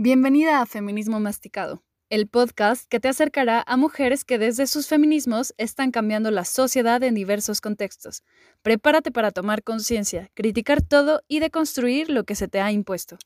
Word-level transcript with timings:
Bienvenida 0.00 0.60
a 0.60 0.66
Feminismo 0.66 1.18
Masticado, 1.18 1.82
el 2.08 2.28
podcast 2.28 2.88
que 2.88 3.00
te 3.00 3.08
acercará 3.08 3.64
a 3.66 3.76
mujeres 3.76 4.24
que 4.24 4.38
desde 4.38 4.68
sus 4.68 4.86
feminismos 4.86 5.52
están 5.58 5.90
cambiando 5.90 6.30
la 6.30 6.44
sociedad 6.44 7.02
en 7.02 7.16
diversos 7.16 7.60
contextos. 7.60 8.22
Prepárate 8.62 9.10
para 9.10 9.32
tomar 9.32 9.64
conciencia, 9.64 10.30
criticar 10.34 10.82
todo 10.82 11.22
y 11.26 11.40
deconstruir 11.40 12.10
lo 12.10 12.22
que 12.22 12.36
se 12.36 12.46
te 12.46 12.60
ha 12.60 12.70
impuesto. 12.70 13.18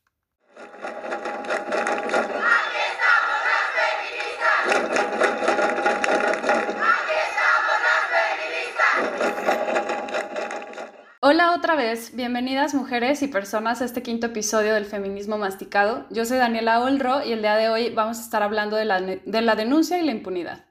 Hola 11.25 11.55
otra 11.55 11.75
vez, 11.75 12.13
bienvenidas 12.17 12.73
mujeres 12.73 13.21
y 13.21 13.29
personas 13.29 13.81
a 13.81 13.85
este 13.85 14.03
quinto 14.03 14.27
episodio 14.27 14.73
del 14.73 14.83
Feminismo 14.83 15.37
Masticado. 15.37 16.05
Yo 16.09 16.25
soy 16.25 16.37
Daniela 16.37 16.81
Olro 16.81 17.25
y 17.25 17.31
el 17.31 17.39
día 17.39 17.55
de 17.55 17.69
hoy 17.69 17.91
vamos 17.91 18.17
a 18.17 18.23
estar 18.23 18.43
hablando 18.43 18.75
de 18.75 18.83
la, 18.83 18.99
de 18.99 19.41
la 19.41 19.55
denuncia 19.55 19.97
y 19.97 20.05
la 20.05 20.11
impunidad. 20.11 20.65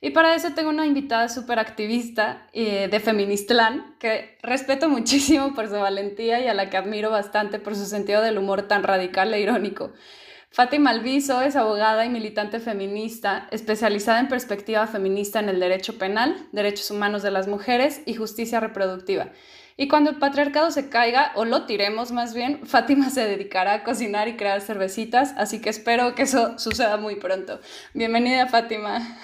Y 0.00 0.10
para 0.10 0.36
eso 0.36 0.50
tengo 0.54 0.70
una 0.70 0.86
invitada 0.86 1.28
súper 1.28 1.58
activista 1.58 2.46
eh, 2.52 2.86
de 2.88 3.00
Feministlán, 3.00 3.96
que 3.98 4.38
respeto 4.44 4.88
muchísimo 4.88 5.54
por 5.54 5.66
su 5.66 5.74
valentía 5.74 6.38
y 6.38 6.46
a 6.46 6.54
la 6.54 6.70
que 6.70 6.76
admiro 6.76 7.10
bastante 7.10 7.58
por 7.58 7.74
su 7.74 7.84
sentido 7.84 8.22
del 8.22 8.38
humor 8.38 8.68
tan 8.68 8.84
radical 8.84 9.34
e 9.34 9.40
irónico. 9.40 9.92
Fátima 10.50 10.90
Alviso 10.90 11.42
es 11.42 11.56
abogada 11.56 12.06
y 12.06 12.10
militante 12.10 12.60
feminista, 12.60 13.48
especializada 13.50 14.20
en 14.20 14.28
perspectiva 14.28 14.86
feminista 14.86 15.40
en 15.40 15.48
el 15.48 15.58
derecho 15.58 15.98
penal, 15.98 16.46
derechos 16.52 16.92
humanos 16.92 17.24
de 17.24 17.32
las 17.32 17.48
mujeres 17.48 18.02
y 18.06 18.14
justicia 18.14 18.60
reproductiva. 18.60 19.32
Y 19.78 19.88
cuando 19.88 20.08
el 20.08 20.16
patriarcado 20.16 20.70
se 20.70 20.88
caiga, 20.88 21.32
o 21.34 21.44
lo 21.44 21.66
tiremos 21.66 22.10
más 22.10 22.32
bien, 22.32 22.60
Fátima 22.66 23.10
se 23.10 23.26
dedicará 23.26 23.74
a 23.74 23.84
cocinar 23.84 24.26
y 24.26 24.36
crear 24.36 24.62
cervecitas, 24.62 25.34
así 25.36 25.60
que 25.60 25.68
espero 25.68 26.14
que 26.14 26.22
eso 26.22 26.58
suceda 26.58 26.96
muy 26.96 27.16
pronto. 27.16 27.60
Bienvenida, 27.92 28.46
Fátima. 28.46 29.18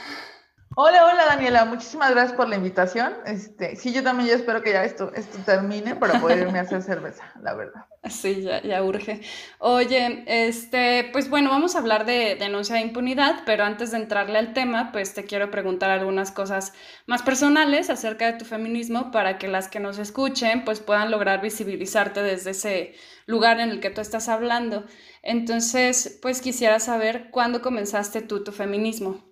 Hola, 0.75 1.05
hola 1.07 1.27
Daniela, 1.27 1.67
muchísimas 1.67 2.11
gracias 2.13 2.35
por 2.35 2.49
la 2.49 2.57
invitación. 2.57 3.13
Este, 3.27 3.77
sí, 3.77 3.93
yo 3.93 4.03
también 4.03 4.31
yo 4.31 4.37
espero 4.37 4.63
que 4.63 4.73
ya 4.73 4.85
esto, 4.85 5.13
esto 5.15 5.39
termine 5.45 5.97
para 5.97 6.19
poder 6.19 6.39
irme 6.39 6.59
a 6.59 6.63
hacer 6.63 6.83
cerveza, 6.83 7.31
la 7.43 7.55
verdad. 7.55 7.85
Sí, 8.11 8.43
ya, 8.43 8.61
ya 8.63 8.83
urge. 8.83 9.21
Oye, 9.61 10.25
este, 10.27 11.09
pues 11.13 11.31
bueno, 11.31 11.51
vamos 11.51 11.77
a 11.77 11.79
hablar 11.79 12.05
de 12.05 12.35
denuncia 12.35 12.75
de 12.75 12.81
impunidad, 12.81 13.45
pero 13.47 13.63
antes 13.63 13.93
de 13.93 13.99
entrarle 13.99 14.39
al 14.39 14.55
tema, 14.55 14.91
pues 14.91 15.15
te 15.15 15.25
quiero 15.25 15.53
preguntar 15.53 15.91
algunas 15.91 16.33
cosas 16.33 16.73
más 17.07 17.23
personales 17.23 17.91
acerca 17.91 18.27
de 18.27 18.39
tu 18.39 18.45
feminismo 18.45 19.13
para 19.13 19.39
que 19.39 19.47
las 19.47 19.69
que 19.69 19.79
nos 19.79 19.99
escuchen 19.99 20.65
pues 20.65 20.81
puedan 20.81 21.13
lograr 21.13 21.41
visibilizarte 21.41 22.25
desde 22.25 22.51
ese 22.51 22.95
lugar 23.27 23.61
en 23.61 23.71
el 23.71 23.79
que 23.79 23.91
tú 23.91 24.01
estás 24.01 24.29
hablando. 24.29 24.85
Entonces, 25.23 26.19
pues 26.21 26.41
quisiera 26.41 26.81
saber 26.81 27.31
cuándo 27.31 27.63
comenzaste 27.63 28.21
tú 28.21 28.43
tu 28.43 28.51
feminismo. 28.51 29.32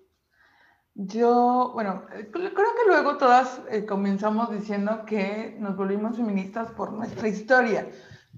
Yo, 0.93 1.71
bueno, 1.73 2.03
eh, 2.13 2.29
creo 2.31 2.53
que 2.53 2.87
luego 2.87 3.17
todas 3.17 3.61
eh, 3.69 3.85
comenzamos 3.85 4.51
diciendo 4.51 5.05
que 5.05 5.55
nos 5.57 5.77
volvimos 5.77 6.17
feministas 6.17 6.69
por 6.71 6.91
nuestra 6.91 7.29
historia, 7.29 7.89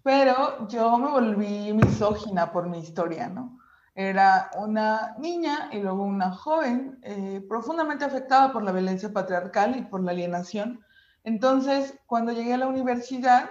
pero 0.04 0.68
yo 0.68 0.98
me 1.00 1.10
volví 1.10 1.74
misógina 1.74 2.52
por 2.52 2.70
mi 2.70 2.80
historia, 2.80 3.28
¿no? 3.28 3.60
Era 3.96 4.52
una 4.58 5.16
niña 5.20 5.70
y 5.72 5.80
luego 5.80 6.04
una 6.04 6.32
joven 6.32 7.00
eh, 7.02 7.44
profundamente 7.50 8.06
afectada 8.06 8.54
por 8.54 8.64
la 8.64 8.72
violencia 8.72 9.12
patriarcal 9.12 9.76
y 9.76 9.82
por 9.84 10.04
la 10.04 10.12
alienación. 10.12 10.84
Entonces, 11.24 12.00
cuando 12.06 12.34
llegué 12.34 12.54
a 12.54 12.58
la 12.58 12.68
universidad, 12.68 13.50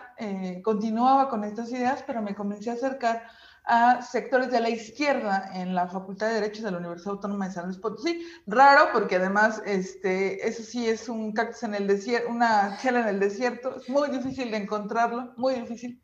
continuaba 0.62 1.30
con 1.30 1.42
estas 1.42 1.72
ideas, 1.72 2.04
pero 2.06 2.20
me 2.20 2.34
comencé 2.34 2.68
a 2.68 2.74
acercar 2.74 3.22
a 3.64 4.02
sectores 4.02 4.50
de 4.50 4.60
la 4.60 4.70
izquierda 4.70 5.50
en 5.54 5.74
la 5.74 5.88
Facultad 5.88 6.28
de 6.28 6.34
Derecho 6.34 6.62
de 6.62 6.72
la 6.72 6.78
Universidad 6.78 7.14
Autónoma 7.14 7.46
de 7.46 7.54
San 7.54 7.66
Luis 7.66 7.78
Potosí. 7.78 8.26
Raro 8.46 8.88
porque 8.92 9.16
además 9.16 9.62
este, 9.64 10.46
eso 10.46 10.62
sí 10.62 10.88
es 10.88 11.08
un 11.08 11.32
cactus 11.32 11.62
en 11.62 11.74
el 11.74 11.86
desierto, 11.86 12.28
una 12.30 12.76
chela 12.78 13.00
en 13.00 13.08
el 13.08 13.20
desierto, 13.20 13.76
es 13.76 13.88
muy 13.88 14.10
difícil 14.10 14.50
de 14.50 14.58
encontrarlo, 14.58 15.32
muy 15.36 15.54
difícil. 15.54 16.02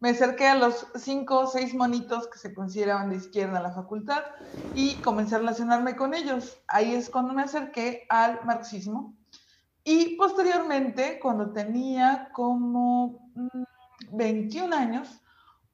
Me 0.00 0.10
acerqué 0.10 0.48
a 0.48 0.54
los 0.54 0.86
cinco 0.96 1.40
o 1.40 1.46
seis 1.46 1.72
monitos 1.74 2.28
que 2.28 2.38
se 2.38 2.52
consideraban 2.52 3.10
de 3.10 3.16
izquierda 3.16 3.56
en 3.56 3.62
la 3.62 3.72
facultad 3.72 4.22
y 4.74 4.96
comencé 4.96 5.36
a 5.36 5.38
relacionarme 5.38 5.96
con 5.96 6.12
ellos. 6.14 6.60
Ahí 6.68 6.94
es 6.94 7.08
cuando 7.08 7.32
me 7.32 7.42
acerqué 7.42 8.04
al 8.10 8.44
marxismo. 8.44 9.14
Y 9.82 10.16
posteriormente, 10.16 11.18
cuando 11.22 11.52
tenía 11.52 12.28
como 12.32 13.30
21 14.12 14.68
mm, 14.68 14.72
años, 14.72 15.23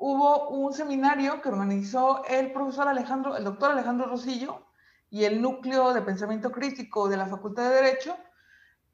hubo 0.00 0.48
un 0.48 0.72
seminario 0.72 1.42
que 1.42 1.50
organizó 1.50 2.24
el 2.24 2.52
profesor 2.52 2.88
Alejandro, 2.88 3.36
el 3.36 3.44
doctor 3.44 3.70
Alejandro 3.70 4.08
Rosillo 4.08 4.66
y 5.10 5.24
el 5.24 5.42
núcleo 5.42 5.92
de 5.92 6.00
pensamiento 6.00 6.50
crítico 6.50 7.08
de 7.08 7.18
la 7.18 7.26
Facultad 7.26 7.68
de 7.68 7.76
Derecho, 7.76 8.16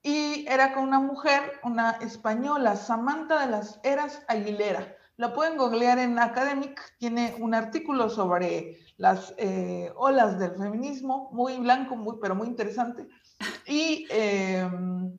y 0.02 0.46
era 0.48 0.74
con 0.74 0.82
una 0.82 0.98
mujer, 0.98 1.60
una 1.62 1.92
española, 2.00 2.76
Samantha 2.76 3.40
de 3.40 3.50
las 3.50 3.80
Eras 3.84 4.22
Aguilera. 4.28 4.94
La 5.16 5.32
pueden 5.32 5.56
googlear 5.56 5.98
en 5.98 6.18
Academic, 6.18 6.80
tiene 6.98 7.36
un 7.38 7.54
artículo 7.54 8.10
sobre 8.10 8.78
las 8.98 9.32
eh, 9.38 9.92
olas 9.96 10.38
del 10.38 10.56
feminismo, 10.56 11.30
muy 11.32 11.56
blanco, 11.58 11.96
muy, 11.96 12.16
pero 12.20 12.34
muy 12.34 12.48
interesante. 12.48 13.06
Y 13.66 14.06
em, 14.10 15.16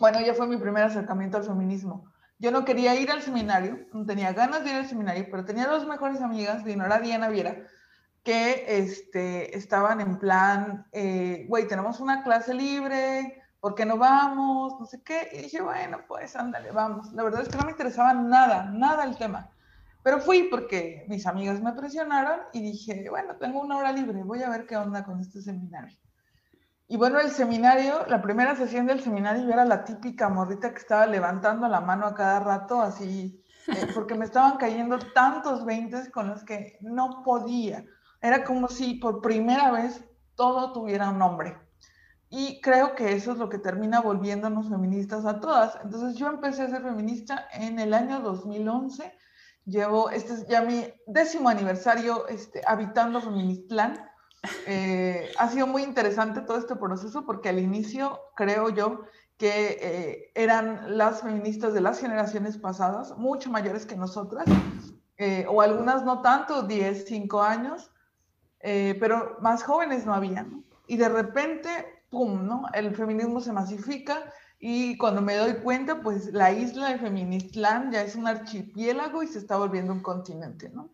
bueno, 0.00 0.20
ya 0.20 0.32
fue 0.34 0.46
mi 0.46 0.56
primer 0.56 0.84
acercamiento 0.84 1.36
al 1.36 1.44
feminismo. 1.44 2.04
Yo 2.38 2.50
no 2.52 2.64
quería 2.64 2.94
ir 2.94 3.10
al 3.10 3.22
seminario, 3.22 3.86
no 3.92 4.06
tenía 4.06 4.32
ganas 4.32 4.62
de 4.62 4.70
ir 4.70 4.76
al 4.76 4.86
seminario, 4.88 5.26
pero 5.30 5.44
tenía 5.44 5.66
dos 5.66 5.86
mejores 5.86 6.20
amigas, 6.20 6.64
Dinora 6.64 7.00
Diana 7.00 7.28
Viera, 7.28 7.66
que 8.22 8.64
este, 8.68 9.56
estaban 9.56 10.00
en 10.00 10.18
plan, 10.18 10.86
eh, 10.92 11.46
güey, 11.48 11.66
tenemos 11.66 11.98
una 11.98 12.22
clase 12.22 12.54
libre, 12.54 13.42
¿por 13.60 13.74
qué 13.74 13.84
no 13.84 13.96
vamos? 13.96 14.78
No 14.78 14.86
sé 14.86 15.02
qué. 15.02 15.30
Y 15.32 15.42
dije, 15.42 15.60
bueno, 15.60 15.98
pues 16.06 16.36
ándale, 16.36 16.70
vamos. 16.70 17.12
La 17.12 17.22
verdad 17.24 17.42
es 17.42 17.48
que 17.48 17.56
no 17.56 17.64
me 17.64 17.72
interesaba 17.72 18.14
nada, 18.14 18.70
nada 18.70 19.04
el 19.04 19.16
tema. 19.16 19.50
Pero 20.02 20.20
fui 20.20 20.44
porque 20.44 21.04
mis 21.08 21.26
amigas 21.26 21.60
me 21.60 21.72
presionaron 21.72 22.40
y 22.52 22.62
dije, 22.62 23.08
bueno, 23.10 23.36
tengo 23.36 23.60
una 23.60 23.76
hora 23.76 23.92
libre, 23.92 24.22
voy 24.22 24.42
a 24.42 24.50
ver 24.50 24.66
qué 24.66 24.76
onda 24.76 25.04
con 25.04 25.20
este 25.20 25.42
seminario. 25.42 25.98
Y 26.90 26.96
bueno, 26.96 27.20
el 27.20 27.30
seminario, 27.30 28.06
la 28.06 28.22
primera 28.22 28.56
sesión 28.56 28.86
del 28.86 29.00
seminario, 29.00 29.44
yo 29.44 29.52
era 29.52 29.66
la 29.66 29.84
típica 29.84 30.30
morrita 30.30 30.72
que 30.72 30.78
estaba 30.78 31.06
levantando 31.06 31.68
la 31.68 31.82
mano 31.82 32.06
a 32.06 32.14
cada 32.14 32.40
rato, 32.40 32.80
así, 32.80 33.44
eh, 33.66 33.86
porque 33.94 34.14
me 34.14 34.24
estaban 34.24 34.56
cayendo 34.56 34.98
tantos 34.98 35.66
veintes 35.66 36.08
con 36.10 36.28
los 36.28 36.44
que 36.44 36.78
no 36.80 37.22
podía. 37.22 37.84
Era 38.22 38.42
como 38.42 38.68
si 38.68 38.94
por 38.94 39.20
primera 39.20 39.70
vez 39.70 40.02
todo 40.34 40.72
tuviera 40.72 41.10
un 41.10 41.18
nombre. 41.18 41.58
Y 42.30 42.60
creo 42.62 42.94
que 42.94 43.12
eso 43.12 43.32
es 43.32 43.38
lo 43.38 43.50
que 43.50 43.58
termina 43.58 44.00
volviéndonos 44.00 44.70
feministas 44.70 45.26
a 45.26 45.40
todas. 45.40 45.78
Entonces 45.84 46.16
yo 46.16 46.28
empecé 46.28 46.62
a 46.62 46.70
ser 46.70 46.82
feminista 46.82 47.48
en 47.52 47.78
el 47.78 47.92
año 47.92 48.20
2011. 48.20 49.12
Llevo, 49.66 50.08
este 50.08 50.32
es 50.34 50.46
ya 50.46 50.62
mi 50.62 50.86
décimo 51.06 51.50
aniversario 51.50 52.26
este, 52.28 52.62
habitando 52.66 53.20
Feministlán. 53.20 54.07
Eh, 54.66 55.30
ha 55.38 55.48
sido 55.48 55.66
muy 55.66 55.82
interesante 55.82 56.40
todo 56.42 56.58
este 56.58 56.76
proceso 56.76 57.24
porque 57.26 57.48
al 57.48 57.58
inicio 57.58 58.20
creo 58.36 58.68
yo 58.70 59.02
que 59.36 59.78
eh, 59.80 60.32
eran 60.34 60.96
las 60.96 61.22
feministas 61.22 61.72
de 61.74 61.80
las 61.80 62.00
generaciones 62.00 62.58
pasadas, 62.58 63.16
mucho 63.16 63.50
mayores 63.50 63.86
que 63.86 63.96
nosotras, 63.96 64.46
eh, 65.16 65.46
o 65.48 65.60
algunas 65.60 66.04
no 66.04 66.22
tanto, 66.22 66.62
10, 66.62 67.04
5 67.06 67.42
años, 67.42 67.90
pero 68.60 69.36
más 69.40 69.62
jóvenes 69.62 70.04
no 70.04 70.14
había. 70.14 70.46
Y 70.88 70.96
de 70.96 71.08
repente, 71.08 71.68
¡pum!, 72.10 72.44
¿no? 72.44 72.64
El 72.74 72.94
feminismo 72.94 73.40
se 73.40 73.52
masifica 73.52 74.32
y 74.58 74.98
cuando 74.98 75.22
me 75.22 75.36
doy 75.36 75.54
cuenta, 75.54 76.00
pues 76.02 76.32
la 76.32 76.50
isla 76.50 76.88
de 76.88 76.98
Feministland 76.98 77.92
ya 77.92 78.02
es 78.02 78.16
un 78.16 78.26
archipiélago 78.26 79.22
y 79.22 79.28
se 79.28 79.38
está 79.38 79.56
volviendo 79.56 79.92
un 79.92 80.02
continente, 80.02 80.68
¿no? 80.70 80.90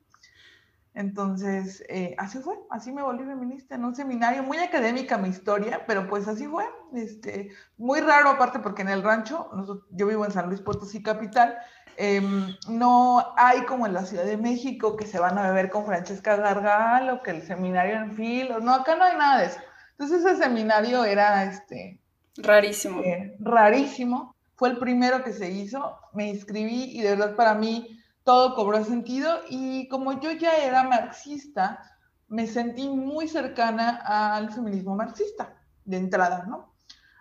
Entonces, 0.94 1.82
eh, 1.88 2.14
así 2.19 2.38
fue, 2.38 2.55
así 2.70 2.93
me 2.93 3.02
volví 3.02 3.25
feminista 3.25 3.75
en 3.75 3.85
un 3.85 3.96
seminario, 3.96 4.44
muy 4.44 4.58
académica 4.58 5.19
mi 5.19 5.29
historia, 5.29 5.85
pero 5.88 6.06
pues 6.06 6.29
así 6.29 6.46
fue, 6.46 6.64
este, 6.93 7.50
muy 7.76 8.00
raro 8.00 8.31
aparte 8.31 8.61
porque 8.61 8.82
en 8.82 8.88
el 8.91 9.02
rancho, 9.02 9.50
yo 9.91 10.06
vivo 10.06 10.25
en 10.25 10.31
San 10.31 10.46
Luis 10.46 10.61
Potosí 10.61 11.02
capital, 11.02 11.56
em, 11.96 12.46
no 12.69 13.35
hay 13.37 13.64
como 13.64 13.87
en 13.87 13.93
la 13.93 14.05
Ciudad 14.05 14.25
de 14.25 14.37
México 14.37 14.96
que 14.96 15.05
se 15.05 15.19
van 15.19 15.37
a 15.37 15.49
beber 15.49 15.69
con 15.69 15.85
Francesca 15.85 16.37
Gargal 16.37 17.11
o 17.11 17.23
que 17.25 17.32
el 17.32 17.43
seminario 17.43 17.97
en 17.97 18.12
filo, 18.12 18.61
no, 18.61 18.73
acá 18.73 18.94
no 18.94 19.02
hay 19.02 19.17
nada 19.17 19.40
de 19.40 19.47
eso. 19.47 19.58
Entonces 19.99 20.25
ese 20.25 20.44
seminario 20.44 21.05
era, 21.05 21.43
este... 21.43 21.99
Rarísimo. 22.37 23.00
Eh, 23.02 23.37
rarísimo, 23.40 24.37
fue 24.55 24.69
el 24.69 24.79
primero 24.79 25.25
que 25.25 25.32
se 25.32 25.50
hizo, 25.50 25.99
me 26.12 26.29
inscribí 26.29 26.85
y 26.97 27.02
de 27.02 27.17
verdad 27.17 27.35
para 27.35 27.55
mí 27.55 28.00
todo 28.25 28.55
cobró 28.55 28.85
sentido 28.85 29.41
y 29.49 29.88
como 29.88 30.21
yo 30.21 30.32
ya 30.32 30.56
era 30.56 30.82
marxista, 30.85 31.81
me 32.29 32.47
sentí 32.47 32.88
muy 32.88 33.29
cercana 33.29 33.97
al 34.05 34.50
feminismo 34.53 34.97
marxista 34.97 35.56
de 35.85 35.99
entrada, 35.99 36.44
¿no? 36.47 36.75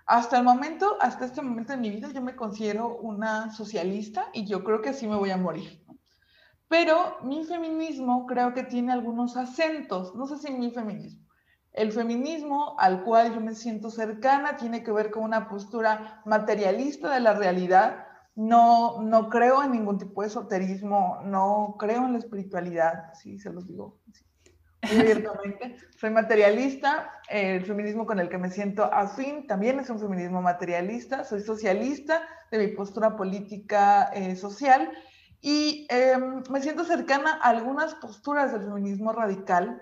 Hasta 0.06 0.38
el 0.38 0.44
momento, 0.44 0.98
hasta 1.02 1.26
este 1.26 1.42
momento 1.42 1.74
de 1.74 1.78
mi 1.80 1.90
vida, 1.90 2.10
yo 2.14 2.22
me 2.22 2.36
considero 2.36 2.98
una 2.98 3.52
socialista 3.52 4.30
y 4.34 4.46
yo 4.46 4.64
creo 4.64 4.82
que 4.82 4.90
así 4.90 5.08
me 5.08 5.16
voy 5.18 5.32
a 5.32 5.38
morir. 5.38 5.82
pero 6.68 7.18
mi 7.24 7.44
feminismo 7.46 8.26
creo 8.26 8.54
que 8.54 8.64
tiene 8.64 8.92
algunos 8.94 9.38
acentos, 9.38 10.16
no 10.16 10.26
sé 10.28 10.38
si 10.40 10.52
mi 10.52 10.72
feminismo. 10.72 11.28
El 11.72 11.92
feminismo 11.92 12.76
al 12.80 13.04
cual 13.04 13.34
yo 13.34 13.42
me 13.42 13.56
siento 13.56 13.90
cercana 13.92 14.58
tiene 14.58 14.84
que 14.84 14.92
ver 14.92 15.12
con 15.12 15.24
una 15.24 15.48
postura 15.50 16.22
materialista 16.26 17.14
de 17.14 17.20
la 17.20 17.34
realidad. 17.34 18.03
No, 18.36 19.02
no 19.02 19.30
creo 19.30 19.64
en 19.64 19.72
ningún 19.72 19.98
tipo 20.00 20.22
de 20.22 20.28
esoterismo, 20.28 21.22
no 21.24 21.76
creo 21.78 22.06
en 22.06 22.14
la 22.14 22.20
espiritualidad, 22.20 23.14
sí, 23.14 23.40
se 23.40 23.52
los 23.52 23.68
digo 23.68 24.00
abiertamente. 24.82 25.78
Soy 26.00 26.10
materialista, 26.10 27.12
el 27.30 27.66
feminismo 27.66 28.06
con 28.06 28.20
el 28.20 28.30
que 28.30 28.38
me 28.38 28.50
siento 28.50 28.84
afín 28.86 29.48
también 29.48 29.80
es 29.80 29.90
un 29.90 30.00
feminismo 30.00 30.42
materialista, 30.42 31.24
soy 31.24 31.42
socialista 31.42 32.22
de 32.52 32.58
mi 32.58 32.68
postura 32.68 33.16
política 33.16 34.12
eh, 34.14 34.36
social 34.36 34.92
y 35.42 35.88
em, 35.90 36.44
me 36.50 36.62
siento 36.62 36.84
cercana 36.84 37.40
a 37.42 37.50
algunas 37.50 37.96
posturas 37.96 38.52
del 38.52 38.64
feminismo 38.64 39.14
radical, 39.14 39.82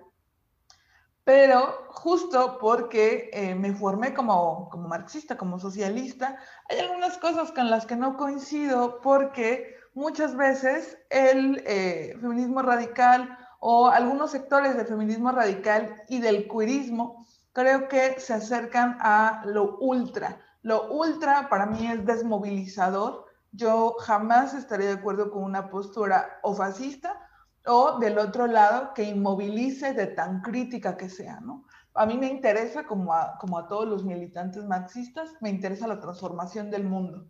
pero 1.23 1.85
justo 1.89 2.57
porque 2.59 3.29
eh, 3.33 3.53
me 3.55 3.73
formé 3.73 4.13
como, 4.13 4.69
como 4.69 4.87
marxista, 4.87 5.37
como 5.37 5.59
socialista, 5.59 6.37
hay 6.69 6.79
algunas 6.79 7.17
cosas 7.17 7.51
con 7.51 7.69
las 7.69 7.85
que 7.85 7.95
no 7.95 8.17
coincido 8.17 9.01
porque 9.01 9.75
muchas 9.93 10.35
veces 10.35 10.97
el 11.09 11.63
eh, 11.65 12.17
feminismo 12.19 12.61
radical 12.61 13.37
o 13.59 13.87
algunos 13.87 14.31
sectores 14.31 14.75
del 14.75 14.87
feminismo 14.87 15.31
radical 15.31 16.03
y 16.09 16.19
del 16.19 16.47
queerismo 16.47 17.27
creo 17.53 17.87
que 17.87 18.19
se 18.19 18.33
acercan 18.33 18.97
a 19.01 19.43
lo 19.45 19.77
ultra. 19.77 20.41
Lo 20.63 20.91
ultra 20.91 21.49
para 21.49 21.65
mí 21.67 21.85
es 21.87 22.05
desmovilizador. 22.05 23.25
Yo 23.51 23.95
jamás 23.99 24.53
estaría 24.53 24.87
de 24.87 24.93
acuerdo 24.93 25.29
con 25.29 25.43
una 25.43 25.69
postura 25.69 26.39
o 26.41 26.55
fascista 26.55 27.19
o 27.65 27.99
del 27.99 28.17
otro 28.17 28.47
lado 28.47 28.93
que 28.93 29.03
inmovilice 29.03 29.93
de 29.93 30.07
tan 30.07 30.41
crítica 30.41 30.97
que 30.97 31.09
sea, 31.09 31.39
¿no? 31.41 31.65
A 31.93 32.05
mí 32.05 32.17
me 32.17 32.27
interesa, 32.27 32.85
como 32.85 33.13
a, 33.13 33.37
como 33.37 33.57
a 33.57 33.67
todos 33.67 33.87
los 33.87 34.05
militantes 34.05 34.63
marxistas, 34.65 35.29
me 35.41 35.49
interesa 35.49 35.87
la 35.87 35.99
transformación 35.99 36.71
del 36.71 36.85
mundo. 36.85 37.27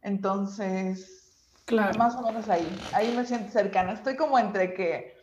Entonces, 0.00 1.60
claro. 1.64 1.98
más 1.98 2.14
o 2.14 2.22
menos 2.22 2.48
ahí, 2.48 2.66
ahí 2.92 3.12
me 3.16 3.24
siento 3.26 3.50
cercana. 3.50 3.92
Estoy 3.92 4.16
como 4.16 4.38
entre 4.38 4.74
que 4.74 5.16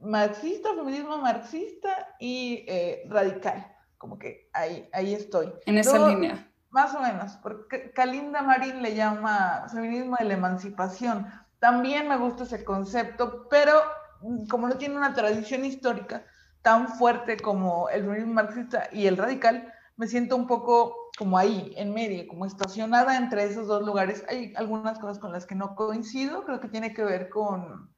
marxista, 0.00 0.74
feminismo 0.74 1.18
marxista 1.18 2.16
y 2.18 2.64
eh, 2.66 3.04
radical. 3.08 3.72
Como 3.98 4.18
que 4.18 4.50
ahí, 4.52 4.88
ahí 4.92 5.14
estoy. 5.14 5.52
En 5.66 5.78
esa 5.78 6.08
línea. 6.08 6.50
Más 6.70 6.92
o 6.92 7.00
menos, 7.00 7.36
porque 7.36 7.92
Kalinda 7.92 8.42
Marín 8.42 8.82
le 8.82 8.96
llama 8.96 9.66
feminismo 9.72 10.16
de 10.18 10.24
la 10.24 10.34
emancipación. 10.34 11.28
También 11.64 12.08
me 12.08 12.18
gusta 12.18 12.44
ese 12.44 12.62
concepto, 12.62 13.48
pero 13.48 13.72
mm, 14.20 14.48
como 14.48 14.68
no 14.68 14.76
tiene 14.76 14.98
una 14.98 15.14
tradición 15.14 15.64
histórica 15.64 16.22
tan 16.60 16.88
fuerte 16.88 17.38
como 17.38 17.88
el 17.88 18.02
feminismo 18.02 18.34
marxista 18.34 18.90
y 18.92 19.06
el 19.06 19.16
radical, 19.16 19.72
me 19.96 20.06
siento 20.06 20.36
un 20.36 20.46
poco 20.46 21.08
como 21.16 21.38
ahí, 21.38 21.72
en 21.78 21.94
medio, 21.94 22.28
como 22.28 22.44
estacionada 22.44 23.16
entre 23.16 23.44
esos 23.44 23.66
dos 23.66 23.82
lugares. 23.82 24.26
Hay 24.28 24.52
algunas 24.56 24.98
cosas 24.98 25.18
con 25.18 25.32
las 25.32 25.46
que 25.46 25.54
no 25.54 25.74
coincido, 25.74 26.44
creo 26.44 26.60
que 26.60 26.68
tiene 26.68 26.92
que 26.92 27.02
ver 27.02 27.30
con, 27.30 27.90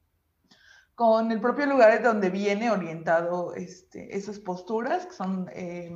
con 0.95 1.33
el 1.33 1.41
propio 1.41 1.67
lugar 1.67 1.91
de 1.91 2.07
donde 2.07 2.31
viene 2.31 2.71
orientado 2.71 3.53
este, 3.55 4.17
esas 4.17 4.39
posturas, 4.39 5.07
que 5.07 5.13
son 5.13 5.51
eh, 5.53 5.91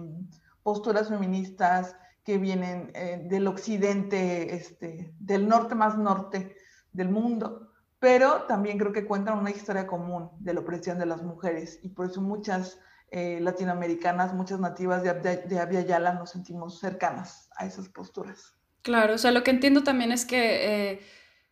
posturas 0.64 1.08
feministas 1.08 1.94
que 2.24 2.36
vienen 2.36 2.90
eh, 2.94 3.20
del 3.30 3.46
occidente, 3.46 4.56
este, 4.56 5.14
del 5.20 5.46
norte 5.46 5.76
más 5.76 5.96
norte 5.96 6.56
del 6.92 7.08
mundo, 7.08 7.72
pero 7.98 8.42
también 8.42 8.78
creo 8.78 8.92
que 8.92 9.06
cuentan 9.06 9.38
una 9.38 9.50
historia 9.50 9.86
común 9.86 10.30
de 10.38 10.54
la 10.54 10.60
opresión 10.60 10.98
de 10.98 11.06
las 11.06 11.22
mujeres 11.22 11.78
y 11.82 11.90
por 11.90 12.06
eso 12.10 12.20
muchas 12.20 12.78
eh, 13.10 13.38
latinoamericanas, 13.40 14.34
muchas 14.34 14.60
nativas 14.60 15.02
de, 15.02 15.12
de, 15.14 15.36
de 15.36 16.00
nos 16.14 16.30
sentimos 16.30 16.78
cercanas 16.78 17.50
a 17.56 17.66
esas 17.66 17.88
posturas. 17.88 18.54
Claro, 18.82 19.14
o 19.14 19.18
sea, 19.18 19.30
lo 19.30 19.42
que 19.42 19.50
entiendo 19.50 19.82
también 19.82 20.12
es 20.12 20.24
que 20.24 21.00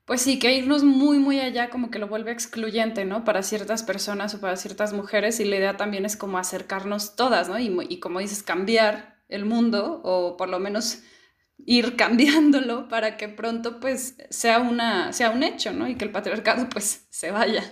pues 0.09 0.23
sí, 0.23 0.39
que 0.39 0.55
irnos 0.55 0.85
muy, 0.85 1.19
muy 1.19 1.39
allá 1.39 1.69
como 1.69 1.91
que 1.91 1.99
lo 1.99 2.09
vuelve 2.09 2.33
excluyente, 2.33 3.05
¿no? 3.05 3.25
Para 3.25 3.43
ciertas 3.43 3.83
personas 3.83 4.35
o 4.35 4.41
para 4.41 4.57
ciertas 4.57 4.95
mujeres 4.95 5.39
y 5.39 5.45
la 5.45 5.57
idea 5.57 5.77
también 5.77 6.07
es 6.07 6.17
como 6.17 6.39
acercarnos 6.39 7.15
todas, 7.15 7.51
¿no? 7.51 7.59
Y, 7.59 8.01
como 8.01 8.19
dices, 8.19 8.43
cambiar 8.43 9.19
el 9.29 9.45
mundo 9.45 10.01
o 10.05 10.39
por 10.39 10.49
lo 10.49 10.61
menos 10.61 11.03
ir 11.69 11.97
cambiándolo 11.97 12.89
para 12.89 13.19
que 13.19 13.29
pronto 13.29 13.79
pues 13.79 14.17
sea, 14.31 14.59
una, 14.59 15.13
sea 15.13 15.31
un 15.31 15.43
hecho, 15.43 15.71
¿no? 15.75 15.87
Y 15.87 15.97
que 15.97 16.07
el 16.07 16.11
patriarcado 16.11 16.67
pues 16.71 17.07
se 17.11 17.31
vaya. 17.31 17.63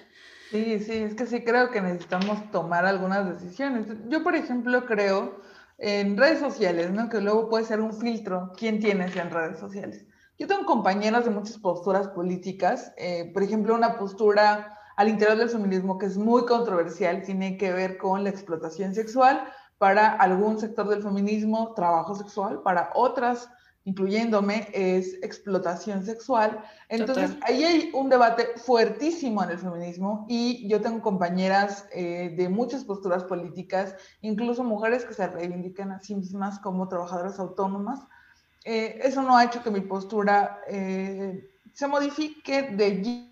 Sí, 0.50 0.78
sí, 0.80 0.92
es 0.92 1.14
que 1.14 1.24
sí 1.24 1.42
creo 1.42 1.70
que 1.70 1.80
necesitamos 1.80 2.50
tomar 2.50 2.84
algunas 2.84 3.26
decisiones. 3.26 3.86
Yo, 4.08 4.22
por 4.22 4.36
ejemplo, 4.36 4.84
creo 4.84 5.40
en 5.78 6.18
redes 6.18 6.40
sociales, 6.40 6.90
¿no? 6.90 7.08
Que 7.08 7.22
luego 7.22 7.48
puede 7.48 7.64
ser 7.64 7.80
un 7.80 7.94
filtro 7.94 8.52
quién 8.54 8.80
tienes 8.80 9.16
en 9.16 9.30
redes 9.30 9.58
sociales. 9.58 10.04
Yo 10.38 10.46
tengo 10.46 10.66
compañeras 10.66 11.24
de 11.24 11.30
muchas 11.30 11.56
posturas 11.56 12.08
políticas, 12.08 12.92
eh, 12.98 13.30
por 13.32 13.42
ejemplo, 13.42 13.74
una 13.74 13.96
postura 13.96 14.78
al 14.96 15.08
interior 15.08 15.38
del 15.38 15.48
feminismo 15.48 15.96
que 15.96 16.04
es 16.04 16.18
muy 16.18 16.44
controversial, 16.44 17.22
tiene 17.22 17.56
que 17.56 17.72
ver 17.72 17.96
con 17.96 18.24
la 18.24 18.30
explotación 18.30 18.94
sexual 18.94 19.42
para 19.78 20.12
algún 20.12 20.58
sector 20.58 20.86
del 20.86 21.02
feminismo, 21.02 21.72
trabajo 21.74 22.14
sexual, 22.14 22.60
para 22.62 22.90
otras, 22.94 23.48
incluyéndome, 23.86 24.68
es 24.74 25.14
explotación 25.22 26.04
sexual. 26.04 26.60
Entonces, 26.88 27.36
ahí 27.42 27.62
hay 27.62 27.90
un 27.94 28.10
debate 28.10 28.48
fuertísimo 28.56 29.44
en 29.44 29.50
el 29.50 29.58
feminismo 29.58 30.26
y 30.28 30.68
yo 30.68 30.80
tengo 30.80 31.00
compañeras 31.00 31.86
eh, 31.92 32.34
de 32.36 32.48
muchas 32.48 32.82
posturas 32.84 33.22
políticas, 33.24 33.94
incluso 34.22 34.64
mujeres 34.64 35.04
que 35.04 35.14
se 35.14 35.28
reivindican 35.28 35.92
a 35.92 36.00
sí 36.00 36.16
mismas 36.16 36.58
como 36.58 36.88
trabajadoras 36.88 37.38
autónomas, 37.38 38.00
eh, 38.64 38.98
eso 39.04 39.22
no 39.22 39.36
ha 39.36 39.44
hecho 39.44 39.62
que 39.62 39.70
mi 39.70 39.82
postura 39.82 40.60
eh, 40.66 41.48
se 41.72 41.86
modifique 41.86 42.62
de, 42.62 43.30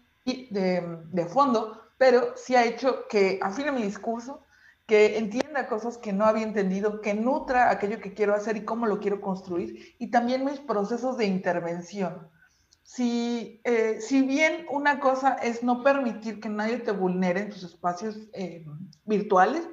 de, 0.50 0.98
de, 1.10 1.26
fondo, 1.26 1.82
pero 1.98 2.34
sí 2.36 2.54
ha 2.54 2.64
hecho 2.64 3.08
que 3.08 3.40
afine 3.42 3.72
mi 3.72 3.82
discurso, 3.82 4.44
que 4.86 5.18
entienda 5.18 5.66
cosas 5.66 5.96
que 5.98 6.12
no 6.12 6.26
había 6.26 6.44
entendido, 6.44 7.00
que 7.00 7.14
nutra 7.14 7.70
aquello 7.70 8.00
que 8.00 8.12
quiero 8.12 8.34
hacer 8.34 8.56
y 8.56 8.64
cómo 8.64 8.86
lo 8.86 9.00
quiero 9.00 9.20
construir, 9.20 9.94
y 9.98 10.10
también 10.10 10.44
mis 10.44 10.60
procesos 10.60 11.16
de 11.16 11.26
intervención. 11.26 12.28
Si, 12.82 13.62
eh, 13.64 13.98
si 14.00 14.22
bien 14.22 14.66
una 14.70 15.00
cosa 15.00 15.34
es 15.34 15.62
no 15.62 15.82
permitir 15.82 16.38
que 16.38 16.50
nadie 16.50 16.78
te 16.78 16.92
vulnere 16.92 17.40
en 17.40 17.50
tus 17.50 17.62
espacios 17.62 18.18
virtuales, 19.06 19.66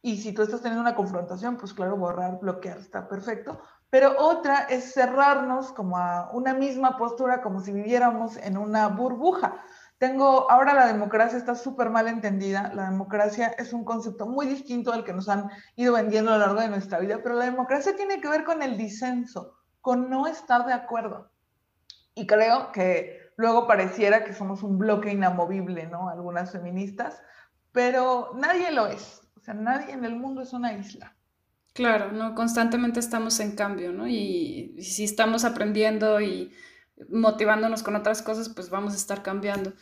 y 0.00 0.16
si 0.16 0.32
tú 0.32 0.42
estás 0.42 0.62
teniendo 0.62 0.82
una 0.82 0.96
confrontación, 0.96 1.56
pues 1.56 1.72
claro, 1.72 1.96
borrar, 1.96 2.40
bloquear, 2.40 2.78
está 2.78 3.08
perfecto, 3.08 3.60
pero 3.88 4.14
otra 4.18 4.62
es 4.62 4.94
cerrarnos 4.94 5.70
como 5.72 5.98
a 5.98 6.30
una 6.32 6.54
misma 6.54 6.96
postura, 6.96 7.42
como 7.42 7.60
si 7.60 7.72
viviéramos 7.72 8.36
en 8.38 8.56
una 8.56 8.88
burbuja. 8.88 9.62
Tengo, 10.02 10.50
ahora 10.50 10.74
la 10.74 10.88
democracia 10.88 11.38
está 11.38 11.54
súper 11.54 11.88
mal 11.88 12.08
entendida, 12.08 12.72
la 12.74 12.90
democracia 12.90 13.54
es 13.56 13.72
un 13.72 13.84
concepto 13.84 14.26
muy 14.26 14.46
distinto 14.46 14.92
al 14.92 15.04
que 15.04 15.12
nos 15.12 15.28
han 15.28 15.48
ido 15.76 15.92
vendiendo 15.92 16.32
a 16.32 16.38
lo 16.38 16.44
largo 16.44 16.60
de 16.60 16.70
nuestra 16.70 16.98
vida, 16.98 17.20
pero 17.22 17.36
la 17.36 17.44
democracia 17.44 17.94
tiene 17.94 18.20
que 18.20 18.26
ver 18.26 18.42
con 18.42 18.62
el 18.62 18.76
disenso, 18.76 19.54
con 19.80 20.10
no 20.10 20.26
estar 20.26 20.66
de 20.66 20.72
acuerdo. 20.72 21.30
Y 22.16 22.26
creo 22.26 22.72
que 22.72 23.16
luego 23.36 23.68
pareciera 23.68 24.24
que 24.24 24.34
somos 24.34 24.64
un 24.64 24.76
bloque 24.76 25.12
inamovible, 25.12 25.86
¿no? 25.86 26.08
Algunas 26.08 26.50
feministas, 26.50 27.22
pero 27.70 28.32
nadie 28.34 28.72
lo 28.72 28.88
es, 28.88 29.22
o 29.36 29.40
sea, 29.40 29.54
nadie 29.54 29.92
en 29.92 30.04
el 30.04 30.16
mundo 30.16 30.42
es 30.42 30.52
una 30.52 30.72
isla. 30.72 31.14
Claro, 31.74 32.10
¿no? 32.10 32.34
Constantemente 32.34 32.98
estamos 32.98 33.38
en 33.38 33.54
cambio, 33.54 33.92
¿no? 33.92 34.08
Y, 34.08 34.74
si 34.82 35.04
estamos 35.04 35.44
aprendiendo 35.44 36.20
y 36.20 36.52
motivándonos 37.10 37.82
con 37.82 37.96
otras 37.96 38.22
cosas, 38.22 38.48
pues 38.48 38.70
vamos 38.70 38.92
a 38.94 38.96
estar 38.96 39.22
cambiando. 39.22 39.72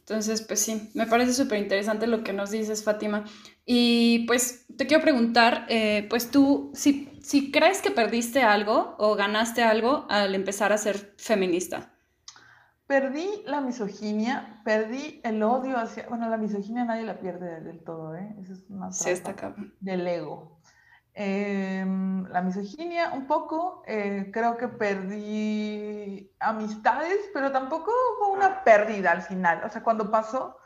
Entonces, 0.00 0.42
pues 0.42 0.60
sí, 0.60 0.90
me 0.94 1.06
parece 1.06 1.32
súper 1.32 1.60
interesante 1.60 2.06
lo 2.08 2.24
que 2.24 2.32
nos 2.32 2.50
dices, 2.50 2.82
Fátima. 2.82 3.24
Y 3.64 4.26
pues 4.26 4.66
te 4.76 4.86
quiero 4.86 5.02
preguntar, 5.02 5.66
eh, 5.68 6.06
pues 6.10 6.30
tú, 6.30 6.72
si, 6.74 7.08
si 7.22 7.52
crees 7.52 7.80
que 7.80 7.92
perdiste 7.92 8.42
algo 8.42 8.96
o 8.98 9.14
ganaste 9.14 9.62
algo 9.62 10.06
al 10.10 10.34
empezar 10.34 10.72
a 10.72 10.78
ser 10.78 11.14
feminista. 11.16 11.92
Perdí 12.88 13.28
la 13.46 13.60
misoginia, 13.60 14.60
perdí 14.64 15.20
el 15.22 15.40
odio 15.44 15.78
hacia, 15.78 16.08
bueno, 16.08 16.28
la 16.28 16.38
misoginia 16.38 16.84
nadie 16.84 17.04
la 17.04 17.20
pierde 17.20 17.60
del 17.60 17.78
todo, 17.84 18.16
¿eh? 18.16 18.34
Eso 18.42 18.54
es 18.54 18.64
una 18.68 18.90
sí, 18.90 19.10
está 19.10 19.54
del 19.78 20.04
ego. 20.08 20.59
Em, 21.12 22.24
la 22.28 22.40
misoginia 22.40 23.10
un 23.12 23.26
poco, 23.26 23.82
eh, 23.86 24.30
creo 24.32 24.56
que 24.56 24.68
perdí 24.68 26.30
amistades, 26.38 27.18
pero 27.34 27.50
tampoco 27.50 27.90
fue 28.18 28.30
una 28.30 28.62
pérdida 28.62 29.10
al 29.12 29.22
final. 29.22 29.62
O 29.64 29.68
sea, 29.68 29.82
cuando 29.82 30.10
pasó, 30.10 30.56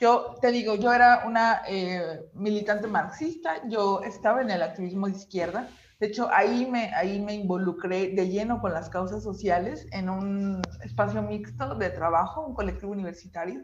yo 0.00 0.34
te 0.40 0.50
digo, 0.50 0.74
yo 0.74 0.92
era 0.92 1.24
una 1.26 1.62
eh, 1.68 2.28
militante 2.34 2.88
marxista, 2.88 3.66
yo 3.68 4.02
estaba 4.02 4.42
en 4.42 4.50
el 4.50 4.62
activismo 4.62 5.06
de 5.06 5.12
izquierda. 5.16 5.68
De 6.00 6.08
hecho, 6.08 6.28
ahí 6.32 6.66
me, 6.66 6.92
ahí 6.94 7.20
me 7.20 7.34
involucré 7.34 8.08
de 8.08 8.28
lleno 8.28 8.60
con 8.60 8.72
las 8.72 8.90
causas 8.90 9.22
sociales 9.22 9.86
en 9.92 10.10
un 10.10 10.60
espacio 10.82 11.22
mixto 11.22 11.76
de 11.76 11.90
trabajo, 11.90 12.44
un 12.44 12.54
colectivo 12.54 12.92
universitario 12.92 13.62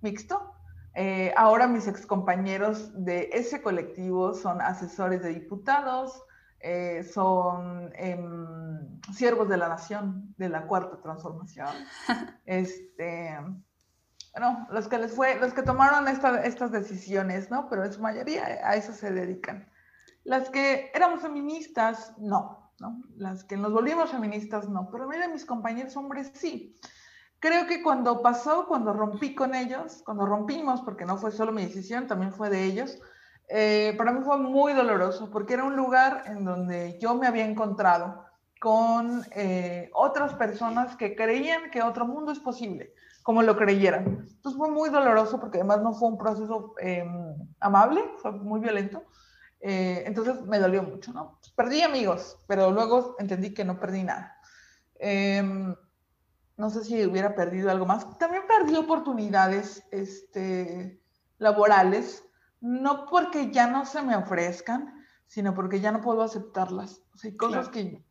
mixto. 0.00 0.54
Eh, 0.94 1.32
ahora 1.36 1.66
mis 1.66 1.86
excompañeros 1.86 2.92
de 3.04 3.30
ese 3.32 3.62
colectivo 3.62 4.34
son 4.34 4.60
asesores 4.60 5.22
de 5.22 5.30
diputados, 5.30 6.22
eh, 6.60 7.02
son 7.02 7.90
em, 7.96 9.00
siervos 9.12 9.48
de 9.48 9.56
la 9.56 9.68
nación 9.68 10.34
de 10.36 10.48
la 10.48 10.66
cuarta 10.66 11.00
transformación. 11.00 11.68
Este, 12.46 13.36
bueno, 14.32 14.66
los 14.70 14.88
que 14.88 14.98
les 14.98 15.12
fue, 15.12 15.38
los 15.38 15.52
que 15.52 15.62
tomaron 15.62 16.08
estas 16.08 16.72
decisiones, 16.72 17.50
¿no? 17.50 17.68
Pero 17.68 17.84
en 17.84 17.92
su 17.92 18.00
mayoría 18.00 18.44
a 18.44 18.76
eso 18.76 18.92
se 18.92 19.10
dedican. 19.10 19.68
Las 20.24 20.50
que 20.50 20.90
éramos 20.94 21.20
feministas, 21.20 22.14
no, 22.18 22.72
¿no? 22.78 23.02
Las 23.16 23.44
que 23.44 23.56
nos 23.56 23.72
volvimos 23.72 24.10
feministas, 24.10 24.68
no. 24.68 24.88
Pero 24.90 25.08
mira, 25.08 25.28
mis 25.28 25.44
compañeros 25.44 25.96
hombres, 25.96 26.30
sí. 26.34 26.74
Creo 27.42 27.66
que 27.66 27.82
cuando 27.82 28.22
pasó, 28.22 28.66
cuando 28.68 28.92
rompí 28.92 29.34
con 29.34 29.56
ellos, 29.56 30.00
cuando 30.04 30.24
rompimos, 30.26 30.80
porque 30.82 31.04
no 31.04 31.16
fue 31.18 31.32
solo 31.32 31.50
mi 31.50 31.64
decisión, 31.64 32.06
también 32.06 32.32
fue 32.32 32.50
de 32.50 32.62
ellos, 32.62 33.00
eh, 33.48 33.96
para 33.98 34.12
mí 34.12 34.20
fue 34.24 34.38
muy 34.38 34.74
doloroso, 34.74 35.28
porque 35.28 35.54
era 35.54 35.64
un 35.64 35.74
lugar 35.74 36.22
en 36.26 36.44
donde 36.44 37.00
yo 37.00 37.16
me 37.16 37.26
había 37.26 37.44
encontrado 37.44 38.24
con 38.60 39.24
eh, 39.32 39.90
otras 39.92 40.34
personas 40.34 40.94
que 40.94 41.16
creían 41.16 41.72
que 41.72 41.82
otro 41.82 42.06
mundo 42.06 42.30
es 42.30 42.38
posible, 42.38 42.94
como 43.24 43.42
lo 43.42 43.56
creyeran. 43.56 44.28
Entonces 44.36 44.56
fue 44.56 44.70
muy 44.70 44.90
doloroso 44.90 45.40
porque 45.40 45.58
además 45.58 45.82
no 45.82 45.94
fue 45.94 46.10
un 46.10 46.18
proceso 46.18 46.76
em, 46.78 47.34
amable, 47.58 48.04
fue 48.18 48.30
muy 48.30 48.60
violento. 48.60 49.02
Eh, 49.60 50.04
entonces 50.06 50.42
me 50.42 50.60
dolió 50.60 50.84
mucho, 50.84 51.12
¿no? 51.12 51.40
Perdí 51.56 51.82
amigos, 51.82 52.38
pero 52.46 52.70
luego 52.70 53.16
entendí 53.18 53.52
que 53.52 53.64
no 53.64 53.80
perdí 53.80 54.04
nada. 54.04 54.36
Em, 55.00 55.74
no 56.56 56.70
sé 56.70 56.84
si 56.84 57.04
hubiera 57.04 57.34
perdido 57.34 57.70
algo 57.70 57.86
más. 57.86 58.18
También 58.18 58.42
perdí 58.46 58.76
oportunidades 58.76 59.82
este, 59.90 61.02
laborales, 61.38 62.24
no 62.60 63.06
porque 63.06 63.50
ya 63.50 63.66
no 63.66 63.84
se 63.84 64.02
me 64.02 64.16
ofrezcan, 64.16 64.94
sino 65.26 65.54
porque 65.54 65.80
ya 65.80 65.92
no 65.92 66.00
puedo 66.00 66.22
aceptarlas. 66.22 67.02
O 67.14 67.18
sea, 67.18 67.30
hay 67.30 67.36
cosas 67.36 67.68
que 67.68 68.04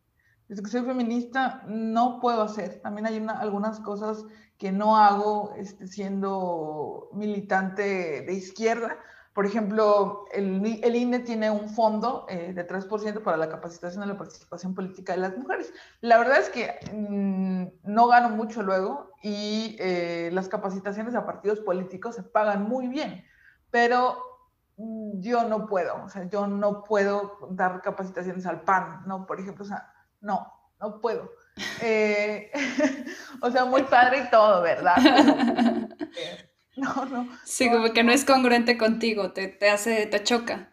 desde 0.48 0.64
que 0.64 0.70
soy 0.70 0.82
feminista 0.82 1.64
no 1.68 2.20
puedo 2.20 2.42
hacer. 2.42 2.82
También 2.82 3.08
hay 3.08 3.26
algunas 3.40 3.80
cosas 3.80 4.26
que 4.58 4.72
no 4.72 4.98
hago 4.98 5.54
este, 5.56 5.88
siendo 5.88 7.10
militante 7.14 8.22
de 8.22 8.34
izquierda, 8.34 8.98
por 9.34 9.46
ejemplo, 9.46 10.26
el, 10.34 10.80
el 10.84 10.96
INE 10.96 11.20
tiene 11.20 11.50
un 11.50 11.70
fondo 11.70 12.26
eh, 12.28 12.52
de 12.54 12.68
3% 12.68 13.24
para 13.24 13.38
la 13.38 13.48
capacitación 13.48 14.04
y 14.04 14.08
la 14.08 14.18
participación 14.18 14.76
política 14.76 15.14
de 15.14 15.20
las 15.20 15.38
mujeres. 15.38 15.74
La 16.02 16.18
verdad 16.18 16.40
es 16.40 16.50
que 16.50 16.78
mm, 16.94 17.92
no 17.92 18.08
gano 18.08 18.30
mucho 18.30 18.62
luego 18.62 19.12
y 19.24 19.78
eh, 19.80 20.32
las 20.34 20.50
capacitaciones 20.50 21.16
a 21.16 21.26
partidos 21.26 21.62
políticos 21.62 22.16
se 22.16 22.24
pagan 22.24 22.64
muy 22.64 22.90
bien, 22.90 23.24
pero 23.70 24.18
mm, 24.76 25.22
yo 25.22 25.46
no 25.46 25.66
puedo, 25.66 26.04
o 26.04 26.10
sea, 26.10 26.26
yo 26.26 26.48
no 26.48 26.84
puedo 26.84 27.38
dar 27.52 27.82
capacitaciones 27.82 28.46
al 28.46 28.62
PAN, 28.62 29.04
¿no? 29.06 29.26
Por 29.26 29.40
ejemplo, 29.40 29.64
o 29.64 29.68
sea, 29.68 29.94
no, 30.20 30.52
no 30.82 31.00
puedo. 31.00 31.32
Eh, 31.82 32.52
o 33.42 33.50
sea, 33.50 33.64
muy 33.64 33.84
padre 33.84 34.26
y 34.26 34.30
todo, 34.30 34.62
¿verdad? 34.62 34.98
No, 36.78 37.06
no. 37.06 37.28
Sí, 37.44 37.70
como 37.70 37.92
que 37.92 38.04
no 38.04 38.13
es 38.13 38.24
congruente 38.24 38.78
contigo, 38.78 39.34
te, 39.34 39.50
te 39.50 39.70
hace, 39.70 40.06
te 40.06 40.24
choca. 40.24 40.70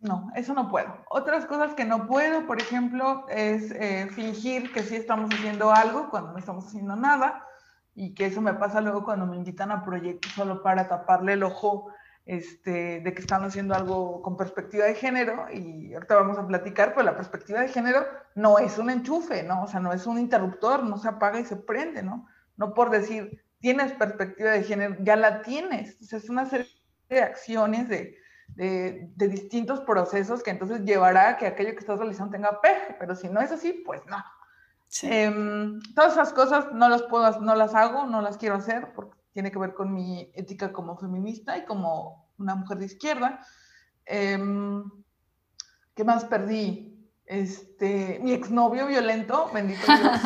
No, 0.00 0.30
eso 0.36 0.54
no 0.54 0.68
puedo. 0.70 0.94
Otras 1.10 1.46
cosas 1.46 1.74
que 1.74 1.84
no 1.84 2.06
puedo, 2.06 2.46
por 2.46 2.60
ejemplo, 2.60 3.26
es 3.28 3.72
eh, 3.72 4.08
fingir 4.12 4.72
que 4.72 4.82
sí 4.82 4.94
estamos 4.94 5.30
haciendo 5.34 5.72
algo 5.72 6.08
cuando 6.10 6.32
no 6.32 6.38
estamos 6.38 6.66
haciendo 6.66 6.94
nada 6.94 7.44
y 7.94 8.14
que 8.14 8.26
eso 8.26 8.40
me 8.40 8.54
pasa 8.54 8.80
luego 8.80 9.04
cuando 9.04 9.26
me 9.26 9.36
invitan 9.36 9.72
a 9.72 9.84
proyectos 9.84 10.30
solo 10.32 10.62
para 10.62 10.86
taparle 10.86 11.32
el 11.32 11.42
ojo 11.42 11.90
este, 12.26 13.00
de 13.00 13.14
que 13.14 13.20
están 13.20 13.42
haciendo 13.42 13.74
algo 13.74 14.22
con 14.22 14.36
perspectiva 14.36 14.84
de 14.84 14.94
género 14.94 15.46
y 15.50 15.94
ahorita 15.94 16.14
vamos 16.14 16.38
a 16.38 16.46
platicar, 16.46 16.94
pues 16.94 17.04
la 17.04 17.16
perspectiva 17.16 17.60
de 17.60 17.68
género 17.68 18.06
no 18.36 18.58
es 18.58 18.78
un 18.78 18.90
enchufe, 18.90 19.42
¿no? 19.42 19.64
O 19.64 19.66
sea, 19.66 19.80
no 19.80 19.92
es 19.92 20.06
un 20.06 20.18
interruptor, 20.18 20.84
no 20.84 20.98
se 20.98 21.08
apaga 21.08 21.40
y 21.40 21.44
se 21.44 21.56
prende, 21.56 22.04
¿no? 22.04 22.28
No 22.56 22.72
por 22.72 22.90
decir, 22.90 23.42
tienes 23.60 23.92
perspectiva 23.92 24.50
de 24.50 24.62
género, 24.62 24.96
ya 25.00 25.16
la 25.16 25.42
tienes. 25.42 26.00
es 26.00 26.28
una 26.28 26.46
serie 26.46 26.68
de 27.08 27.22
acciones, 27.22 27.88
de, 27.88 28.16
de, 28.54 29.28
distintos 29.28 29.80
procesos 29.80 30.42
que 30.42 30.50
entonces 30.50 30.82
llevará 30.82 31.30
a 31.30 31.36
que 31.36 31.46
aquello 31.46 31.72
que 31.72 31.80
estás 31.80 31.98
realizando 31.98 32.32
tenga 32.32 32.60
peje, 32.60 32.96
pero 32.98 33.14
si 33.14 33.28
no 33.28 33.40
es 33.40 33.52
así, 33.52 33.82
pues 33.84 34.02
no. 34.06 34.22
Em, 35.02 35.80
todas 35.94 36.12
esas 36.12 36.32
cosas 36.32 36.72
no 36.72 36.88
las 36.88 37.02
puedo, 37.02 37.40
no 37.40 37.54
las 37.54 37.74
hago, 37.74 38.06
no 38.06 38.22
las 38.22 38.38
quiero 38.38 38.56
hacer, 38.56 38.92
porque 38.94 39.16
tiene 39.32 39.52
que 39.52 39.58
ver 39.58 39.74
con 39.74 39.92
mi 39.92 40.30
ética 40.34 40.72
como 40.72 40.96
feminista 40.96 41.58
y 41.58 41.64
como 41.64 42.28
una 42.38 42.54
mujer 42.54 42.78
de 42.78 42.86
izquierda. 42.86 43.40
Em, 44.06 44.84
¿Qué 45.94 46.04
más 46.04 46.24
perdí? 46.24 46.97
Este, 47.28 48.18
mi 48.22 48.32
exnovio 48.32 48.86
violento, 48.86 49.50
bendito 49.52 49.82
Dios, 49.84 50.20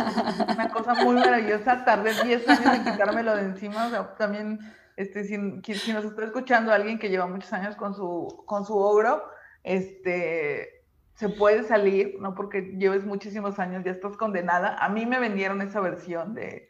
una 0.55 0.69
cosa 0.69 0.95
muy 1.03 1.17
maravillosa, 1.17 1.85
tardé 1.85 2.13
10 2.23 2.49
años 2.49 2.77
en 2.77 2.85
quitármelo 2.85 3.35
de 3.35 3.43
encima, 3.43 3.89
o 3.89 3.91
sea, 3.91 4.15
también, 4.15 4.61
este, 4.97 5.25
si, 5.25 5.35
si, 5.75 5.93
nos 5.93 6.05
está 6.05 6.25
escuchando 6.25 6.73
alguien 6.73 7.01
que 7.01 7.09
lleva 7.09 7.27
muchos 7.27 7.53
años 7.53 7.75
con 7.75 7.97
su, 7.97 8.45
con 8.47 8.65
su 8.65 8.79
ogro, 8.79 9.21
este, 9.65 10.85
se 11.15 11.29
puede 11.29 11.65
salir, 11.65 12.19
no 12.21 12.37
porque 12.37 12.73
lleves 12.79 13.05
muchísimos 13.05 13.59
años, 13.59 13.83
ya 13.85 13.91
estás 13.91 14.17
condenada. 14.17 14.77
A 14.79 14.89
mí 14.89 15.05
me 15.05 15.19
vendieron 15.19 15.61
esa 15.61 15.81
versión 15.81 16.35
de, 16.35 16.69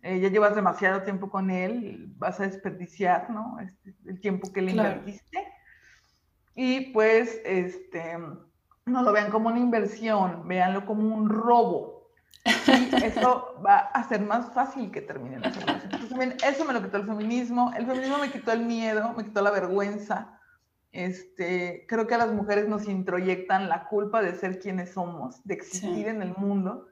eh, 0.00 0.18
ya 0.18 0.30
llevas 0.30 0.54
demasiado 0.54 1.02
tiempo 1.02 1.28
con 1.28 1.50
él, 1.50 2.06
vas 2.16 2.40
a 2.40 2.44
desperdiciar, 2.44 3.28
¿no? 3.28 3.60
Este, 3.60 3.94
el 4.06 4.18
tiempo 4.18 4.50
que 4.50 4.62
le 4.62 4.70
invertiste. 4.70 5.46
Y 6.54 6.92
pues, 6.92 7.38
este 7.44 8.16
no 8.86 9.02
lo 9.02 9.12
vean 9.12 9.30
como 9.30 9.48
una 9.48 9.58
inversión, 9.58 10.46
véanlo 10.46 10.84
como 10.84 11.14
un 11.14 11.28
robo. 11.28 12.10
Y 12.44 13.04
eso 13.04 13.60
va 13.64 13.78
a 13.78 14.00
hacer 14.00 14.20
más 14.20 14.52
fácil 14.52 14.90
que 14.90 15.00
terminen 15.00 15.40
las 15.40 15.56
relaciones. 15.56 16.08
también 16.08 16.36
eso 16.46 16.64
me 16.64 16.74
lo 16.74 16.82
quitó 16.82 16.98
el 16.98 17.06
feminismo. 17.06 17.72
El 17.76 17.86
feminismo 17.86 18.18
me 18.18 18.30
quitó 18.30 18.52
el 18.52 18.60
miedo, 18.66 19.14
me 19.14 19.24
quitó 19.24 19.40
la 19.40 19.50
vergüenza. 19.50 20.38
Este, 20.92 21.86
creo 21.88 22.06
que 22.06 22.14
a 22.14 22.18
las 22.18 22.32
mujeres 22.32 22.68
nos 22.68 22.86
introyectan 22.86 23.68
la 23.68 23.88
culpa 23.88 24.22
de 24.22 24.34
ser 24.34 24.60
quienes 24.60 24.92
somos, 24.92 25.42
de 25.44 25.54
existir 25.54 26.06
en 26.06 26.22
el 26.22 26.34
mundo. 26.36 26.86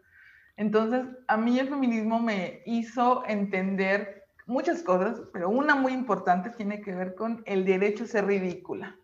Entonces, 0.56 1.04
a 1.28 1.36
mí 1.36 1.58
el 1.58 1.68
feminismo 1.68 2.18
me 2.18 2.62
hizo 2.66 3.22
entender 3.26 4.24
muchas 4.46 4.82
cosas, 4.82 5.20
pero 5.32 5.50
una 5.50 5.74
muy 5.74 5.92
importante 5.92 6.50
tiene 6.50 6.80
que 6.80 6.94
ver 6.94 7.14
con 7.14 7.42
el 7.46 7.64
derecho 7.64 8.04
a 8.04 8.08
ser 8.08 8.26
ridícula 8.26 8.96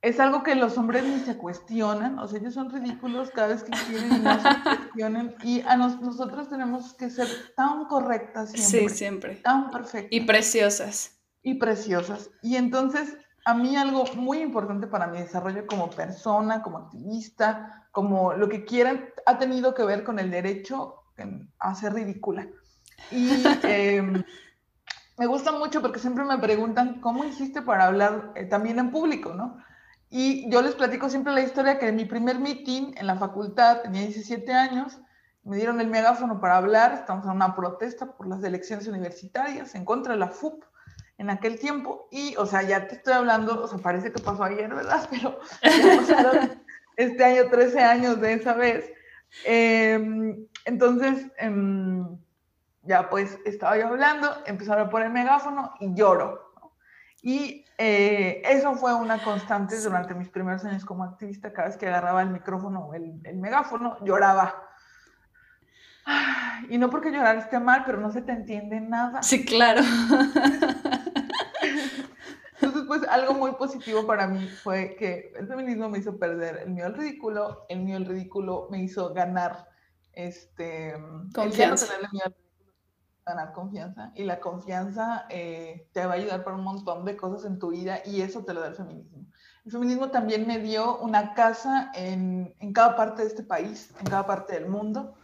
es 0.00 0.20
algo 0.20 0.42
que 0.42 0.54
los 0.54 0.78
hombres 0.78 1.04
ni 1.04 1.18
se 1.20 1.36
cuestionan, 1.36 2.18
o 2.18 2.28
sea, 2.28 2.38
ellos 2.38 2.54
son 2.54 2.70
ridículos 2.70 3.30
cada 3.30 3.48
vez 3.48 3.64
que 3.64 3.72
quieren 3.88 4.12
y 4.12 4.18
no 4.20 4.40
se 4.40 4.48
cuestionan, 4.62 5.34
y 5.42 5.60
a 5.62 5.76
nosotros 5.76 6.48
tenemos 6.48 6.94
que 6.94 7.10
ser 7.10 7.26
tan 7.56 7.86
correctas 7.86 8.52
siempre. 8.52 8.88
Sí, 8.88 8.96
siempre. 8.96 9.34
Tan 9.36 9.70
perfectas. 9.70 10.12
Y 10.12 10.20
preciosas. 10.20 11.18
Y 11.42 11.54
preciosas. 11.54 12.30
Y 12.42 12.56
entonces, 12.56 13.16
a 13.44 13.54
mí 13.54 13.76
algo 13.76 14.04
muy 14.14 14.38
importante 14.38 14.86
para 14.86 15.08
mi 15.08 15.18
desarrollo 15.18 15.66
como 15.66 15.90
persona, 15.90 16.62
como 16.62 16.78
activista, 16.78 17.88
como 17.90 18.34
lo 18.34 18.48
que 18.48 18.64
quieran, 18.64 19.06
ha 19.26 19.38
tenido 19.38 19.74
que 19.74 19.84
ver 19.84 20.04
con 20.04 20.18
el 20.18 20.30
derecho 20.30 21.02
a 21.58 21.74
ser 21.74 21.94
ridícula. 21.94 22.46
Y 23.10 23.30
em, 23.64 24.22
me 25.16 25.26
gusta 25.26 25.50
mucho 25.50 25.80
porque 25.82 25.98
siempre 25.98 26.24
me 26.24 26.38
preguntan, 26.38 27.00
¿cómo 27.00 27.24
hiciste 27.24 27.62
para 27.62 27.86
hablar 27.86 28.32
eh, 28.36 28.44
también 28.44 28.78
en 28.78 28.92
público, 28.92 29.34
no? 29.34 29.58
Y 30.10 30.50
yo 30.50 30.62
les 30.62 30.74
platico 30.74 31.08
siempre 31.10 31.32
la 31.32 31.42
historia 31.42 31.78
que 31.78 31.88
en 31.88 31.96
mi 31.96 32.04
primer 32.04 32.38
meeting 32.38 32.94
en 32.96 33.06
la 33.06 33.16
facultad, 33.16 33.82
tenía 33.82 34.02
17 34.02 34.52
años, 34.52 34.98
me 35.44 35.56
dieron 35.56 35.80
el 35.80 35.88
megáfono 35.88 36.40
para 36.40 36.56
hablar, 36.56 36.92
estamos 36.92 37.24
en 37.24 37.32
una 37.32 37.54
protesta 37.54 38.16
por 38.16 38.26
las 38.26 38.42
elecciones 38.42 38.86
universitarias 38.86 39.74
en 39.74 39.84
contra 39.84 40.12
de 40.14 40.18
la 40.18 40.28
FUP 40.28 40.64
en 41.18 41.30
aquel 41.30 41.58
tiempo. 41.58 42.08
Y, 42.10 42.36
o 42.36 42.46
sea, 42.46 42.62
ya 42.62 42.86
te 42.86 42.96
estoy 42.96 43.12
hablando, 43.12 43.62
o 43.62 43.68
sea, 43.68 43.78
parece 43.78 44.12
que 44.12 44.22
pasó 44.22 44.44
ayer, 44.44 44.72
¿verdad? 44.72 45.08
Pero 45.10 45.38
este 46.96 47.24
año 47.24 47.48
13 47.50 47.80
años 47.80 48.20
de 48.20 48.32
esa 48.34 48.54
vez. 48.54 48.90
Em, 49.44 50.46
entonces, 50.64 51.26
em, 51.38 52.18
ya 52.82 53.10
pues 53.10 53.38
estaba 53.44 53.78
yo 53.78 53.88
hablando, 53.88 54.42
empezaron 54.46 54.86
a 54.86 54.90
poner 54.90 55.08
el 55.08 55.12
megáfono 55.12 55.74
y 55.80 55.94
lloro. 55.94 56.52
Y 57.22 57.64
eh, 57.80 58.42
eso 58.44 58.74
fue 58.74 58.92
una 58.92 59.22
constante 59.22 59.80
durante 59.80 60.12
mis 60.12 60.28
primeros 60.28 60.64
años 60.64 60.84
como 60.84 61.04
activista. 61.04 61.52
Cada 61.52 61.68
vez 61.68 61.76
que 61.76 61.86
agarraba 61.86 62.22
el 62.22 62.30
micrófono 62.30 62.86
o 62.86 62.94
el, 62.94 63.20
megáfono, 63.36 64.04
lloraba. 64.04 64.64
Y 66.68 66.78
no 66.78 66.90
porque 66.90 67.12
llorar 67.12 67.36
esté 67.36 67.60
mal, 67.60 67.84
pero 67.86 68.00
no 68.00 68.10
se 68.10 68.22
te 68.22 68.32
entiende 68.32 68.80
nada. 68.80 69.22
Sí, 69.22 69.44
claro. 69.44 69.82
Entonces, 72.60 72.82
pues 72.88 73.02
algo 73.08 73.34
muy 73.34 73.52
positivo 73.52 74.04
para 74.04 74.26
mí 74.26 74.48
fue 74.48 74.96
que 74.96 75.32
el 75.38 75.46
feminismo 75.46 75.88
me 75.88 75.98
hizo 75.98 76.18
perder 76.18 76.62
el 76.64 76.70
miedo 76.70 76.88
al 76.88 76.94
ridículo, 76.94 77.66
el 77.68 77.80
miedo 77.80 77.98
al 77.98 78.06
ridículo 78.06 78.66
me 78.72 78.82
hizo 78.82 79.14
ganar 79.14 79.68
este, 80.12 80.96
confianza. 81.32 81.86
Ganar 83.28 83.52
confianza 83.52 84.12
y 84.14 84.24
la 84.24 84.40
confianza 84.40 85.26
eh, 85.28 85.88
te 85.92 86.04
va 86.04 86.12
a 86.12 86.16
ayudar 86.16 86.44
para 86.44 86.56
un 86.56 86.64
montón 86.64 87.04
de 87.04 87.16
cosas 87.16 87.44
en 87.44 87.58
tu 87.58 87.70
vida 87.70 88.00
y 88.04 88.22
eso 88.22 88.44
te 88.44 88.54
lo 88.54 88.60
da 88.60 88.68
el 88.68 88.74
feminismo. 88.74 89.26
El 89.64 89.72
feminismo 89.72 90.10
también 90.10 90.46
me 90.46 90.58
dio 90.58 90.98
una 90.98 91.34
casa 91.34 91.90
en, 91.94 92.54
en 92.58 92.72
cada 92.72 92.96
parte 92.96 93.22
de 93.22 93.28
este 93.28 93.42
país, 93.42 93.94
en 94.00 94.06
cada 94.06 94.26
parte 94.26 94.54
del 94.54 94.66
mundo. 94.66 95.14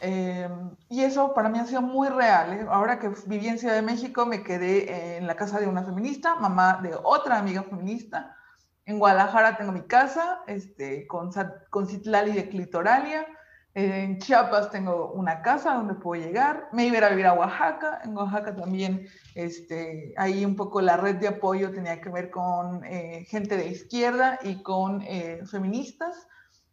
Eh, 0.00 0.48
y 0.88 1.02
eso 1.02 1.34
para 1.34 1.48
mí 1.48 1.58
ha 1.58 1.66
sido 1.66 1.82
muy 1.82 2.08
real. 2.08 2.52
¿eh? 2.52 2.66
Ahora 2.70 2.98
que 2.98 3.10
viví 3.26 3.48
en 3.48 3.58
Ciudad 3.58 3.74
de 3.74 3.82
México, 3.82 4.26
me 4.26 4.42
quedé 4.42 5.16
en 5.16 5.26
la 5.26 5.36
casa 5.36 5.60
de 5.60 5.66
una 5.66 5.82
feminista, 5.82 6.36
mamá 6.36 6.80
de 6.82 6.94
otra 7.02 7.38
amiga 7.38 7.62
feminista. 7.62 8.36
En 8.84 8.98
Guadalajara 8.98 9.56
tengo 9.56 9.72
mi 9.72 9.82
casa, 9.82 10.40
este, 10.46 11.06
con, 11.06 11.30
con 11.70 11.86
Citlali 11.86 12.32
de 12.32 12.48
Clitoralia. 12.48 13.26
En 13.74 14.18
Chiapas 14.18 14.70
tengo 14.70 15.12
una 15.12 15.40
casa 15.40 15.74
donde 15.74 15.94
puedo 15.94 16.22
llegar. 16.22 16.68
Me 16.72 16.86
iba 16.86 17.06
a 17.06 17.10
vivir 17.10 17.26
a 17.26 17.32
Oaxaca. 17.32 18.02
En 18.04 18.14
Oaxaca 18.14 18.54
también, 18.54 19.06
este, 19.34 20.12
ahí 20.18 20.44
un 20.44 20.56
poco 20.56 20.82
la 20.82 20.98
red 20.98 21.16
de 21.16 21.28
apoyo 21.28 21.72
tenía 21.72 22.00
que 22.00 22.10
ver 22.10 22.30
con 22.30 22.84
eh, 22.84 23.24
gente 23.28 23.56
de 23.56 23.68
izquierda 23.68 24.38
y 24.42 24.62
con 24.62 25.00
eh, 25.02 25.42
feministas. 25.46 26.28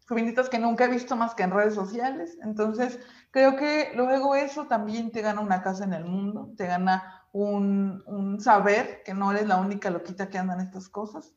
Feministas 0.08 0.50
que 0.50 0.60
nunca 0.60 0.86
he 0.86 0.90
visto 0.90 1.16
más 1.16 1.36
que 1.36 1.44
en 1.44 1.52
redes 1.52 1.76
sociales. 1.76 2.38
Entonces, 2.44 3.00
creo 3.32 3.56
que 3.56 3.92
luego 3.96 4.36
eso 4.36 4.68
también 4.68 5.12
te 5.12 5.22
gana 5.22 5.40
una 5.40 5.62
casa 5.62 5.86
en 5.86 5.94
el 5.94 6.04
mundo, 6.04 6.52
te 6.58 6.66
gana 6.68 7.28
un, 7.32 8.04
un 8.08 8.42
saber 8.42 9.04
que 9.06 9.14
no 9.14 9.32
eres 9.32 9.48
la 9.48 9.58
única 9.58 9.90
loquita 9.90 10.28
que 10.28 10.38
anda 10.38 10.56
en 10.56 10.62
estas 10.62 10.90
cosas. 10.90 11.32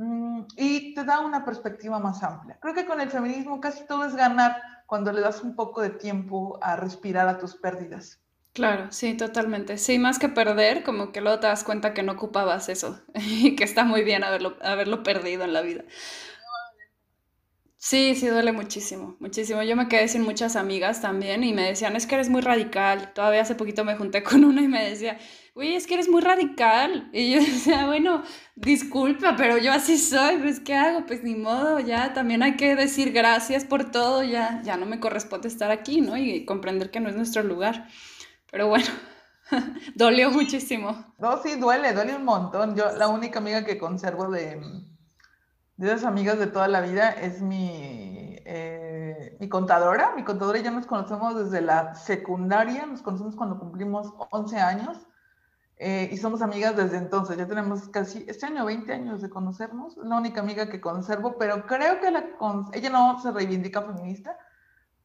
Mm, 0.00 0.44
y 0.56 0.94
te 0.94 1.04
da 1.04 1.20
una 1.20 1.44
perspectiva 1.44 1.98
más 1.98 2.22
amplia. 2.22 2.58
Creo 2.60 2.72
que 2.72 2.86
con 2.86 3.02
el 3.02 3.10
feminismo 3.10 3.60
casi 3.60 3.86
todo 3.86 4.06
es 4.06 4.16
ganar 4.16 4.56
cuando 4.90 5.12
le 5.12 5.20
das 5.20 5.44
un 5.44 5.54
poco 5.54 5.82
de 5.82 5.90
tiempo 5.90 6.58
a 6.60 6.74
respirar 6.74 7.28
a 7.28 7.38
tus 7.38 7.54
pérdidas. 7.54 8.20
Claro, 8.52 8.90
sí, 8.90 9.16
totalmente. 9.16 9.78
Sí, 9.78 10.00
más 10.00 10.18
que 10.18 10.28
perder, 10.28 10.82
como 10.82 11.12
que 11.12 11.20
luego 11.20 11.38
te 11.38 11.46
das 11.46 11.62
cuenta 11.62 11.94
que 11.94 12.02
no 12.02 12.14
ocupabas 12.14 12.68
eso 12.68 13.00
y 13.14 13.54
que 13.54 13.62
está 13.62 13.84
muy 13.84 14.02
bien 14.02 14.24
haberlo, 14.24 14.56
haberlo 14.60 15.04
perdido 15.04 15.44
en 15.44 15.52
la 15.52 15.62
vida. 15.62 15.84
Sí, 17.82 18.14
sí, 18.14 18.26
duele 18.26 18.52
muchísimo, 18.52 19.16
muchísimo. 19.20 19.62
Yo 19.62 19.74
me 19.74 19.88
quedé 19.88 20.06
sin 20.06 20.20
muchas 20.22 20.54
amigas 20.54 21.00
también 21.00 21.42
y 21.44 21.54
me 21.54 21.62
decían, 21.62 21.96
es 21.96 22.06
que 22.06 22.14
eres 22.14 22.28
muy 22.28 22.42
radical. 22.42 23.14
Todavía 23.14 23.40
hace 23.40 23.54
poquito 23.54 23.86
me 23.86 23.96
junté 23.96 24.22
con 24.22 24.44
una 24.44 24.60
y 24.60 24.68
me 24.68 24.84
decía, 24.84 25.18
uy, 25.54 25.74
es 25.74 25.86
que 25.86 25.94
eres 25.94 26.08
muy 26.10 26.20
radical. 26.20 27.08
Y 27.14 27.32
yo 27.32 27.40
decía, 27.40 27.86
bueno, 27.86 28.22
disculpa, 28.54 29.34
pero 29.34 29.56
yo 29.56 29.72
así 29.72 29.96
soy, 29.96 30.36
pues 30.36 30.60
¿qué 30.60 30.74
hago? 30.74 31.06
Pues 31.06 31.22
ni 31.22 31.34
modo, 31.34 31.80
ya 31.80 32.12
también 32.12 32.42
hay 32.42 32.56
que 32.56 32.76
decir 32.76 33.12
gracias 33.12 33.64
por 33.64 33.90
todo, 33.90 34.22
ya, 34.22 34.60
ya 34.62 34.76
no 34.76 34.84
me 34.84 35.00
corresponde 35.00 35.48
estar 35.48 35.70
aquí, 35.70 36.02
¿no? 36.02 36.18
Y 36.18 36.44
comprender 36.44 36.90
que 36.90 37.00
no 37.00 37.08
es 37.08 37.16
nuestro 37.16 37.42
lugar. 37.42 37.88
Pero 38.50 38.68
bueno, 38.68 38.86
dolió 39.94 40.30
muchísimo. 40.30 41.14
No, 41.18 41.42
sí, 41.42 41.56
duele, 41.56 41.94
duele 41.94 42.14
un 42.14 42.24
montón. 42.26 42.76
Yo, 42.76 42.92
la 42.98 43.08
única 43.08 43.38
amiga 43.38 43.64
que 43.64 43.78
conservo 43.78 44.28
de 44.30 44.60
de 45.80 45.94
esas 45.94 46.04
amigas 46.04 46.38
de 46.38 46.46
toda 46.46 46.68
la 46.68 46.82
vida 46.82 47.08
es 47.08 47.40
mi, 47.40 48.36
eh, 48.44 49.34
mi 49.40 49.48
contadora. 49.48 50.12
Mi 50.14 50.24
contadora 50.24 50.58
y 50.58 50.62
yo 50.62 50.70
nos 50.70 50.86
conocemos 50.86 51.34
desde 51.34 51.62
la 51.62 51.94
secundaria, 51.94 52.84
nos 52.84 53.00
conocemos 53.00 53.34
cuando 53.34 53.58
cumplimos 53.58 54.12
11 54.30 54.58
años 54.58 54.98
eh, 55.78 56.10
y 56.12 56.18
somos 56.18 56.42
amigas 56.42 56.76
desde 56.76 56.98
entonces. 56.98 57.38
Ya 57.38 57.46
tenemos 57.46 57.88
casi, 57.88 58.26
este 58.28 58.44
año 58.44 58.66
20 58.66 58.92
años 58.92 59.22
de 59.22 59.30
conocernos. 59.30 59.96
la 59.96 60.18
única 60.18 60.42
amiga 60.42 60.68
que 60.68 60.82
conservo, 60.82 61.38
pero 61.38 61.64
creo 61.66 61.98
que 61.98 62.10
la, 62.10 62.26
ella 62.74 62.90
no 62.90 63.18
se 63.18 63.30
reivindica 63.30 63.80
feminista, 63.80 64.36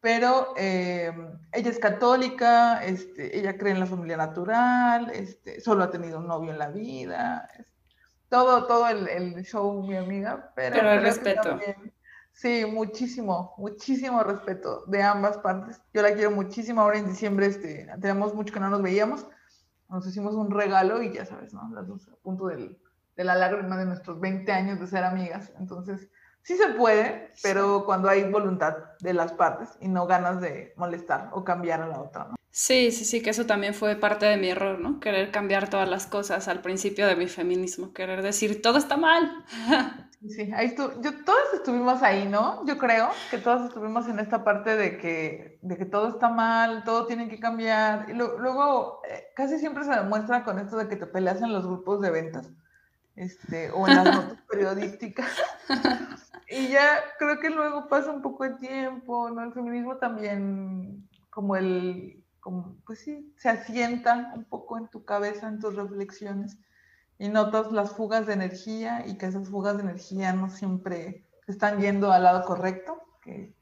pero 0.01 0.53
eh, 0.57 1.13
ella 1.53 1.69
es 1.69 1.79
católica, 1.79 2.83
este, 2.83 3.39
ella 3.39 3.57
cree 3.57 3.71
en 3.71 3.79
la 3.79 3.85
familia 3.85 4.17
natural, 4.17 5.09
este, 5.13 5.61
solo 5.61 5.85
ha 5.85 5.89
tenido 5.89 6.19
un 6.19 6.27
novio 6.27 6.51
en 6.51 6.59
la 6.59 6.67
vida 6.67 7.47
todo, 8.29 8.65
todo 8.65 8.87
el, 8.87 9.43
show, 9.43 9.81
mi 9.83 9.95
amiga, 9.95 10.51
pero, 10.55 10.75
pero 10.75 10.91
el 10.91 11.01
respeto. 11.01 11.59
sí, 12.33 12.65
muchísimo, 12.65 13.53
muchísimo 13.57 14.23
respeto 14.23 14.83
de 14.87 15.03
ambas 15.03 15.37
partes. 15.37 15.81
Yo 15.93 16.01
la 16.01 16.13
quiero 16.13 16.31
muchísimo. 16.31 16.81
Ahora 16.81 16.97
en 16.97 17.07
diciembre 17.07 17.47
este, 17.47 17.87
tenemos 18.01 18.33
mucho 18.33 18.53
que 18.53 18.59
no 18.59 18.69
nos 18.69 18.81
veíamos. 18.81 19.25
Nos 19.89 20.07
hicimos 20.07 20.33
un 20.33 20.51
regalo 20.51 21.01
y 21.01 21.13
ya 21.13 21.25
sabes, 21.25 21.53
¿no? 21.53 21.69
Las 21.73 21.87
dos 21.87 22.07
a 22.09 22.15
punto 22.17 22.47
del, 22.47 22.77
de 23.15 23.23
la 23.23 23.35
lágrima 23.35 23.77
de 23.77 23.85
nuestros 23.85 24.19
20 24.19 24.51
años 24.51 24.79
de 24.79 24.87
ser 24.87 25.03
amigas. 25.03 25.53
Entonces, 25.59 26.09
sí 26.41 26.57
se 26.57 26.69
puede, 26.69 27.31
pero 27.43 27.85
cuando 27.85 28.09
hay 28.09 28.29
voluntad 28.29 28.75
de 28.99 29.13
las 29.13 29.33
partes 29.33 29.77
y 29.79 29.87
no 29.87 30.07
ganas 30.07 30.41
de 30.41 30.73
molestar 30.77 31.29
o 31.33 31.43
cambiar 31.43 31.81
a 31.81 31.87
la 31.87 32.01
otra, 32.01 32.25
¿no? 32.25 32.35
Sí, 32.57 32.89
sí, 32.93 33.03
sí, 33.03 33.21
que 33.21 33.31
eso 33.31 33.45
también 33.45 33.73
fue 33.73 33.97
parte 33.97 34.25
de 34.25 34.37
mi 34.37 34.47
error, 34.47 34.79
¿no? 34.79 35.01
Querer 35.01 35.29
cambiar 35.29 35.69
todas 35.69 35.89
las 35.89 36.07
cosas 36.07 36.47
al 36.47 36.61
principio 36.61 37.05
de 37.05 37.17
mi 37.17 37.27
feminismo, 37.27 37.91
querer 37.91 38.21
decir, 38.21 38.61
todo 38.61 38.77
está 38.77 38.95
mal. 38.95 39.43
Sí, 40.27 40.51
ahí 40.55 40.67
estuvo, 40.67 40.99
yo, 41.01 41.23
todos 41.23 41.53
estuvimos 41.53 42.01
ahí, 42.01 42.27
¿no? 42.27 42.65
Yo 42.65 42.79
creo 42.79 43.09
que 43.29 43.37
todos 43.37 43.67
estuvimos 43.67 44.07
en 44.07 44.17
esta 44.17 44.43
parte 44.43 44.75
de 44.75 44.97
que, 44.97 45.59
de 45.61 45.77
que 45.77 45.85
todo 45.85 46.09
está 46.09 46.29
mal, 46.29 46.83
todo 46.83 47.05
tiene 47.05 47.29
que 47.29 47.39
cambiar. 47.39 48.09
Y 48.09 48.13
luego, 48.13 49.01
eh, 49.07 49.25
casi 49.35 49.59
siempre 49.59 49.83
se 49.83 49.91
demuestra 49.91 50.43
con 50.43 50.57
esto 50.57 50.77
de 50.77 50.87
que 50.87 50.95
te 50.95 51.05
peleas 51.05 51.43
en 51.43 51.53
los 51.53 51.67
grupos 51.67 52.01
de 52.01 52.09
ventas 52.09 52.49
este, 53.15 53.69
o 53.69 53.87
en 53.87 53.95
las 53.97 54.05
notas 54.05 54.41
periodísticas. 54.49 55.29
Y 56.49 56.69
ya 56.69 57.03
creo 57.19 57.37
que 57.39 57.51
luego 57.51 57.87
pasa 57.87 58.09
un 58.09 58.23
poco 58.23 58.45
de 58.45 58.55
tiempo, 58.55 59.29
¿no? 59.29 59.43
El 59.43 59.53
feminismo 59.53 59.97
también, 59.97 61.07
como 61.29 61.55
el, 61.55 62.24
como, 62.45 62.77
pues 62.85 62.99
sí, 62.99 63.33
se 63.37 63.49
asienta 63.49 64.31
un 64.35 64.43
poco 64.43 64.77
en 64.77 64.87
tu 64.87 65.03
cabeza, 65.03 65.47
en 65.47 65.57
tus 65.57 65.75
reflexiones, 65.75 66.59
y 67.17 67.27
notas 67.27 67.71
las 67.71 67.93
fugas 67.93 68.27
de 68.27 68.33
energía 68.33 69.03
y 69.07 69.17
que 69.17 69.25
esas 69.25 69.49
fugas 69.49 69.77
de 69.77 69.81
energía 69.81 70.31
no 70.31 70.51
siempre 70.51 71.25
están 71.47 71.79
yendo 71.79 72.11
al 72.11 72.21
lado 72.21 72.45
correcto, 72.45 73.01
que 73.23 73.55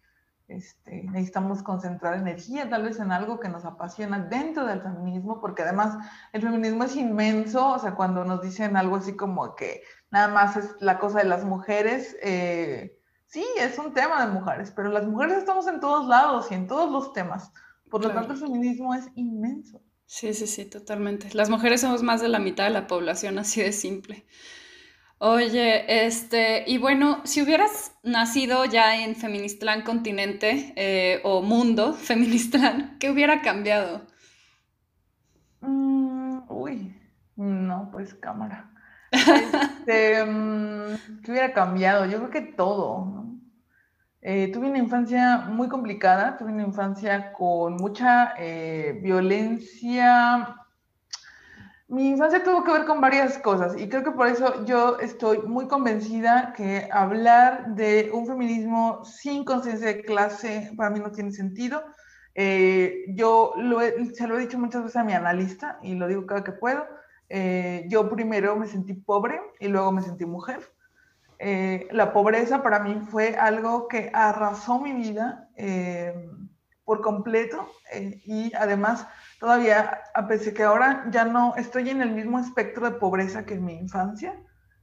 este, 0.50 1.04
necesitamos 1.04 1.64
concentrar 1.64 2.16
energía 2.16 2.70
tal 2.70 2.84
vez 2.84 3.00
en 3.00 3.14
algo 3.14 3.40
que 3.40 3.48
nos 3.48 3.64
apasiona 3.64 4.20
dentro 4.20 4.66
del 4.66 4.82
feminismo, 4.82 5.40
porque 5.40 5.62
además 5.62 5.96
el 6.34 6.42
feminismo 6.42 6.84
es 6.84 6.98
inmenso, 6.98 7.66
o 7.66 7.80
sea, 7.80 7.96
cuando 7.96 8.26
nos 8.26 8.42
dicen 8.42 8.76
algo 8.76 8.98
así 8.98 9.16
como 9.16 9.56
que 9.56 9.82
nada 10.12 10.28
más 10.28 10.58
es 10.58 10.76
la 10.82 11.00
cosa 11.00 11.20
de 11.20 11.30
las 11.30 11.46
mujeres, 11.46 12.18
eh, 12.22 13.00
sí, 13.28 13.46
es 13.58 13.80
un 13.80 13.94
tema 13.94 14.26
de 14.26 14.34
mujeres, 14.34 14.72
pero 14.72 14.90
las 14.90 15.06
mujeres 15.06 15.38
estamos 15.38 15.68
en 15.68 15.80
todos 15.80 16.06
lados 16.06 16.52
y 16.52 16.56
en 16.56 16.68
todos 16.68 16.92
los 16.92 17.14
temas. 17.14 17.54
Por 17.94 18.02
lo 18.02 18.12
tanto, 18.12 18.34
el 18.34 18.40
feminismo 18.40 18.96
es 18.96 19.08
inmenso. 19.14 19.80
Sí, 20.08 20.34
sí, 20.34 20.48
sí, 20.48 20.66
totalmente. 20.66 21.30
Las 21.34 21.52
mujeres 21.52 21.82
somos 21.82 22.02
más 22.02 22.22
de 22.22 22.28
la 22.28 22.40
mitad 22.40 22.64
de 22.64 22.72
la 22.72 22.88
población, 22.88 23.38
así 23.38 23.62
de 23.62 23.72
simple. 23.72 24.26
Oye, 25.20 26.08
este, 26.08 26.64
y 26.66 26.80
bueno, 26.80 27.22
si 27.24 27.44
hubieras 27.44 27.92
nacido 28.02 28.66
ya 28.66 29.04
en 29.04 29.16
Feministlán 29.16 29.84
Continente 29.84 30.74
eh, 30.76 31.22
o 31.24 31.44
Mundo 31.44 31.94
Feministlán, 32.10 32.98
¿qué 33.00 33.12
hubiera 33.12 33.44
cambiado? 33.44 34.08
Mm, 35.62 36.50
uy, 36.50 37.00
no, 37.36 37.90
pues 37.92 38.16
cámara. 38.16 38.72
Este, 39.12 40.26
mm, 40.26 41.22
¿Qué 41.24 41.32
hubiera 41.32 41.54
cambiado? 41.54 42.08
Yo 42.08 42.18
creo 42.18 42.30
que 42.32 42.54
todo. 42.54 43.33
Eh, 44.26 44.50
tuve 44.54 44.70
una 44.70 44.78
infancia 44.78 45.40
muy 45.50 45.68
complicada, 45.68 46.38
tuve 46.38 46.54
una 46.54 46.64
infancia 46.64 47.34
con 47.34 47.76
mucha 47.76 48.34
eh, 48.38 48.98
violencia. 49.04 50.56
Mi 51.90 52.08
infancia 52.08 52.42
tuvo 52.42 52.64
que 52.64 52.72
ver 52.72 52.86
con 52.86 53.02
varias 53.02 53.38
cosas 53.40 53.78
y 53.78 53.90
creo 53.90 54.02
que 54.02 54.12
por 54.12 54.28
eso 54.28 54.64
yo 54.66 54.98
estoy 55.00 55.40
muy 55.40 55.68
convencida 55.68 56.54
que 56.56 56.88
hablar 56.90 57.76
de 57.76 58.12
un 58.14 58.26
feminismo 58.26 59.04
sin 59.04 59.44
conciencia 59.44 59.88
de 59.88 60.02
clase 60.04 60.72
para 60.78 60.90
mí 60.90 61.02
no 61.02 61.12
tiene 61.12 61.32
sentido. 61.32 61.84
Eh, 62.34 63.04
yo 63.10 63.54
se 64.14 64.26
lo 64.26 64.38
he 64.38 64.40
dicho 64.40 64.58
muchas 64.58 64.84
veces 64.84 64.96
a 64.96 65.04
mi 65.04 65.12
analista 65.12 65.80
y 65.84 65.96
lo 65.96 66.08
digo 66.08 66.26
cada 66.26 66.46
que 66.46 66.54
puedo 66.54 66.88
yo 67.88 68.10
primero 68.12 68.56
me 68.56 68.68
sentí 68.68 68.94
pobre 68.94 69.42
y 69.60 69.68
luego 69.68 69.92
me 69.92 70.04
sentí 70.04 70.24
mujer. 70.24 70.73
Eh, 71.40 71.88
la 71.92 72.14
pobreza 72.14 72.64
para 72.64 72.80
mí 72.80 73.00
fue 73.10 73.36
algo 73.36 73.88
que 73.88 74.10
arrasó 74.14 74.80
mi 74.80 74.94
vida 74.94 75.50
eh, 75.56 76.30
por 76.86 77.02
completo 77.02 77.70
y 78.26 78.54
además 78.56 79.08
todavía, 79.40 80.02
a 80.14 80.28
pesar 80.28 80.48
de 80.48 80.54
que 80.54 80.64
ahora 80.64 81.06
ya 81.10 81.26
no 81.26 81.56
estoy 81.56 81.90
en 81.90 82.02
el 82.02 82.12
mismo 82.12 82.40
espectro 82.40 82.90
de 82.90 82.98
pobreza 82.98 83.46
que 83.46 83.56
en 83.56 83.66
mi 83.66 83.74
infancia, 83.74 84.42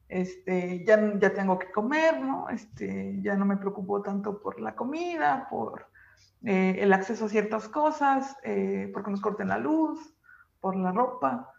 este, 0.08 0.84
ya, 0.84 1.18
ya 1.18 1.32
tengo 1.34 1.58
que 1.58 1.70
comer, 1.70 2.20
¿no? 2.20 2.48
Este, 2.48 3.20
ya 3.22 3.36
no 3.36 3.44
me 3.44 3.56
preocupo 3.56 4.02
tanto 4.02 4.40
por 4.40 4.60
la 4.60 4.74
comida, 4.74 5.46
por 5.50 5.86
el 6.42 6.92
acceso 6.92 7.26
a 7.26 7.28
ciertas 7.28 7.68
cosas, 7.68 8.36
porque 8.92 9.10
nos 9.10 9.20
corten 9.20 9.48
la 9.48 9.58
luz, 9.58 9.98
por 10.60 10.76
la 10.76 10.92
ropa 10.92 11.52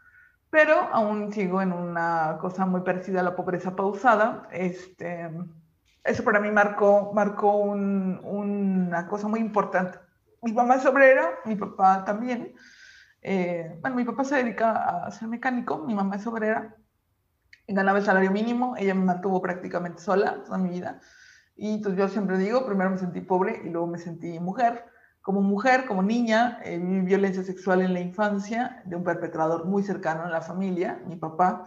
pero 0.52 0.76
aún 0.94 1.34
sigo 1.34 1.62
en 1.64 1.74
una 1.74 2.38
cosa 2.42 2.68
muy 2.68 2.82
parecida 2.84 3.22
a 3.22 3.24
la 3.24 3.36
pobreza 3.38 3.76
pausada. 3.76 4.50
Este, 4.52 5.32
eso 6.04 6.24
para 6.24 6.40
mí 6.42 6.52
marcó, 6.52 7.14
marcó 7.14 7.54
una 7.56 9.08
cosa 9.08 9.28
muy 9.30 9.40
importante. 9.42 10.00
Mi 10.44 10.54
mamá 10.54 10.76
es 10.76 10.86
obrera, 10.88 11.40
mi 11.46 11.56
papá 11.58 12.06
también, 12.06 12.56
Eh, 13.22 13.78
bueno, 13.82 13.96
mi 13.98 14.06
papá 14.06 14.24
se 14.26 14.36
dedica 14.38 15.06
a 15.06 15.12
ser 15.12 15.28
mecánico, 15.30 15.80
mi 15.80 15.96
mamá 15.96 16.18
es 16.18 16.28
obrera, 16.28 16.78
ganaba 17.68 18.00
el 18.00 18.06
salario 18.06 18.32
mínimo, 18.32 18.76
ella 18.78 18.96
me 18.96 19.06
mantuvo 19.06 19.42
prácticamente 19.42 20.02
sola 20.02 20.44
toda 20.44 20.58
mi 20.60 20.70
vida. 20.72 21.02
Y 21.56 21.76
entonces 21.76 22.00
yo 22.00 22.08
siempre 22.10 22.38
digo, 22.40 22.66
primero 22.66 22.90
me 22.92 22.98
sentí 22.98 23.22
pobre 23.22 23.62
y 23.66 23.70
luego 23.70 23.88
me 23.88 24.00
sentí 24.00 24.40
mujer. 24.40 24.86
Como 25.22 25.42
mujer, 25.42 25.86
como 25.86 26.02
niña, 26.02 26.60
eh, 26.64 26.80
violencia 26.80 27.44
sexual 27.44 27.82
en 27.82 27.94
la 27.94 28.00
infancia 28.00 28.82
de 28.86 28.96
un 28.96 29.04
perpetrador 29.04 29.66
muy 29.66 29.84
cercano 29.84 30.26
en 30.26 30.32
la 30.32 30.42
familia, 30.42 31.00
mi 31.06 31.16
papá. 31.16 31.66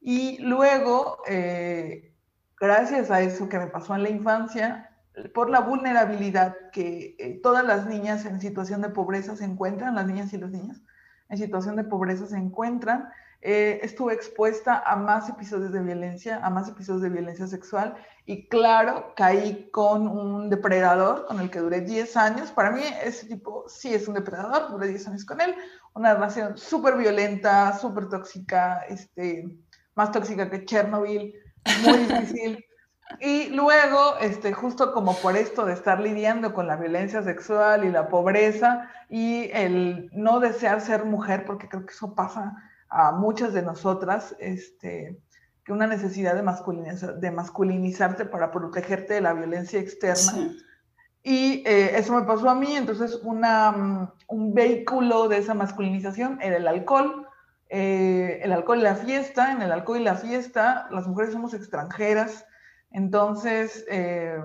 Y 0.00 0.38
luego, 0.42 1.18
eh, 1.28 2.14
gracias 2.60 3.10
a 3.10 3.20
eso 3.20 3.48
que 3.48 3.58
me 3.58 3.66
pasó 3.66 3.94
en 3.94 4.04
la 4.04 4.10
infancia, 4.10 4.88
por 5.34 5.50
la 5.50 5.60
vulnerabilidad 5.60 6.56
que 6.72 7.16
eh, 7.18 7.40
todas 7.42 7.64
las 7.64 7.86
niñas 7.86 8.24
en 8.24 8.40
situación 8.40 8.80
de 8.80 8.88
pobreza 8.88 9.36
se 9.36 9.44
encuentran, 9.44 9.94
las 9.94 10.06
niñas 10.06 10.32
y 10.32 10.38
los 10.38 10.50
niños 10.50 10.82
en 11.28 11.38
situación 11.38 11.76
de 11.76 11.84
pobreza 11.84 12.26
se 12.26 12.36
encuentran, 12.36 13.08
eh, 13.44 13.80
estuve 13.82 14.14
expuesta 14.14 14.84
a 14.86 14.94
más 14.94 15.28
episodios 15.28 15.72
de 15.72 15.80
violencia, 15.80 16.38
a 16.44 16.48
más 16.48 16.68
episodios 16.68 17.02
de 17.02 17.08
violencia 17.08 17.48
sexual 17.48 17.96
y 18.24 18.46
claro, 18.46 19.14
caí 19.16 19.68
con 19.72 20.06
un 20.06 20.48
depredador 20.48 21.26
con 21.26 21.40
el 21.40 21.50
que 21.50 21.58
duré 21.58 21.80
10 21.80 22.16
años. 22.16 22.52
Para 22.52 22.70
mí 22.70 22.82
ese 23.02 23.26
tipo 23.26 23.64
sí 23.68 23.92
es 23.92 24.06
un 24.06 24.14
depredador, 24.14 24.70
duré 24.70 24.86
10 24.86 25.08
años 25.08 25.24
con 25.24 25.40
él, 25.40 25.56
una 25.92 26.14
relación 26.14 26.56
súper 26.56 26.96
violenta, 26.96 27.76
súper 27.76 28.08
tóxica, 28.08 28.84
este, 28.88 29.48
más 29.96 30.12
tóxica 30.12 30.48
que 30.48 30.64
Chernobyl, 30.64 31.34
muy 31.84 31.98
difícil. 32.06 32.64
Y 33.18 33.48
luego, 33.48 34.18
este, 34.20 34.52
justo 34.52 34.92
como 34.92 35.16
por 35.16 35.36
esto 35.36 35.66
de 35.66 35.72
estar 35.72 35.98
lidiando 35.98 36.54
con 36.54 36.68
la 36.68 36.76
violencia 36.76 37.24
sexual 37.24 37.84
y 37.84 37.90
la 37.90 38.08
pobreza 38.08 38.88
y 39.10 39.50
el 39.52 40.10
no 40.12 40.38
desear 40.38 40.80
ser 40.80 41.04
mujer, 41.04 41.44
porque 41.44 41.68
creo 41.68 41.84
que 41.84 41.92
eso 41.92 42.14
pasa 42.14 42.54
a 42.92 43.10
muchas 43.10 43.54
de 43.54 43.62
nosotras, 43.62 44.36
este, 44.38 45.18
que 45.64 45.72
una 45.72 45.86
necesidad 45.86 46.34
de, 46.34 46.42
masculinizar, 46.42 47.18
de 47.18 47.30
masculinizarte 47.30 48.26
para 48.26 48.50
protegerte 48.50 49.14
de 49.14 49.22
la 49.22 49.32
violencia 49.32 49.80
externa. 49.80 50.54
Y 51.22 51.62
eh, 51.66 51.96
eso 51.96 52.14
me 52.14 52.26
pasó 52.26 52.50
a 52.50 52.54
mí, 52.54 52.76
entonces 52.76 53.18
una, 53.22 53.72
mm, 53.72 54.12
un 54.28 54.54
vehículo 54.54 55.28
de 55.28 55.38
esa 55.38 55.54
masculinización 55.54 56.38
era 56.42 56.58
el 56.58 56.68
alcohol. 56.68 57.26
Eh, 57.70 58.40
el 58.42 58.52
alcohol 58.52 58.80
y 58.80 58.82
la 58.82 58.96
fiesta, 58.96 59.52
en 59.52 59.62
el 59.62 59.72
alcohol 59.72 60.00
y 60.00 60.04
la 60.04 60.16
fiesta 60.16 60.88
las 60.90 61.06
mujeres 61.06 61.32
somos 61.32 61.54
extranjeras, 61.54 62.44
entonces 62.90 63.86
eh, 63.88 64.36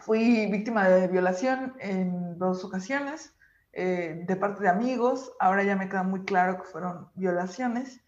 fui 0.00 0.50
víctima 0.50 0.88
de 0.88 1.06
violación 1.06 1.74
en 1.78 2.36
dos 2.38 2.64
ocasiones. 2.64 3.36
Eh, 3.74 4.24
de 4.26 4.36
parte 4.36 4.62
de 4.62 4.68
amigos, 4.68 5.32
ahora 5.40 5.64
ya 5.64 5.76
me 5.76 5.88
queda 5.88 6.02
muy 6.02 6.24
claro 6.24 6.58
que 6.58 6.68
fueron 6.68 7.08
violaciones. 7.14 8.04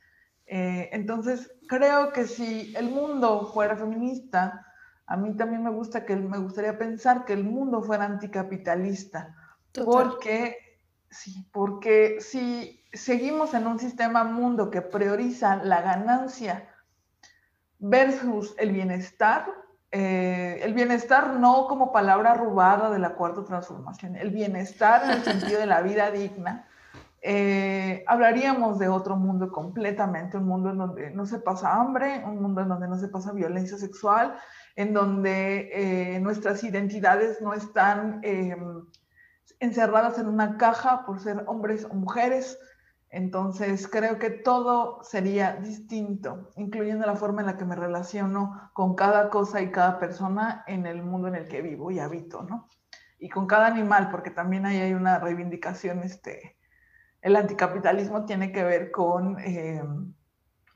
Eh, 0.47 0.91
entonces, 0.93 1.51
creo 1.69 2.13
que 2.13 2.27
si 2.27 2.75
el 2.77 2.91
mundo 2.91 3.51
fuera 3.53 3.75
feminista, 3.75 4.67
a 5.07 5.17
mí 5.17 5.35
también 5.37 5.63
me, 5.63 5.71
gusta 5.71 6.05
que, 6.05 6.17
me 6.17 6.39
gustaría 6.39 6.77
pensar 6.77 7.25
que 7.25 7.33
el 7.33 7.45
mundo 7.45 7.83
fuera 7.83 8.05
anticapitalista, 8.05 9.35
porque, 9.85 10.79
sí, 11.11 11.49
porque 11.51 12.21
si 12.21 12.85
seguimos 12.93 13.55
en 13.55 13.67
un 13.67 13.79
sistema 13.79 14.23
mundo 14.23 14.71
que 14.71 14.83
prioriza 14.83 15.57
la 15.57 15.81
ganancia 15.81 16.69
versus 17.79 18.55
el 18.59 18.73
bienestar, 18.73 19.47
eh, 19.97 20.59
el 20.65 20.75
bienestar 20.75 21.35
no 21.35 21.69
como 21.69 21.93
palabra 21.93 22.35
robada 22.35 22.91
de 22.91 22.99
la 22.99 23.15
cuarta 23.15 23.45
transformación, 23.45 24.17
el 24.17 24.31
bienestar 24.31 25.05
en 25.05 25.11
el 25.11 25.23
sentido 25.23 25.61
de 25.61 25.67
la 25.67 25.83
vida 25.83 26.11
digna, 26.11 26.67
eh, 27.23 28.03
hablaríamos 28.09 28.81
de 28.81 28.89
otro 28.89 29.15
mundo 29.15 29.53
completamente, 29.53 30.37
un 30.37 30.47
mundo 30.47 30.71
en 30.71 30.79
donde 30.79 31.11
no 31.13 31.27
se 31.27 31.39
pasa 31.39 31.77
hambre, 31.77 32.25
un 32.27 32.43
mundo 32.43 32.63
en 32.63 32.71
donde 32.71 32.89
no 32.89 32.99
se 32.99 33.07
pasa 33.07 33.31
violencia 33.31 33.79
sexual, 33.79 34.35
en 34.75 34.95
donde 34.95 35.71
eh, 35.73 36.19
nuestras 36.19 36.65
identidades 36.65 37.41
no 37.41 37.55
están 37.55 38.21
encerradas 39.61 40.19
en 40.19 40.27
una 40.27 40.57
caja 40.57 41.07
por 41.07 41.21
ser 41.21 41.45
hombres 41.47 41.85
o 41.85 41.95
mujeres, 41.95 42.59
entonces, 43.15 43.87
creo 43.87 44.19
que 44.19 44.29
todo 44.29 45.05
sería 45.05 45.55
distinto, 45.55 46.51
incluyendo 46.57 47.07
la 47.07 47.15
forma 47.15 47.43
en 47.43 47.47
la 47.47 47.57
que 47.57 47.65
me 47.65 47.77
relaciono 47.77 48.71
con 48.73 48.97
cada 48.97 49.31
cosa 49.31 49.63
y 49.63 49.71
cada 49.71 50.01
persona 50.01 50.65
en 50.67 50.85
el 50.85 51.01
mundo 51.01 51.29
en 51.29 51.37
el 51.37 51.47
que 51.47 51.63
vivo 51.63 51.93
y 51.93 52.01
habito, 52.01 52.43
¿no? 52.43 52.69
Y 53.21 53.29
con 53.29 53.47
cada 53.47 53.69
animal, 53.69 54.11
porque 54.11 54.31
también 54.31 54.67
ahí 54.67 54.79
hay 54.79 54.95
una 54.95 55.21
reivindicación, 55.21 56.03
este, 56.03 56.57
el 57.23 57.37
anticapitalismo 57.37 58.25
tiene 58.25 58.51
que 58.51 58.65
ver 58.65 58.91
con, 58.91 59.39
eh, 59.39 59.81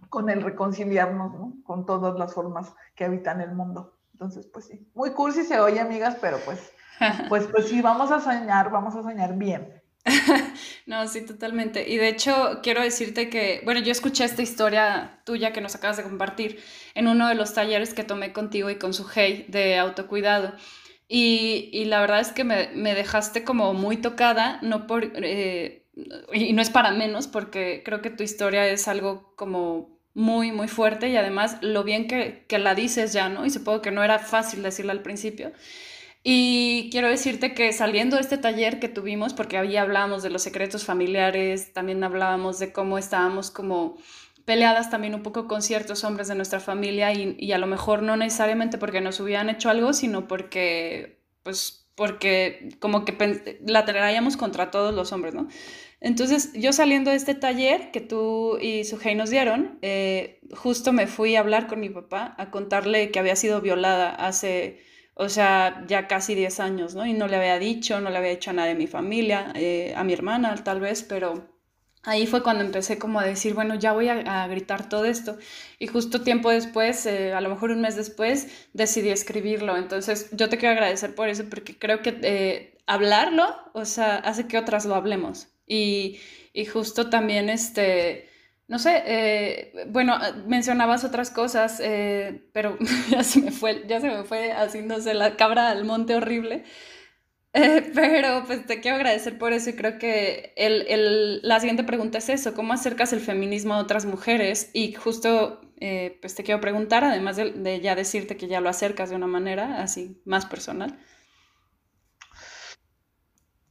con 0.08 0.30
el 0.30 0.40
reconciliarnos, 0.40 1.34
¿no? 1.34 1.54
Con 1.64 1.86
todas 1.86 2.16
las 2.20 2.32
formas 2.34 2.72
que 2.94 3.04
habitan 3.04 3.40
el 3.40 3.50
mundo. 3.50 3.98
Entonces, 4.12 4.46
pues 4.46 4.66
sí, 4.66 4.88
muy 4.94 5.10
cursi 5.10 5.42
se 5.42 5.58
oye, 5.58 5.80
amigas, 5.80 6.16
pero 6.20 6.38
pues, 6.44 6.72
pues, 7.28 7.48
pues 7.48 7.66
sí, 7.66 7.82
vamos 7.82 8.12
a 8.12 8.20
soñar, 8.20 8.70
vamos 8.70 8.94
a 8.94 9.02
soñar 9.02 9.36
bien. 9.36 9.77
no, 10.86 11.06
sí, 11.08 11.24
totalmente. 11.24 11.88
Y 11.88 11.96
de 11.96 12.08
hecho, 12.08 12.60
quiero 12.62 12.82
decirte 12.82 13.28
que, 13.28 13.60
bueno, 13.64 13.80
yo 13.80 13.92
escuché 13.92 14.24
esta 14.24 14.42
historia 14.42 15.20
tuya 15.24 15.52
que 15.52 15.60
nos 15.60 15.74
acabas 15.74 15.96
de 15.96 16.02
compartir 16.02 16.62
en 16.94 17.08
uno 17.08 17.28
de 17.28 17.34
los 17.34 17.54
talleres 17.54 17.94
que 17.94 18.04
tomé 18.04 18.32
contigo 18.32 18.70
y 18.70 18.76
con 18.76 18.94
su 18.94 19.06
hey 19.08 19.46
de 19.48 19.78
autocuidado. 19.78 20.54
Y, 21.08 21.70
y 21.72 21.86
la 21.86 22.00
verdad 22.00 22.20
es 22.20 22.32
que 22.32 22.44
me, 22.44 22.68
me, 22.74 22.94
dejaste 22.94 23.42
como 23.44 23.72
muy 23.72 23.96
tocada, 23.96 24.58
no 24.62 24.86
por, 24.86 25.10
eh, 25.14 25.86
y 26.32 26.52
no 26.52 26.60
es 26.60 26.70
para 26.70 26.90
menos, 26.92 27.26
porque 27.26 27.82
creo 27.84 28.02
que 28.02 28.10
tu 28.10 28.22
historia 28.22 28.66
es 28.68 28.88
algo 28.88 29.32
como 29.36 29.98
muy, 30.14 30.52
muy 30.52 30.68
fuerte 30.68 31.08
y 31.08 31.16
además 31.16 31.58
lo 31.62 31.84
bien 31.84 32.08
que, 32.08 32.44
que 32.48 32.58
la 32.58 32.74
dices 32.74 33.12
ya, 33.12 33.28
¿no? 33.28 33.46
Y 33.46 33.50
supongo 33.50 33.80
que 33.80 33.90
no 33.90 34.02
era 34.02 34.18
fácil 34.18 34.62
decirla 34.62 34.92
al 34.92 35.02
principio. 35.02 35.52
Y 36.30 36.90
quiero 36.90 37.08
decirte 37.08 37.54
que 37.54 37.72
saliendo 37.72 38.16
de 38.16 38.20
este 38.20 38.36
taller 38.36 38.80
que 38.80 38.90
tuvimos, 38.90 39.32
porque 39.32 39.56
ahí 39.56 39.78
hablábamos 39.78 40.22
de 40.22 40.28
los 40.28 40.42
secretos 40.42 40.84
familiares, 40.84 41.72
también 41.72 42.04
hablábamos 42.04 42.58
de 42.58 42.70
cómo 42.70 42.98
estábamos 42.98 43.50
como 43.50 43.96
peleadas 44.44 44.90
también 44.90 45.14
un 45.14 45.22
poco 45.22 45.48
con 45.48 45.62
ciertos 45.62 46.04
hombres 46.04 46.28
de 46.28 46.34
nuestra 46.34 46.60
familia 46.60 47.14
y, 47.14 47.34
y 47.38 47.52
a 47.52 47.58
lo 47.58 47.66
mejor 47.66 48.02
no 48.02 48.14
necesariamente 48.18 48.76
porque 48.76 49.00
nos 49.00 49.20
hubieran 49.20 49.48
hecho 49.48 49.70
algo, 49.70 49.94
sino 49.94 50.28
porque, 50.28 51.22
pues, 51.44 51.88
porque 51.94 52.76
como 52.78 53.06
que 53.06 53.58
la 53.66 53.86
traíamos 53.86 54.36
contra 54.36 54.70
todos 54.70 54.92
los 54.94 55.12
hombres, 55.12 55.32
¿no? 55.32 55.48
Entonces, 55.98 56.52
yo 56.52 56.74
saliendo 56.74 57.10
de 57.10 57.16
este 57.16 57.36
taller 57.36 57.90
que 57.90 58.02
tú 58.02 58.58
y 58.60 58.84
Sujei 58.84 59.14
nos 59.14 59.30
dieron, 59.30 59.78
eh, 59.80 60.42
justo 60.54 60.92
me 60.92 61.06
fui 61.06 61.36
a 61.36 61.40
hablar 61.40 61.68
con 61.68 61.80
mi 61.80 61.88
papá, 61.88 62.34
a 62.36 62.50
contarle 62.50 63.10
que 63.10 63.18
había 63.18 63.34
sido 63.34 63.62
violada 63.62 64.10
hace 64.10 64.86
o 65.20 65.28
sea, 65.28 65.84
ya 65.88 66.06
casi 66.06 66.36
10 66.36 66.60
años, 66.60 66.94
¿no? 66.94 67.04
Y 67.04 67.12
no 67.12 67.26
le 67.26 67.36
había 67.36 67.58
dicho, 67.58 68.00
no 68.00 68.08
le 68.08 68.18
había 68.18 68.30
dicho 68.30 68.50
a 68.50 68.52
nadie 68.52 68.70
de 68.70 68.76
mi 68.76 68.86
familia, 68.86 69.52
eh, 69.56 69.92
a 69.96 70.04
mi 70.04 70.12
hermana 70.12 70.54
tal 70.62 70.78
vez, 70.78 71.02
pero 71.02 71.48
ahí 72.04 72.28
fue 72.28 72.44
cuando 72.44 72.62
empecé 72.62 72.98
como 72.98 73.18
a 73.18 73.24
decir, 73.24 73.52
bueno, 73.54 73.74
ya 73.74 73.92
voy 73.92 74.08
a, 74.08 74.46
gritar 74.46 74.88
todo 74.88 75.04
esto. 75.04 75.36
Y 75.80 75.88
justo 75.88 76.22
tiempo 76.22 76.50
después, 76.50 77.04
eh, 77.06 77.32
a 77.32 77.40
lo 77.40 77.48
mejor 77.48 77.72
un 77.72 77.80
mes 77.80 77.96
después, 77.96 78.68
decidí 78.74 79.08
escribirlo. 79.10 79.76
Entonces, 79.76 80.28
yo 80.32 80.48
te 80.48 80.56
quiero 80.56 80.74
agradecer 80.74 81.16
por 81.16 81.28
eso, 81.28 81.44
porque 81.50 81.76
creo 81.76 82.00
que 82.00 82.20
eh, 82.22 82.78
hablarlo, 82.86 83.56
o 83.72 83.84
sea, 83.84 84.16
hace 84.18 84.46
que 84.46 84.56
otras 84.56 84.84
lo 84.86 84.94
hablemos. 84.94 85.48
Y, 85.66 86.20
y 86.52 86.64
justo 86.64 87.10
también, 87.10 87.48
este 87.50 88.28
no 88.68 88.78
sé, 88.78 89.02
eh, 89.06 89.86
bueno, 89.88 90.18
mencionabas 90.46 91.02
otras 91.02 91.30
cosas, 91.30 91.80
eh, 91.82 92.48
pero 92.52 92.76
ya 93.10 93.24
se 93.24 93.40
me 93.40 93.50
fue, 93.50 93.84
ya 93.88 94.00
se 94.00 94.08
me 94.08 94.24
fue 94.24 94.52
haciéndose 94.52 95.14
la 95.14 95.36
cabra 95.36 95.70
al 95.70 95.84
monte 95.84 96.14
horrible. 96.14 96.64
Eh, 97.54 97.90
pero 97.94 98.44
pues 98.46 98.66
te 98.66 98.80
quiero 98.80 98.96
agradecer 98.96 99.38
por 99.38 99.54
eso 99.54 99.70
y 99.70 99.72
creo 99.76 99.98
que 99.98 100.52
el, 100.56 101.40
la 101.42 101.60
siguiente 101.60 101.82
pregunta 101.82 102.18
es 102.18 102.28
eso, 102.28 102.54
¿cómo 102.54 102.74
acercas 102.74 103.12
el 103.14 103.20
feminismo 103.20 103.74
a 103.74 103.78
otras 103.78 104.04
mujeres? 104.04 104.70
Y 104.74 104.92
justo 104.92 105.62
pues 106.20 106.34
te 106.34 106.42
quiero 106.42 106.60
preguntar, 106.60 107.04
además 107.04 107.36
de, 107.36 107.52
de, 107.52 107.80
ya 107.80 107.94
decirte 107.94 108.36
que 108.36 108.48
ya 108.48 108.60
lo 108.60 108.68
acercas 108.68 109.10
de 109.10 109.16
una 109.16 109.28
manera 109.28 109.80
así 109.82 110.20
más 110.24 110.44
personal. 110.44 110.98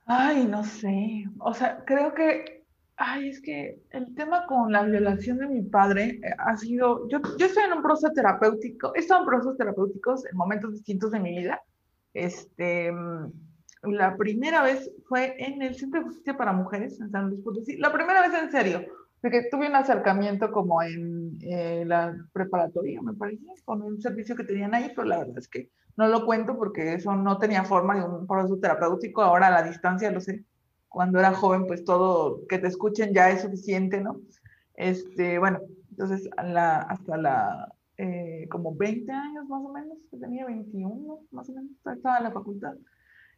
Ay, 0.06 0.46
no 0.46 0.64
sé, 0.64 1.26
o 1.40 1.54
sea, 1.54 1.84
creo 1.86 2.14
que 2.14 2.57
Ay, 3.00 3.30
es 3.30 3.42
que 3.42 3.80
el 3.92 4.16
tema 4.16 4.48
con 4.48 4.72
la 4.72 4.82
violación 4.82 5.38
de 5.38 5.48
mi 5.48 5.62
padre 5.62 6.20
eh, 6.24 6.34
ha 6.40 6.58
sido, 6.58 7.08
yo, 7.10 7.20
yo 7.38 7.46
estoy 7.46 7.64
en 7.66 7.74
un 7.74 7.84
proceso 7.84 8.12
terapéutico, 8.12 8.92
he 8.96 9.00
estado 9.00 9.22
en 9.22 9.28
procesos 9.28 9.56
terapéuticos 9.56 10.26
en 10.26 10.36
momentos 10.36 10.74
distintos 10.74 11.12
de 11.12 11.20
mi 11.20 11.38
vida. 11.38 11.62
Este, 12.16 12.92
mm, 12.92 13.32
la 13.84 14.18
primera 14.18 14.64
vez 14.64 14.92
fue 15.08 15.36
en 15.38 15.62
el 15.62 15.76
Centro 15.76 16.00
de 16.00 16.08
Justicia 16.08 16.36
para 16.36 16.54
Mujeres 16.54 17.00
en 17.00 17.12
San 17.12 17.30
Luis 17.30 17.42
Potosí. 17.44 17.78
La 17.78 17.94
primera 17.94 18.28
vez 18.28 18.34
en 18.34 18.50
serio, 18.50 18.84
porque 19.22 19.48
tuve 19.52 19.68
un 19.68 19.76
acercamiento 19.76 20.52
como 20.52 20.82
en 20.82 21.38
eh, 21.42 21.84
la 21.86 22.16
preparatoria, 22.34 23.00
me 23.04 23.14
parece, 23.14 23.46
con 23.64 23.84
un 23.84 24.02
servicio 24.02 24.36
que 24.36 24.44
tenían 24.44 24.74
ahí, 24.74 24.92
pero 24.96 25.08
la 25.08 25.20
verdad 25.20 25.38
es 25.38 25.48
que 25.48 25.70
no 25.98 26.08
lo 26.08 26.26
cuento 26.26 26.58
porque 26.58 26.96
eso 26.96 27.16
no 27.16 27.38
tenía 27.38 27.64
forma 27.64 27.96
de 27.96 28.06
un 28.06 28.26
proceso 28.26 28.58
terapéutico, 28.58 29.22
ahora 29.22 29.48
a 29.48 29.52
la 29.52 29.64
distancia 29.64 30.10
lo 30.10 30.20
sé 30.20 30.44
cuando 30.90 31.20
era 31.20 31.34
joven, 31.34 31.68
pues 31.68 31.84
todo 31.84 32.46
que 32.48 32.58
te 32.58 32.68
escuchen 32.68 33.14
ya 33.14 33.30
es 33.30 33.42
suficiente, 33.42 34.02
¿no? 34.02 34.22
Este, 34.74 35.40
bueno, 35.40 35.60
entonces 35.90 36.30
la, 36.44 36.80
hasta 36.80 37.18
la, 37.18 37.74
eh, 37.98 38.48
como 38.50 38.76
20 38.76 39.12
años 39.12 39.48
más 39.48 39.64
o 39.64 39.74
menos, 39.74 39.98
tenía 40.20 40.46
21 40.46 41.20
más 41.32 41.50
o 41.50 41.54
menos, 41.54 41.72
estaba 41.96 42.18
en 42.18 42.24
la 42.24 42.32
facultad. 42.32 42.76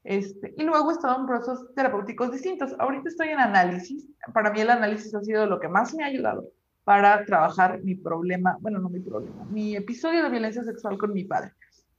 Este, 0.03 0.53
y 0.57 0.63
luego 0.63 0.89
he 0.89 0.93
estado 0.93 1.19
en 1.19 1.27
procesos 1.27 1.73
terapéuticos 1.75 2.31
distintos. 2.31 2.73
Ahorita 2.79 3.09
estoy 3.09 3.29
en 3.29 3.39
análisis. 3.39 4.07
Para 4.33 4.51
mí 4.51 4.61
el 4.61 4.69
análisis 4.69 5.13
ha 5.13 5.21
sido 5.21 5.45
lo 5.45 5.59
que 5.59 5.67
más 5.67 5.93
me 5.93 6.03
ha 6.03 6.07
ayudado 6.07 6.49
para 6.83 7.23
trabajar 7.25 7.81
mi 7.83 7.95
problema, 7.95 8.57
bueno, 8.61 8.79
no 8.79 8.89
mi 8.89 8.99
problema, 8.99 9.45
mi 9.51 9.75
episodio 9.75 10.23
de 10.23 10.29
violencia 10.29 10.63
sexual 10.63 10.97
con 10.97 11.13
mi 11.13 11.23
padre. 11.23 11.53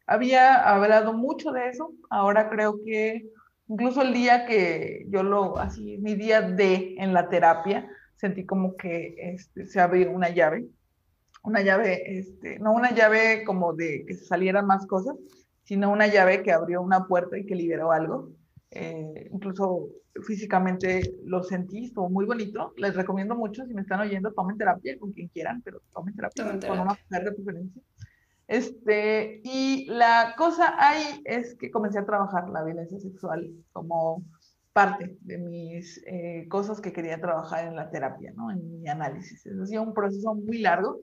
Había 0.06 0.68
hablado 0.68 1.12
mucho 1.12 1.52
de 1.52 1.68
eso, 1.68 1.92
ahora 2.08 2.50
creo 2.50 2.80
que 2.84 3.30
incluso 3.70 4.02
el 4.02 4.12
día 4.12 4.44
que 4.46 5.06
yo 5.08 5.22
lo, 5.22 5.56
así, 5.58 5.96
mi 5.98 6.14
día 6.14 6.42
de 6.42 6.96
en 6.98 7.14
la 7.14 7.28
terapia, 7.28 7.88
sentí 8.16 8.44
como 8.44 8.76
que 8.76 9.14
este, 9.16 9.64
se 9.64 9.80
abrió 9.80 10.10
una 10.10 10.28
llave, 10.28 10.66
una 11.44 11.62
llave, 11.62 12.18
este, 12.18 12.58
no 12.58 12.72
una 12.72 12.92
llave 12.92 13.44
como 13.44 13.72
de 13.72 14.04
que 14.06 14.14
salieran 14.14 14.66
más 14.66 14.86
cosas, 14.86 15.16
sino 15.62 15.90
una 15.90 16.08
llave 16.08 16.42
que 16.42 16.52
abrió 16.52 16.82
una 16.82 17.06
puerta 17.06 17.38
y 17.38 17.46
que 17.46 17.54
liberó 17.54 17.92
algo. 17.92 18.32
Eh, 18.72 19.30
incluso 19.32 19.88
físicamente 20.24 21.14
lo 21.24 21.42
sentí, 21.44 21.86
estuvo 21.86 22.10
muy 22.10 22.26
bonito. 22.26 22.74
Les 22.76 22.94
recomiendo 22.94 23.36
mucho, 23.36 23.64
si 23.64 23.72
me 23.72 23.82
están 23.82 24.00
oyendo, 24.00 24.32
tomen 24.32 24.58
terapia 24.58 24.98
con 24.98 25.12
quien 25.12 25.28
quieran, 25.28 25.62
pero 25.62 25.80
tomen 25.94 26.14
terapia, 26.14 26.44
con 26.68 26.80
una 26.80 26.98
mujer 27.08 27.24
de 27.24 27.32
preferencia. 27.32 27.82
Este, 28.50 29.40
y 29.44 29.86
la 29.86 30.34
cosa 30.36 30.74
ahí 30.76 31.22
es 31.24 31.54
que 31.54 31.70
comencé 31.70 32.00
a 32.00 32.04
trabajar 32.04 32.48
la 32.50 32.64
violencia 32.64 32.98
sexual 32.98 33.48
como 33.72 34.24
parte 34.72 35.16
de 35.20 35.38
mis 35.38 36.02
eh, 36.04 36.48
cosas 36.48 36.80
que 36.80 36.92
quería 36.92 37.20
trabajar 37.20 37.68
en 37.68 37.76
la 37.76 37.88
terapia, 37.92 38.32
¿no? 38.34 38.50
En 38.50 38.80
mi 38.80 38.88
análisis. 38.88 39.46
Es 39.46 39.56
decir, 39.56 39.78
un 39.78 39.94
proceso 39.94 40.34
muy 40.34 40.58
largo, 40.58 40.98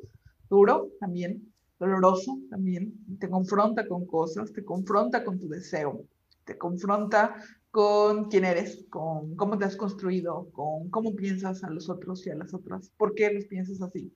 duro 0.50 0.90
también, 1.00 1.54
doloroso 1.80 2.38
también. 2.50 2.94
Te 3.18 3.30
confronta 3.30 3.88
con 3.88 4.06
cosas, 4.06 4.52
te 4.52 4.66
confronta 4.66 5.24
con 5.24 5.40
tu 5.40 5.48
deseo, 5.48 6.04
te 6.44 6.58
confronta 6.58 7.38
con 7.72 8.26
quién 8.26 8.44
eres, 8.44 8.84
con 8.90 9.38
cómo 9.38 9.58
te 9.58 9.64
has 9.64 9.78
construido, 9.78 10.50
con 10.52 10.90
cómo 10.90 11.16
piensas 11.16 11.64
a 11.64 11.70
los 11.70 11.90
otros 11.90 12.28
y 12.28 12.30
a 12.30 12.36
las 12.36 12.54
otras, 12.54 12.92
por 12.98 13.16
qué 13.16 13.32
los 13.32 13.46
piensas 13.46 13.82
así. 13.82 14.14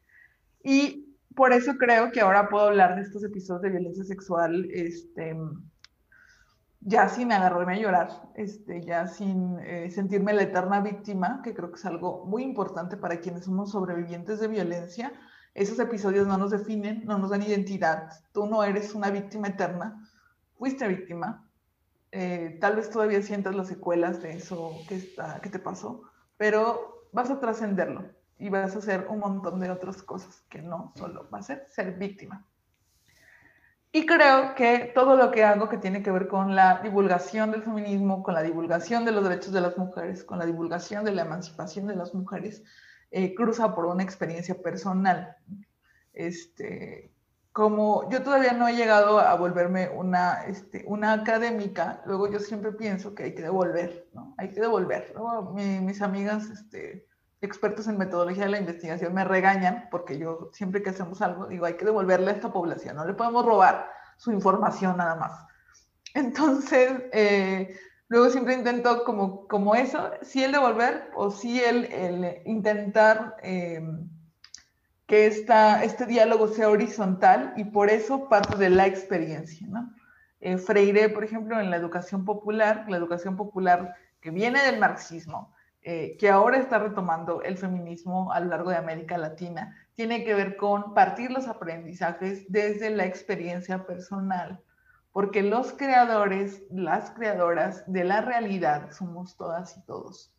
Y 0.66 1.11
por 1.36 1.54
eso 1.54 1.76
creo 1.78 2.12
que 2.12 2.22
ahora 2.22 2.50
puedo 2.50 2.68
hablar 2.68 2.96
de 2.96 3.02
estos 3.02 3.24
episodios 3.24 3.62
de 3.62 3.70
violencia 3.70 4.04
sexual, 4.04 4.68
este, 4.72 5.36
ya 6.82 7.08
sin 7.10 7.32
agarrarme 7.32 7.76
a 7.76 7.80
llorar, 7.80 8.10
este, 8.36 8.82
ya 8.84 9.08
sin 9.08 9.60
eh, 9.60 9.90
sentirme 9.92 10.34
la 10.34 10.44
eterna 10.44 10.82
víctima, 10.82 11.42
que 11.44 11.54
creo 11.54 11.72
que 11.72 11.78
es 11.78 11.86
algo 11.86 12.26
muy 12.26 12.44
importante 12.44 12.98
para 12.98 13.20
quienes 13.20 13.46
somos 13.46 13.72
sobrevivientes 13.72 14.40
de 14.40 14.48
violencia. 14.48 15.14
Esos 15.54 15.80
episodios 15.80 16.28
no 16.28 16.38
nos 16.38 16.52
definen, 16.52 17.06
no 17.06 17.18
nos 17.18 17.30
dan 17.30 17.44
identidad. 17.44 18.10
Tú 18.32 18.48
no 18.48 18.64
eres 18.64 18.96
una 18.96 19.10
víctima 19.10 19.50
eterna, 19.50 20.10
fuiste 20.58 20.88
víctima. 20.88 21.48
Eh, 22.12 22.58
tal 22.60 22.76
vez 22.76 22.90
todavía 22.90 23.22
sientas 23.22 23.56
las 23.56 23.68
secuelas 23.68 24.22
de 24.22 24.34
eso 24.34 24.72
que, 24.90 25.16
que 25.42 25.50
te 25.50 25.60
pasó, 25.60 26.04
pero 26.38 27.08
vas 27.14 27.30
a 27.30 27.40
trascenderlo 27.40 28.21
y 28.42 28.50
vas 28.50 28.76
a 28.76 28.80
hacer 28.80 29.06
un 29.08 29.20
montón 29.20 29.60
de 29.60 29.70
otras 29.70 30.02
cosas 30.02 30.44
que 30.50 30.64
no 30.64 30.94
solo 30.96 31.30
va 31.32 31.38
a 31.38 31.44
ser 31.44 31.68
ser 31.70 31.94
víctima. 31.94 32.44
Y 33.92 34.08
creo 34.08 34.56
que 34.56 34.92
todo 34.96 35.16
lo 35.16 35.30
que 35.30 35.44
hago 35.44 35.70
que 35.70 35.78
tiene 35.78 36.02
que 36.02 36.10
ver 36.10 36.28
con 36.28 36.56
la 36.56 36.80
divulgación 36.82 37.52
del 37.52 37.62
feminismo, 37.62 38.24
con 38.24 38.34
la 38.34 38.42
divulgación 38.42 39.06
de 39.06 39.12
los 39.12 39.24
derechos 39.24 39.54
de 39.54 39.62
las 39.62 39.78
mujeres, 39.78 40.24
con 40.24 40.40
la 40.40 40.46
divulgación 40.48 41.06
de 41.06 41.12
la 41.12 41.22
emancipación 41.22 41.86
de 41.86 41.96
las 41.96 42.16
mujeres, 42.16 42.64
eh, 43.12 43.36
cruza 43.36 43.76
por 43.76 43.86
una 43.86 44.02
experiencia 44.02 44.56
personal. 44.60 45.36
Este, 46.12 47.14
como 47.52 48.10
yo 48.10 48.24
todavía 48.24 48.54
no 48.54 48.68
he 48.68 48.76
llegado 48.76 49.20
a 49.20 49.36
volverme 49.36 49.90
una, 49.90 50.46
este, 50.46 50.84
una 50.88 51.14
académica, 51.14 52.02
luego 52.08 52.28
yo 52.32 52.40
siempre 52.40 52.72
pienso 52.72 53.14
que 53.14 53.24
hay 53.24 53.36
que 53.36 53.44
devolver, 53.44 54.08
¿no? 54.14 54.34
Hay 54.40 54.50
que 54.50 54.62
devolver. 54.62 55.14
mis 55.54 56.02
amigas, 56.02 56.50
este, 56.50 57.11
expertos 57.42 57.88
en 57.88 57.98
metodología 57.98 58.46
de 58.46 58.52
la 58.52 58.60
investigación 58.60 59.14
me 59.14 59.24
regañan 59.24 59.88
porque 59.90 60.18
yo 60.18 60.50
siempre 60.54 60.84
que 60.84 60.92
hacemos 60.92 61.22
algo 61.22 61.48
digo, 61.48 61.66
hay 61.66 61.74
que 61.74 61.86
devolverle 61.86 62.30
a 62.30 62.34
esta 62.36 62.54
población, 62.54 62.96
no 62.96 63.06
le 63.06 63.14
podemos 63.14 63.46
robar 63.46 63.90
su 64.18 64.32
información 64.32 64.98
nada 64.98 65.16
más. 65.16 65.46
Entonces, 66.14 66.92
eh, 67.14 67.76
luego 68.08 68.30
siempre 68.30 68.54
intento 68.54 69.04
como, 69.04 69.48
como 69.48 69.74
eso, 69.74 70.12
si 70.22 70.44
el 70.44 70.52
devolver 70.52 71.10
o 71.16 71.32
si 71.32 71.60
el, 71.64 72.42
intentar 72.46 73.38
em, 73.42 74.08
que 75.08 75.26
esta, 75.26 75.84
este 75.84 76.06
diálogo 76.06 76.48
sea 76.48 76.70
horizontal 76.70 77.54
y 77.58 77.64
por 77.64 77.90
eso 77.90 78.30
parte 78.30 78.58
de 78.58 78.70
la 78.70 78.86
experiencia, 78.86 79.66
¿no? 79.68 79.92
Eh, 80.40 80.58
Freire, 80.58 81.10
por 81.10 81.24
ejemplo, 81.24 81.60
en 81.60 81.70
la 81.70 81.78
educación 81.78 82.26
popular, 82.26 82.86
la 82.90 82.98
educación 82.98 83.38
popular 83.38 83.96
que 84.20 84.32
viene 84.32 84.62
del 84.64 84.80
marxismo, 84.80 85.54
eh, 85.84 86.16
que 86.20 86.30
ahora 86.30 86.58
está 86.58 86.78
retomando 86.78 87.42
el 87.42 87.58
feminismo 87.58 88.32
a 88.32 88.40
lo 88.40 88.50
largo 88.50 88.70
de 88.70 88.78
América 88.78 89.18
Latina, 89.18 89.76
tiene 89.96 90.24
que 90.24 90.36
ver 90.36 90.56
con 90.56 90.94
partir 90.94 91.32
los 91.32 91.48
aprendizajes 91.48 92.46
desde 92.52 92.92
la 92.92 93.06
experiencia 93.06 93.86
personal, 93.88 94.60
porque 95.12 95.42
los 95.42 95.74
creadores, 95.74 96.62
las 96.70 97.10
creadoras 97.12 97.84
de 97.92 98.04
la 98.04 98.22
realidad 98.22 98.92
somos 98.92 99.36
todas 99.38 99.76
y 99.76 99.86
todos. 99.86 100.32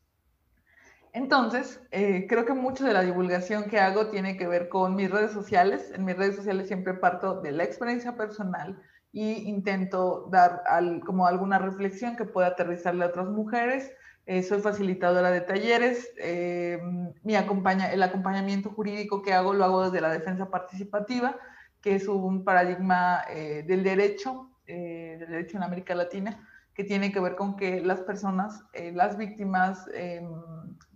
Entonces, 1.13 1.83
eh, 1.91 2.27
creo 2.29 2.47
que 2.47 2.55
mucho 2.55 2.85
de 2.85 2.95
la 2.95 3.03
divulgación 3.03 3.65
que 3.65 3.81
hago 3.81 4.11
tiene 4.11 4.37
que 4.37 4.47
ver 4.47 4.69
con 4.69 4.95
mis 4.95 5.11
redes 5.11 5.33
sociales. 5.33 5.93
En 5.95 6.05
mis 6.05 6.17
redes 6.17 6.37
sociales 6.37 6.69
siempre 6.69 6.95
parto 6.95 7.43
de 7.43 7.53
la 7.53 7.65
experiencia 7.65 8.17
personal 8.17 8.81
y 9.11 9.49
intento 9.51 10.29
dar 10.31 10.63
como 11.05 11.27
alguna 11.27 11.59
reflexión 11.59 12.17
que 12.17 12.25
pueda 12.25 12.47
aterrizarle 12.49 13.05
a 13.05 13.09
otras 13.09 13.29
mujeres 13.29 13.93
eh, 14.25 14.43
soy 14.43 14.61
facilitadora 14.61 15.31
de 15.31 15.41
talleres. 15.41 16.13
Eh, 16.17 16.81
mi 17.25 17.35
acompaña, 17.35 17.93
el 17.93 18.03
acompañamiento 18.03 18.71
jurídico 18.71 19.23
que 19.23 19.33
hago 19.33 19.53
lo 19.53 19.65
hago 19.65 19.85
desde 19.85 20.01
la 20.01 20.11
defensa 20.11 20.49
participativa, 20.49 21.37
que 21.81 21.97
es 21.97 22.07
un 22.07 22.45
paradigma 22.45 23.25
eh, 23.31 23.65
del 23.67 23.83
derecho, 23.83 24.49
del 24.65 25.19
derecho 25.19 25.57
en 25.57 25.65
América 25.65 25.95
Latina, 25.95 26.49
que 26.73 26.85
tiene 26.85 27.13
que 27.13 27.21
ver 27.21 27.35
con 27.35 27.57
que 27.57 27.83
las 27.83 28.01
personas, 28.01 28.65
las 28.95 29.19
víctimas, 29.19 29.87
em, 29.93 30.31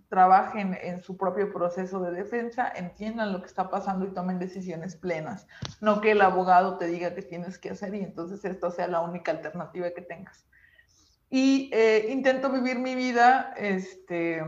trabajen 0.09 0.79
en 0.81 1.03
su 1.03 1.19
propio 1.19 1.53
proceso 1.53 2.01
de 2.01 2.13
defensa, 2.13 2.73
entiendan 2.75 3.33
lo 3.33 3.41
que 3.41 3.49
está 3.49 3.69
pasando 3.69 4.07
y 4.07 4.15
tomen 4.15 4.39
decisiones 4.39 4.97
plenas. 4.97 5.47
No 5.81 6.01
que 6.01 6.13
el 6.13 6.23
abogado 6.23 6.79
te 6.79 6.87
diga 6.87 7.15
qué 7.15 7.23
tienes 7.23 7.59
que 7.59 7.71
hacer 7.71 7.95
y 7.95 8.05
entonces 8.05 8.45
esto 8.45 8.71
sea 8.71 8.87
la 8.87 9.01
única 9.01 9.33
alternativa 9.33 9.91
que 9.91 10.03
tengas 10.03 10.47
y 11.31 11.71
eh, 11.73 12.07
intento 12.11 12.51
vivir 12.51 12.79
mi 12.79 12.95
vida 12.95 13.53
este, 13.57 14.41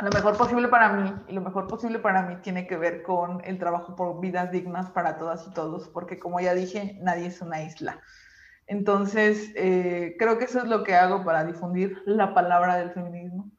lo 0.00 0.10
mejor 0.10 0.36
posible 0.36 0.68
para 0.68 0.92
mí. 0.92 1.14
Y 1.28 1.32
lo 1.32 1.40
mejor 1.40 1.66
posible 1.66 1.98
para 1.98 2.22
mí 2.22 2.36
tiene 2.36 2.66
que 2.66 2.76
ver 2.76 3.02
con 3.02 3.42
el 3.44 3.58
trabajo 3.58 3.94
por 3.94 4.20
vidas 4.20 4.50
dignas 4.50 4.90
para 4.90 5.18
todas 5.18 5.46
y 5.46 5.52
todos, 5.52 5.88
porque 5.88 6.18
como 6.18 6.40
ya 6.40 6.54
dije, 6.54 6.98
nadie 7.02 7.26
es 7.26 7.40
una 7.42 7.62
isla. 7.62 8.00
Entonces, 8.66 9.52
eh, 9.54 10.16
creo 10.18 10.38
que 10.38 10.46
eso 10.46 10.58
es 10.58 10.66
lo 10.66 10.82
que 10.82 10.96
hago 10.96 11.24
para 11.24 11.44
difundir 11.44 12.02
la 12.04 12.34
palabra 12.34 12.76
del 12.76 12.90
feminismo. 12.90 13.50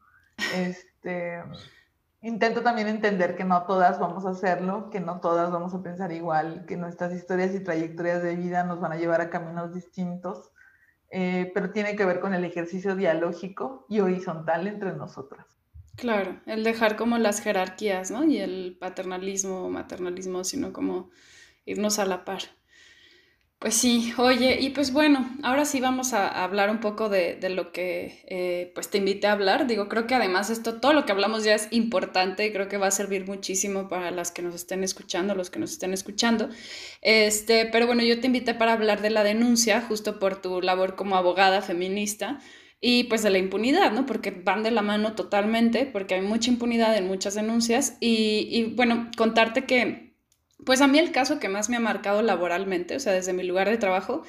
Este, 0.54 1.42
intento 2.20 2.62
también 2.62 2.88
entender 2.88 3.36
que 3.36 3.44
no 3.44 3.64
todas 3.64 3.98
vamos 4.00 4.26
a 4.26 4.30
hacerlo, 4.30 4.90
que 4.90 5.00
no 5.00 5.20
todas 5.20 5.50
vamos 5.50 5.72
a 5.72 5.82
pensar 5.82 6.12
igual, 6.12 6.66
que 6.66 6.76
nuestras 6.76 7.12
historias 7.14 7.54
y 7.54 7.60
trayectorias 7.60 8.22
de 8.22 8.34
vida 8.34 8.64
nos 8.64 8.80
van 8.80 8.92
a 8.92 8.96
llevar 8.96 9.20
a 9.20 9.30
caminos 9.30 9.72
distintos 9.72 10.52
eh, 11.10 11.50
pero 11.54 11.70
tiene 11.70 11.96
que 11.96 12.04
ver 12.04 12.20
con 12.20 12.34
el 12.34 12.44
ejercicio 12.44 12.96
dialógico 12.96 13.86
y 13.88 14.00
horizontal 14.00 14.66
entre 14.66 14.92
nosotras. 14.92 15.46
Claro, 15.96 16.40
el 16.46 16.62
dejar 16.62 16.96
como 16.96 17.18
las 17.18 17.40
jerarquías, 17.40 18.10
¿no? 18.10 18.24
Y 18.24 18.38
el 18.38 18.76
paternalismo 18.78 19.64
o 19.64 19.70
maternalismo, 19.70 20.44
sino 20.44 20.72
como 20.72 21.10
irnos 21.64 21.98
a 21.98 22.04
la 22.04 22.24
par. 22.24 22.42
Pues 23.60 23.74
sí, 23.74 24.12
oye, 24.18 24.60
y 24.60 24.70
pues 24.70 24.92
bueno, 24.92 25.36
ahora 25.42 25.64
sí 25.64 25.80
vamos 25.80 26.12
a 26.12 26.44
hablar 26.44 26.70
un 26.70 26.78
poco 26.78 27.08
de, 27.08 27.40
lo 27.50 27.72
que 27.72 28.22
eh, 28.28 28.70
pues 28.72 28.88
te 28.88 28.98
invité 28.98 29.26
a 29.26 29.32
hablar. 29.32 29.66
Digo, 29.66 29.88
creo 29.88 30.06
que 30.06 30.14
además 30.14 30.48
esto, 30.48 30.80
todo 30.80 30.92
lo 30.92 31.04
que 31.04 31.10
hablamos 31.10 31.42
ya 31.42 31.56
es 31.56 31.66
importante 31.72 32.46
y 32.46 32.52
creo 32.52 32.68
que 32.68 32.76
va 32.76 32.86
a 32.86 32.92
servir 32.92 33.26
muchísimo 33.26 33.88
para 33.88 34.12
las 34.12 34.30
que 34.30 34.42
nos 34.42 34.54
estén 34.54 34.84
escuchando, 34.84 35.34
los 35.34 35.50
que 35.50 35.58
nos 35.58 35.72
estén 35.72 35.92
escuchando. 35.92 36.48
Este, 37.02 37.66
pero 37.66 37.86
bueno, 37.88 38.04
yo 38.04 38.20
te 38.20 38.28
invité 38.28 38.54
para 38.54 38.74
hablar 38.74 39.02
de 39.02 39.10
la 39.10 39.24
denuncia, 39.24 39.80
justo 39.82 40.20
por 40.20 40.40
tu 40.40 40.62
labor 40.62 40.94
como 40.94 41.16
abogada 41.16 41.60
feminista 41.60 42.38
y 42.80 43.04
pues 43.04 43.24
de 43.24 43.30
la 43.30 43.38
impunidad, 43.38 43.90
¿no? 43.90 44.06
Porque 44.06 44.30
van 44.30 44.62
de 44.62 44.70
la 44.70 44.82
mano 44.82 45.14
totalmente, 45.16 45.84
porque 45.84 46.14
hay 46.14 46.22
mucha 46.22 46.50
impunidad 46.50 46.96
en 46.96 47.08
muchas 47.08 47.34
denuncias 47.34 47.96
y, 47.98 48.46
y 48.52 48.74
bueno, 48.76 49.10
contarte 49.16 49.64
que 49.64 50.07
pues 50.64 50.80
a 50.80 50.86
mí 50.86 50.98
el 50.98 51.12
caso 51.12 51.38
que 51.38 51.48
más 51.48 51.68
me 51.68 51.76
ha 51.76 51.80
marcado 51.80 52.22
laboralmente, 52.22 52.96
o 52.96 53.00
sea, 53.00 53.12
desde 53.12 53.32
mi 53.32 53.44
lugar 53.44 53.68
de 53.68 53.78
trabajo, 53.78 54.24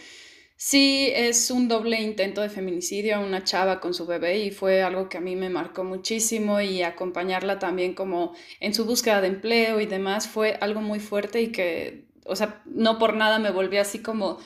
Sí, 0.61 1.09
es 1.15 1.51
un 1.51 1.69
doble 1.69 2.01
intento 2.01 2.41
de 2.41 2.49
feminicidio 2.49 3.15
a 3.15 3.19
una 3.19 3.45
chava 3.45 3.79
con 3.79 3.93
su 3.93 4.05
bebé 4.05 4.39
y 4.39 4.51
fue 4.51 4.83
algo 4.83 5.07
que 5.07 5.17
a 5.17 5.21
mí 5.21 5.37
me 5.37 5.49
marcó 5.49 5.85
muchísimo 5.85 6.59
y 6.59 6.83
acompañarla 6.83 7.59
también 7.59 7.93
como 7.93 8.35
en 8.59 8.73
su 8.73 8.83
búsqueda 8.83 9.21
de 9.21 9.29
empleo 9.29 9.79
y 9.79 9.85
demás 9.85 10.27
fue 10.27 10.57
algo 10.59 10.81
muy 10.81 10.99
fuerte 10.99 11.41
y 11.41 11.53
que, 11.53 12.07
o 12.25 12.35
sea, 12.35 12.61
no 12.65 12.99
por 12.99 13.13
nada 13.15 13.39
me 13.39 13.51
volví 13.51 13.77
así 13.77 13.99
como 13.99 14.37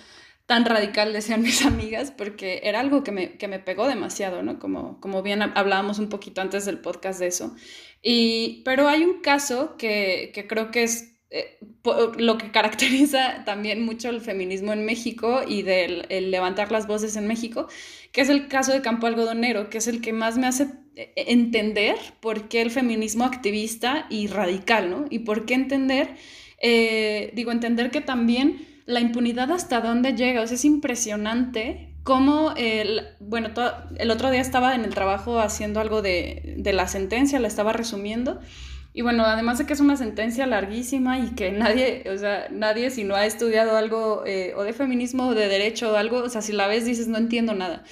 tan 0.46 0.66
radical, 0.66 1.14
decían 1.14 1.42
mis 1.42 1.66
amigas, 1.66 2.12
porque 2.12 2.62
era 2.64 2.80
algo 2.80 3.04
que 3.04 3.12
me, 3.12 3.38
que 3.40 3.48
me 3.48 3.58
pegó 3.58 3.88
demasiado, 3.88 4.44
¿no? 4.44 4.60
Como, 4.60 5.02
como 5.02 5.24
bien 5.24 5.42
hablábamos 5.42 5.98
un 5.98 6.10
poquito 6.10 6.42
antes 6.42 6.66
del 6.66 6.80
podcast 6.80 7.20
de 7.20 7.28
eso. 7.28 7.56
Y, 8.04 8.62
pero 8.66 8.88
hay 8.88 9.04
un 9.04 9.22
caso 9.22 9.78
que, 9.78 10.32
que 10.36 10.46
creo 10.46 10.70
que 10.70 10.84
es 10.84 11.13
eh, 11.36 11.58
lo 12.18 12.38
que 12.38 12.52
caracteriza 12.52 13.44
también 13.44 13.84
mucho 13.84 14.10
el 14.10 14.22
feminismo 14.22 14.72
en 14.72 14.86
México 14.86 15.42
y 15.48 15.64
del 15.64 16.06
el 16.10 16.30
levantar 16.30 16.72
las 16.72 16.86
voces 16.86 17.16
en 17.16 17.26
México, 17.26 17.68
que 18.12 18.22
es 18.22 18.30
el 18.30 18.48
caso 18.48 18.72
de 18.72 18.84
Campo 18.84 19.08
Algodonero, 19.08 19.72
que 19.72 19.80
es 19.80 19.88
el 19.88 20.00
que 20.00 20.14
más 20.14 20.38
me 20.38 20.46
hace 20.46 20.68
eh, 20.96 21.12
entender 21.16 21.96
por 22.20 22.50
qué 22.50 22.62
el 22.62 22.70
feminismo 22.70 23.26
activista 23.26 24.06
y 24.12 24.28
radical, 24.28 24.92
¿no? 24.92 25.06
Y 25.10 25.20
por 25.20 25.48
qué 25.48 25.56
entender, 25.56 26.16
eh, 26.62 27.32
digo, 27.34 27.52
entender 27.52 27.90
que 27.90 28.02
también 28.02 28.68
la 28.86 29.00
impunidad 29.00 29.52
hasta 29.52 29.82
dónde 29.82 30.14
llega, 30.14 30.42
o 30.42 30.46
sea, 30.46 30.54
es 30.54 30.66
impresionante 30.66 31.96
cómo, 32.04 32.54
el, 32.56 33.08
bueno, 33.20 33.50
el 33.98 34.12
otro 34.12 34.30
día 34.30 34.42
estaba 34.42 34.76
en 34.76 34.86
el 34.86 34.94
trabajo 34.94 35.40
haciendo 35.40 35.80
algo 35.80 36.04
de, 36.04 36.58
de 36.60 36.74
la 36.74 36.88
sentencia, 36.88 37.40
la 37.40 37.48
estaba 37.48 37.74
resumiendo, 37.74 38.40
y 38.94 39.02
bueno, 39.02 39.24
además 39.26 39.58
de 39.58 39.66
que 39.66 39.74
es 39.74 39.80
una 39.80 39.98
sentencia 39.98 40.46
larguísima 40.46 41.18
y 41.18 41.32
que 41.32 41.52
nadie, 41.52 42.04
o 42.14 42.18
sea, 42.18 42.48
nadie 42.52 42.92
si 42.92 43.04
no 43.04 43.16
ha 43.16 43.26
estudiado 43.26 43.76
algo 43.76 44.24
eh, 44.26 44.54
o 44.56 44.62
de 44.64 44.74
feminismo 44.74 45.28
o 45.28 45.34
de 45.34 45.48
derecho 45.48 45.92
o 45.92 45.96
algo, 45.96 46.20
o 46.20 46.30
sea, 46.30 46.44
si 46.44 46.54
la 46.54 46.68
ves 46.68 46.86
dices 46.86 47.08
no 47.08 47.18
entiendo 47.18 47.56
nada. 47.56 47.84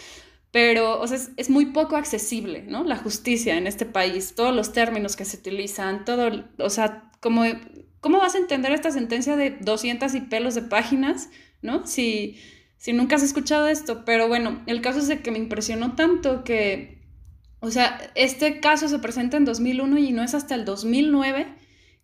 Pero, 0.51 0.99
o 0.99 1.07
sea, 1.07 1.17
es, 1.37 1.49
muy 1.49 1.67
poco 1.67 1.95
accesible, 1.95 2.63
¿no? 2.67 2.83
La 2.83 2.97
justicia 2.97 3.57
en 3.57 3.67
este 3.67 3.85
país, 3.85 4.35
todos 4.35 4.53
los 4.53 4.73
términos 4.73 5.15
que 5.15 5.25
se 5.25 5.37
utilizan, 5.37 6.05
todo, 6.05 6.45
o 6.59 6.69
sea, 6.69 7.09
como, 7.19 7.45
¿cómo 8.01 8.19
vas 8.19 8.35
a 8.35 8.39
entender 8.39 8.71
esta 8.71 8.91
sentencia 8.91 9.35
de 9.37 9.51
200 9.61 10.13
y 10.13 10.21
pelos 10.21 10.53
de 10.53 10.63
páginas, 10.63 11.29
¿no? 11.61 11.87
Si, 11.87 12.37
si 12.77 12.93
nunca 12.93 13.15
has 13.15 13.23
escuchado 13.23 13.67
esto. 13.67 14.03
Pero 14.05 14.27
bueno, 14.27 14.61
el 14.67 14.81
caso 14.81 14.99
es 14.99 15.07
de 15.07 15.21
que 15.21 15.31
me 15.31 15.39
impresionó 15.39 15.95
tanto 15.95 16.43
que 16.43 17.00
o 17.61 17.71
sea, 17.71 18.11
este 18.15 18.59
caso 18.59 18.89
se 18.89 18.99
presenta 18.99 19.37
en 19.37 19.45
2001 19.45 19.97
y 19.99 20.11
no 20.11 20.23
es 20.23 20.33
hasta 20.33 20.55
el 20.55 20.65
2009 20.65 21.47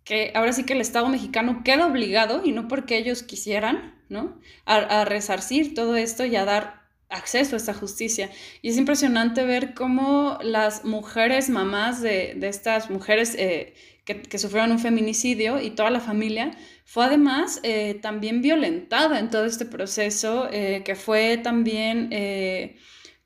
que 0.08 0.32
ahora 0.36 0.54
sí 0.54 0.63
que 0.63 0.72
el 0.72 0.80
Estado 0.80 1.10
mexicano 1.10 1.63
queda 1.65 1.86
obligado, 1.86 2.41
y 2.46 2.54
no 2.54 2.70
porque 2.70 2.98
ellos 2.98 3.24
quisieran, 3.24 3.93
¿no? 4.08 4.39
A, 4.65 5.04
resarcir 5.04 5.74
todo 5.74 5.98
esto 5.98 6.24
y 6.24 6.38
a 6.38 6.46
dar 6.46 6.88
acceso 7.10 7.56
a 7.56 7.58
esta 7.58 7.74
justicia. 7.74 8.30
Y 8.62 8.70
es 8.70 8.78
impresionante 8.78 9.43
ver 9.43 9.74
cómo 9.74 10.39
las 10.41 10.86
mujeres, 10.86 11.50
mamás 11.50 12.02
de, 12.02 12.38
estas 12.41 12.89
mujeres 12.89 13.36
eh, 13.38 13.74
que, 14.06 14.39
sufrieron 14.39 14.72
un 14.72 14.80
feminicidio 14.80 15.60
y 15.60 15.72
toda 15.72 15.89
la 15.89 16.00
familia, 16.00 16.52
fue 16.86 17.04
además 17.04 17.60
eh, 17.63 18.00
también 18.02 18.41
violentada 18.41 19.20
en 19.20 19.30
todo 19.30 19.43
este 19.43 19.65
proceso, 19.65 20.48
eh, 20.50 20.84
que 20.86 20.96
fue 20.96 21.36
también 21.36 22.13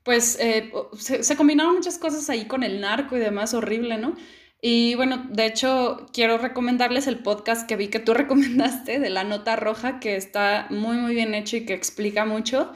pues 0.04 0.38
eh, 0.40 0.72
se, 0.98 1.36
combinaron 1.36 1.74
muchas 1.74 1.98
cosas 1.98 2.28
ahí 2.30 2.46
con 2.46 2.62
el 2.62 2.80
narco 2.80 3.16
y 3.16 3.20
demás, 3.20 3.54
horrible, 3.54 3.98
¿no? 3.98 4.16
Y 4.60 4.94
bueno, 4.94 5.26
de 5.30 5.46
hecho, 5.46 6.06
quiero 6.12 6.38
recomendarles 6.38 7.06
el 7.06 7.18
podcast 7.18 7.68
que 7.68 7.76
vi 7.76 7.88
que 7.88 7.98
tú 7.98 8.14
recomendaste 8.14 8.98
de 8.98 9.10
la 9.10 9.24
nota 9.24 9.56
roja, 9.56 10.00
que 10.00 10.16
está 10.16 10.66
muy, 10.70 10.96
muy 10.96 11.14
bien 11.14 11.34
hecho 11.34 11.56
y 11.56 11.66
que 11.66 11.74
explica 11.74 12.24
mucho. 12.24 12.72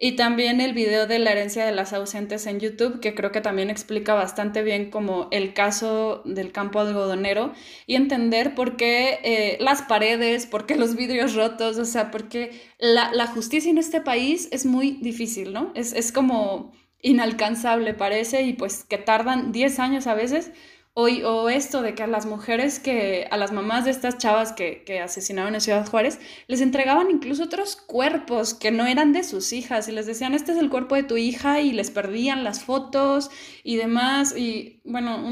Y 0.00 0.12
también 0.12 0.60
el 0.60 0.74
video 0.74 1.08
de 1.08 1.18
la 1.18 1.32
herencia 1.32 1.66
de 1.66 1.72
las 1.72 1.92
ausentes 1.92 2.46
en 2.46 2.60
YouTube, 2.60 3.00
que 3.00 3.16
creo 3.16 3.32
que 3.32 3.40
también 3.40 3.68
explica 3.68 4.14
bastante 4.14 4.62
bien 4.62 4.90
como 4.90 5.26
el 5.32 5.54
caso 5.54 6.22
del 6.24 6.52
campo 6.52 6.78
algodonero 6.78 7.52
y 7.84 7.96
entender 7.96 8.54
por 8.54 8.76
qué 8.76 9.18
eh, 9.24 9.56
las 9.58 9.82
paredes, 9.82 10.46
por 10.46 10.66
qué 10.66 10.76
los 10.76 10.94
vidrios 10.94 11.34
rotos, 11.34 11.78
o 11.78 11.84
sea, 11.84 12.12
porque 12.12 12.52
la, 12.78 13.10
la 13.12 13.26
justicia 13.26 13.72
en 13.72 13.78
este 13.78 14.00
país 14.00 14.48
es 14.52 14.66
muy 14.66 14.92
difícil, 15.02 15.52
¿no? 15.52 15.72
Es, 15.74 15.92
es 15.92 16.12
como 16.12 16.72
inalcanzable 17.02 17.92
parece 17.92 18.42
y 18.42 18.52
pues 18.52 18.84
que 18.84 18.98
tardan 18.98 19.50
10 19.50 19.78
años 19.80 20.06
a 20.06 20.14
veces 20.14 20.52
o, 21.00 21.48
esto 21.48 21.80
de 21.80 21.94
que 21.94 22.02
a 22.02 22.08
las 22.08 22.26
mujeres 22.26 22.80
que, 22.80 23.28
a 23.30 23.36
las 23.36 23.52
mamás 23.52 23.84
de 23.84 23.92
estas 23.92 24.18
chavas 24.18 24.52
que, 24.52 24.82
que, 24.82 24.98
asesinaron 24.98 25.54
en 25.54 25.60
Ciudad 25.60 25.86
Juárez, 25.86 26.18
les 26.48 26.60
entregaban 26.60 27.08
incluso 27.08 27.44
otros 27.44 27.76
cuerpos 27.76 28.52
que 28.52 28.72
no 28.72 28.84
eran 28.84 29.12
de 29.12 29.22
sus 29.22 29.52
hijas 29.52 29.88
y 29.88 29.92
les 29.92 30.06
decían, 30.06 30.34
este 30.34 30.50
es 30.50 30.58
el 30.58 30.70
cuerpo 30.70 30.96
de 30.96 31.04
tu 31.04 31.16
hija 31.16 31.60
y 31.60 31.70
les 31.70 31.92
perdían 31.92 32.42
las 32.42 32.64
fotos 32.64 33.30
y 33.62 33.76
demás. 33.76 34.36
Y 34.36 34.80
bueno, 34.84 35.24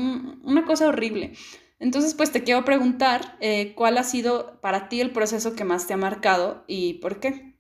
una 0.44 0.64
cosa 0.64 0.86
horrible. 0.86 1.32
Entonces, 1.80 2.14
pues 2.14 2.30
te 2.30 2.44
quiero 2.44 2.64
preguntar, 2.64 3.36
eh, 3.40 3.74
¿cuál 3.74 3.98
ha 3.98 4.04
sido 4.04 4.60
para 4.60 4.88
ti 4.88 5.00
el 5.00 5.10
proceso 5.10 5.56
que 5.56 5.64
más 5.64 5.88
te 5.88 5.94
ha 5.94 5.96
marcado 5.96 6.62
y 6.68 6.94
por 7.00 7.18
qué? 7.18 7.56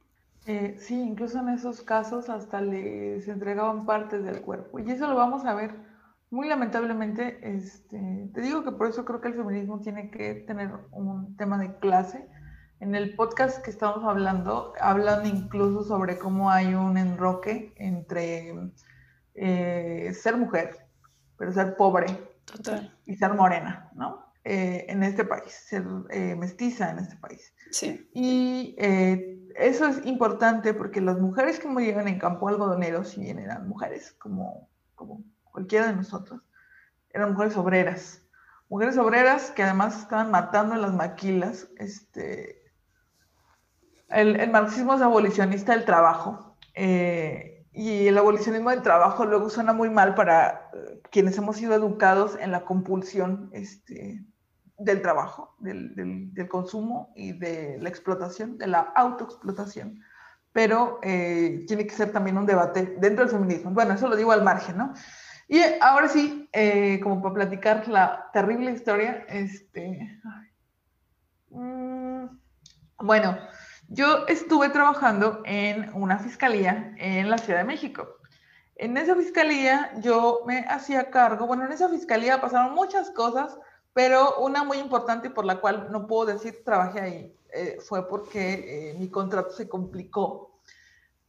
Eh, 0.46 0.76
sí, 0.78 0.94
incluso 0.94 1.40
en 1.40 1.48
esos 1.48 1.82
casos 1.82 2.28
hasta 2.28 2.60
les 2.60 3.26
entregaban 3.26 3.84
partes 3.84 4.22
del 4.22 4.42
cuerpo. 4.42 4.78
Y 4.78 4.88
eso 4.88 5.08
lo 5.08 5.16
vamos 5.16 5.44
a 5.44 5.54
ver 5.54 5.74
muy 6.36 6.48
lamentablemente, 6.48 7.38
este, 7.40 8.30
te 8.34 8.40
digo 8.42 8.62
que 8.62 8.72
por 8.72 8.88
eso 8.88 9.06
creo 9.06 9.22
que 9.22 9.28
el 9.28 9.34
feminismo 9.34 9.80
tiene 9.80 10.10
que 10.10 10.34
tener 10.34 10.70
un 10.90 11.34
tema 11.38 11.56
de 11.56 11.78
clase. 11.78 12.28
En 12.78 12.94
el 12.94 13.16
podcast 13.16 13.64
que 13.64 13.70
estamos 13.70 14.04
hablando, 14.04 14.74
hablan 14.78 15.24
incluso 15.24 15.82
sobre 15.82 16.18
cómo 16.18 16.50
hay 16.50 16.74
un 16.74 16.98
enroque 16.98 17.72
entre 17.76 18.54
eh, 19.34 20.12
ser 20.12 20.36
mujer, 20.36 20.86
pero 21.38 21.52
ser 21.52 21.74
pobre 21.74 22.06
y 23.06 23.16
ser 23.16 23.32
morena, 23.32 23.90
¿no? 23.94 24.30
Eh, 24.44 24.84
en 24.90 25.04
este 25.04 25.24
país, 25.24 25.50
ser 25.50 25.86
eh, 26.10 26.36
mestiza 26.36 26.90
en 26.90 26.98
este 26.98 27.16
país. 27.16 27.54
Sí. 27.70 28.10
Y 28.12 28.76
eso 29.56 29.86
es 29.86 30.04
importante 30.04 30.74
porque 30.74 31.00
las 31.00 31.18
mujeres 31.18 31.58
que 31.58 31.66
murieron 31.66 32.08
en 32.08 32.18
campo 32.18 32.46
algodonero, 32.46 33.04
si 33.04 33.22
bien 33.22 33.38
eran 33.38 33.66
mujeres 33.66 34.12
como, 34.12 34.68
como 34.94 35.24
cualquiera 35.56 35.86
de 35.86 35.96
nosotros, 35.96 36.42
eran 37.08 37.32
mujeres 37.32 37.56
obreras. 37.56 38.22
Mujeres 38.68 38.98
obreras 38.98 39.50
que 39.52 39.62
además 39.62 39.98
estaban 40.00 40.30
matando 40.30 40.74
en 40.74 40.82
las 40.82 40.92
maquilas. 40.92 41.68
Este, 41.78 42.62
el, 44.10 44.50
marxismo 44.50 44.94
es 44.94 45.00
abolicionista 45.00 45.72
del 45.72 45.86
trabajo. 45.86 46.58
Eh, 46.74 47.64
y 47.72 48.06
el 48.06 48.18
abolicionismo 48.18 48.68
del 48.68 48.82
trabajo 48.82 49.24
luego 49.24 49.48
suena 49.48 49.72
muy 49.72 49.88
mal 49.88 50.14
para 50.14 50.68
eh, 50.74 51.00
quienes 51.10 51.38
hemos 51.38 51.56
sido 51.56 51.72
educados 51.74 52.36
en 52.38 52.52
la 52.52 52.66
compulsión 52.66 53.48
este, 53.54 54.22
del 54.76 55.00
trabajo, 55.00 55.56
del, 55.58 55.94
del, 56.34 56.48
consumo 56.48 57.14
y 57.16 57.32
de 57.32 57.78
la 57.80 57.88
explotación, 57.88 58.58
de 58.58 58.66
la 58.66 58.80
autoexplotación. 58.94 60.02
Pero 60.52 60.98
eh, 61.02 61.64
tiene 61.66 61.86
que 61.86 61.94
ser 61.94 62.12
también 62.12 62.36
un 62.36 62.44
debate 62.44 62.96
dentro 63.00 63.24
del 63.24 63.34
feminismo. 63.34 63.70
Bueno, 63.70 63.94
eso 63.94 64.06
lo 64.06 64.16
digo 64.16 64.32
al 64.32 64.44
margen, 64.44 64.76
¿no? 64.76 64.92
Y 65.48 65.60
ahora 65.80 66.08
sí, 66.08 66.48
eh, 66.52 66.98
como 67.02 67.22
para 67.22 67.34
platicar 67.34 67.86
la 67.86 68.30
terrible 68.32 68.72
historia, 68.72 69.24
este, 69.28 70.20
mm, 71.50 72.24
bueno, 72.98 73.38
yo 73.88 74.26
estuve 74.26 74.70
trabajando 74.70 75.42
en 75.44 75.92
una 75.94 76.18
fiscalía 76.18 76.94
en 76.98 77.30
la 77.30 77.38
Ciudad 77.38 77.60
de 77.60 77.64
México. 77.64 78.08
En 78.74 78.96
esa 78.96 79.14
fiscalía 79.14 79.92
yo 80.00 80.42
me 80.46 80.60
hacía 80.68 81.10
cargo, 81.10 81.46
bueno, 81.46 81.64
en 81.64 81.72
esa 81.72 81.88
fiscalía 81.88 82.40
pasaron 82.40 82.74
muchas 82.74 83.10
cosas, 83.12 83.56
pero 83.92 84.38
una 84.40 84.64
muy 84.64 84.78
importante 84.78 85.30
por 85.30 85.44
la 85.44 85.60
cual 85.60 85.88
no 85.92 86.08
puedo 86.08 86.26
decir 86.26 86.62
trabajé 86.64 87.00
ahí 87.00 87.36
eh, 87.54 87.78
fue 87.80 88.08
porque 88.08 88.90
eh, 88.90 88.94
mi 88.98 89.08
contrato 89.08 89.50
se 89.50 89.68
complicó. 89.68 90.60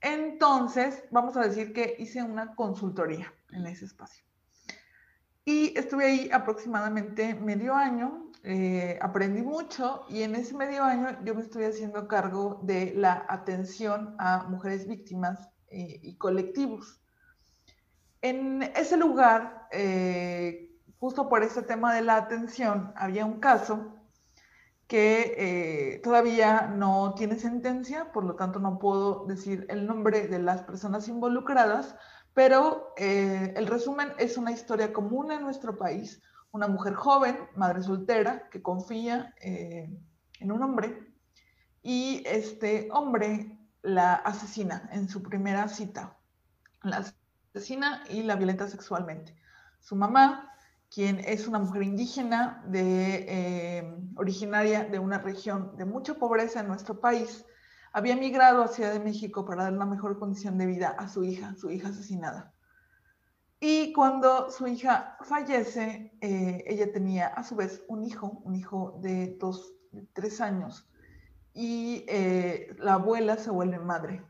Entonces, 0.01 1.03
vamos 1.11 1.37
a 1.37 1.41
decir 1.41 1.71
que 1.71 1.95
hice 1.99 2.21
una 2.23 2.55
consultoría 2.55 3.31
en 3.51 3.67
ese 3.67 3.85
espacio. 3.85 4.27
Y 5.47 5.77
estuve 5.77 6.05
ahí 6.05 6.29
aproximadamente 6.33 7.33
medio 7.35 7.73
año, 7.73 8.31
eh, 8.43 8.99
aprendí 9.01 9.41
mucho 9.41 10.05
y 10.09 10.23
en 10.23 10.35
ese 10.35 10.53
medio 10.53 10.83
año 10.83 11.23
yo 11.23 11.35
me 11.35 11.41
estoy 11.41 11.63
haciendo 11.63 12.05
cargo 12.07 12.59
de 12.63 12.93
la 12.95 13.25
atención 13.29 14.15
a 14.19 14.43
mujeres 14.49 14.87
víctimas 14.89 15.49
eh, 15.69 15.99
y 16.01 16.17
colectivos. 16.17 17.01
En 18.21 18.61
ese 18.75 18.97
lugar, 18.97 19.69
eh, 19.71 20.77
justo 20.99 21.29
por 21.29 21.43
ese 21.43 21.61
tema 21.61 21.93
de 21.93 22.01
la 22.01 22.17
atención, 22.17 22.91
había 22.97 23.25
un 23.25 23.39
caso 23.39 23.95
que 24.87 25.99
todavía 26.03 26.73
no 26.73 27.13
tiene 27.15 27.37
sentencia, 27.37 28.11
por 28.11 28.23
lo 28.23 28.35
tanto 28.35 28.59
no 28.59 28.79
puedo 28.79 29.25
decir 29.27 29.65
el 29.69 29.85
nombre 29.85 30.27
de 30.27 30.39
las 30.39 30.63
personas 30.63 31.07
involucradas, 31.09 31.95
pero 32.37 32.93
eh, 32.97 33.51
el 33.55 33.65
resumen 33.65 34.13
es 34.19 34.37
una 34.37 34.51
historia 34.51 34.93
común 34.93 35.31
en 35.31 35.41
nuestro 35.41 35.75
país. 35.75 36.21
Una 36.51 36.67
mujer 36.67 36.93
joven, 36.93 37.35
madre 37.55 37.81
soltera, 37.81 38.47
que 38.51 38.61
confía 38.61 39.33
eh, 39.41 39.89
en 40.39 40.51
un 40.51 40.61
hombre 40.61 41.15
y 41.81 42.21
este 42.27 42.89
hombre 42.91 43.57
la 43.81 44.13
asesina 44.13 44.87
en 44.93 45.09
su 45.09 45.23
primera 45.23 45.67
cita. 45.67 46.15
La 46.83 47.11
asesina 47.55 48.03
y 48.07 48.21
la 48.21 48.35
violenta 48.35 48.67
sexualmente. 48.67 49.35
Su 49.79 49.95
mamá, 49.95 50.53
quien 50.93 51.19
es 51.21 51.47
una 51.47 51.57
mujer 51.57 51.81
indígena 51.81 52.63
de, 52.67 53.25
eh, 53.27 53.97
originaria 54.15 54.83
de 54.83 54.99
una 54.99 55.17
región 55.17 55.75
de 55.75 55.85
mucha 55.85 56.13
pobreza 56.13 56.59
en 56.59 56.67
nuestro 56.67 56.99
país, 56.99 57.47
había 57.97 58.15
migrado 58.15 58.61
a 58.61 58.67
Ciudad 58.67 58.93
de 58.93 58.99
México 58.99 59.43
para 59.43 59.63
dar 59.63 59.73
una 59.73 59.87
mejor 59.87 60.19
condición 60.19 60.59
de 60.59 60.67
vida 60.67 60.89
a 60.89 61.09
su 61.09 61.23
hija, 61.23 61.55
su 61.55 61.71
hija 61.71 61.87
asesinada. 61.87 62.53
Y 63.59 63.91
cuando 63.91 64.51
su 64.51 64.67
hija 64.67 65.17
fallece, 65.21 66.15
eh, 66.21 66.63
ella 66.67 66.93
tenía 66.93 67.25
a 67.25 67.43
su 67.43 67.55
vez 67.55 67.83
un 67.87 68.03
hijo, 68.03 68.39
un 68.43 68.55
hijo 68.55 68.99
de 69.01 69.35
dos, 69.39 69.73
tres 70.13 70.41
años, 70.41 70.87
y 71.55 72.05
eh, 72.07 72.75
la 72.77 72.93
abuela 72.93 73.35
se 73.37 73.49
vuelve 73.49 73.79
madre. 73.79 74.21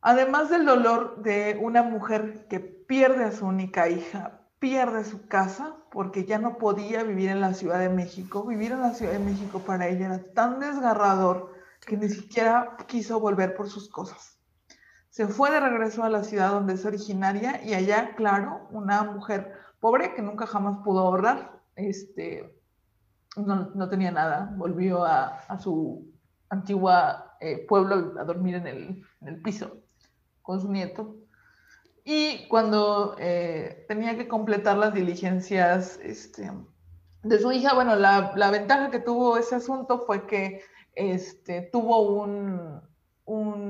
Además 0.00 0.50
del 0.50 0.66
dolor 0.66 1.22
de 1.22 1.56
una 1.62 1.84
mujer 1.84 2.48
que 2.48 2.58
pierde 2.58 3.22
a 3.22 3.30
su 3.30 3.46
única 3.46 3.88
hija, 3.88 4.40
pierde 4.58 5.04
su 5.04 5.28
casa 5.28 5.76
porque 5.92 6.24
ya 6.24 6.40
no 6.40 6.58
podía 6.58 7.04
vivir 7.04 7.30
en 7.30 7.40
la 7.40 7.54
Ciudad 7.54 7.78
de 7.78 7.90
México. 7.90 8.44
Vivir 8.44 8.72
en 8.72 8.80
la 8.80 8.92
Ciudad 8.92 9.12
de 9.12 9.20
México 9.20 9.60
para 9.60 9.86
ella 9.86 10.06
era 10.06 10.32
tan 10.32 10.58
desgarrador 10.58 11.49
que 11.86 11.96
ni 11.96 12.08
siquiera 12.08 12.76
quiso 12.86 13.20
volver 13.20 13.54
por 13.54 13.68
sus 13.68 13.88
cosas. 13.88 14.38
Se 15.08 15.26
fue 15.26 15.50
de 15.50 15.60
regreso 15.60 16.04
a 16.04 16.10
la 16.10 16.22
ciudad 16.22 16.52
donde 16.52 16.74
es 16.74 16.84
originaria 16.84 17.62
y 17.64 17.74
allá, 17.74 18.14
claro, 18.14 18.68
una 18.70 19.02
mujer 19.02 19.52
pobre 19.80 20.14
que 20.14 20.22
nunca 20.22 20.46
jamás 20.46 20.78
pudo 20.84 21.00
ahorrar, 21.00 21.60
este, 21.74 22.54
no, 23.36 23.88
tenía 23.88 24.12
nada, 24.12 24.52
volvió 24.56 25.04
a, 25.04 25.58
su 25.58 26.12
antigua 26.48 27.36
eh, 27.40 27.64
pueblo 27.66 28.20
a 28.20 28.24
dormir 28.24 28.56
en 28.56 28.66
el, 28.66 29.42
piso 29.42 29.78
con 30.42 30.60
su 30.60 30.70
nieto. 30.70 31.16
Y 32.04 32.48
cuando 32.48 33.16
eh, 33.18 33.84
tenía 33.88 34.16
que 34.16 34.28
completar 34.28 34.78
las 34.78 34.94
diligencias 34.94 35.98
este, 36.02 36.50
de 37.22 37.38
su 37.38 37.52
hija, 37.52 37.74
bueno, 37.74 37.96
la, 37.96 38.32
la, 38.36 38.50
ventaja 38.50 38.90
que 38.90 39.00
tuvo 39.00 39.36
ese 39.36 39.56
asunto 39.56 40.04
fue 40.06 40.26
que 40.26 40.62
este, 41.00 41.62
tuvo 41.62 42.22
un, 42.22 42.88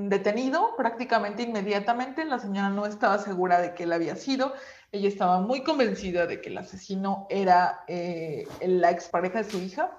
detenido 0.09 0.75
prácticamente 0.75 1.43
inmediatamente. 1.43 2.25
La 2.25 2.39
señora 2.39 2.69
no 2.69 2.85
estaba 2.85 3.19
segura 3.19 3.61
de 3.61 3.73
que 3.73 3.83
él 3.83 3.93
había 3.93 4.15
sido. 4.15 4.53
Ella 4.91 5.07
estaba 5.07 5.39
muy 5.39 5.63
convencida 5.63 6.25
de 6.25 6.41
que 6.41 6.49
el 6.49 6.57
asesino 6.57 7.27
era 7.29 7.83
eh, 7.87 8.47
la 8.61 8.89
expareja 8.89 9.43
de 9.43 9.49
su 9.49 9.59
hija. 9.59 9.97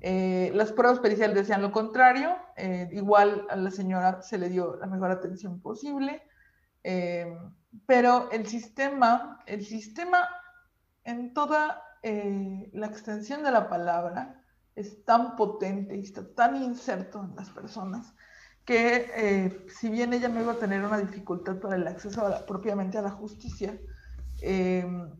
Eh, 0.00 0.52
las 0.54 0.72
pruebas 0.72 1.00
periciales 1.00 1.36
decían 1.36 1.60
lo 1.60 1.72
contrario. 1.72 2.36
Eh, 2.56 2.88
igual 2.92 3.46
a 3.50 3.56
la 3.56 3.70
señora 3.70 4.22
se 4.22 4.38
le 4.38 4.48
dio 4.48 4.76
la 4.76 4.86
mejor 4.86 5.10
atención 5.10 5.60
posible. 5.60 6.22
pero 7.86 8.30
el 8.30 8.46
sistema, 8.46 9.40
el 9.46 9.64
sistema 9.66 10.28
en 11.02 11.34
toda 11.34 11.82
la 12.02 12.86
extensión 12.86 13.42
de 13.42 13.50
la 13.50 13.68
palabra 13.68 14.43
es 14.76 15.04
tan 15.04 15.36
potente 15.36 15.96
y 15.96 16.00
está 16.00 16.34
tan 16.34 16.56
inserto 16.62 17.22
en 17.22 17.36
las 17.36 17.50
personas 17.50 18.14
que 18.64 19.10
eh, 19.14 19.66
si 19.68 19.90
bien 19.90 20.12
ella 20.12 20.28
no 20.28 20.40
iba 20.40 20.52
a 20.52 20.58
tener 20.58 20.82
una 20.84 20.98
dificultad 20.98 21.56
para 21.56 21.76
el 21.76 21.86
acceso 21.86 22.22
propiamente 22.46 22.96
a 22.96 23.02
la 23.02 23.10
justicia, 23.10 23.78
em, 24.40 25.10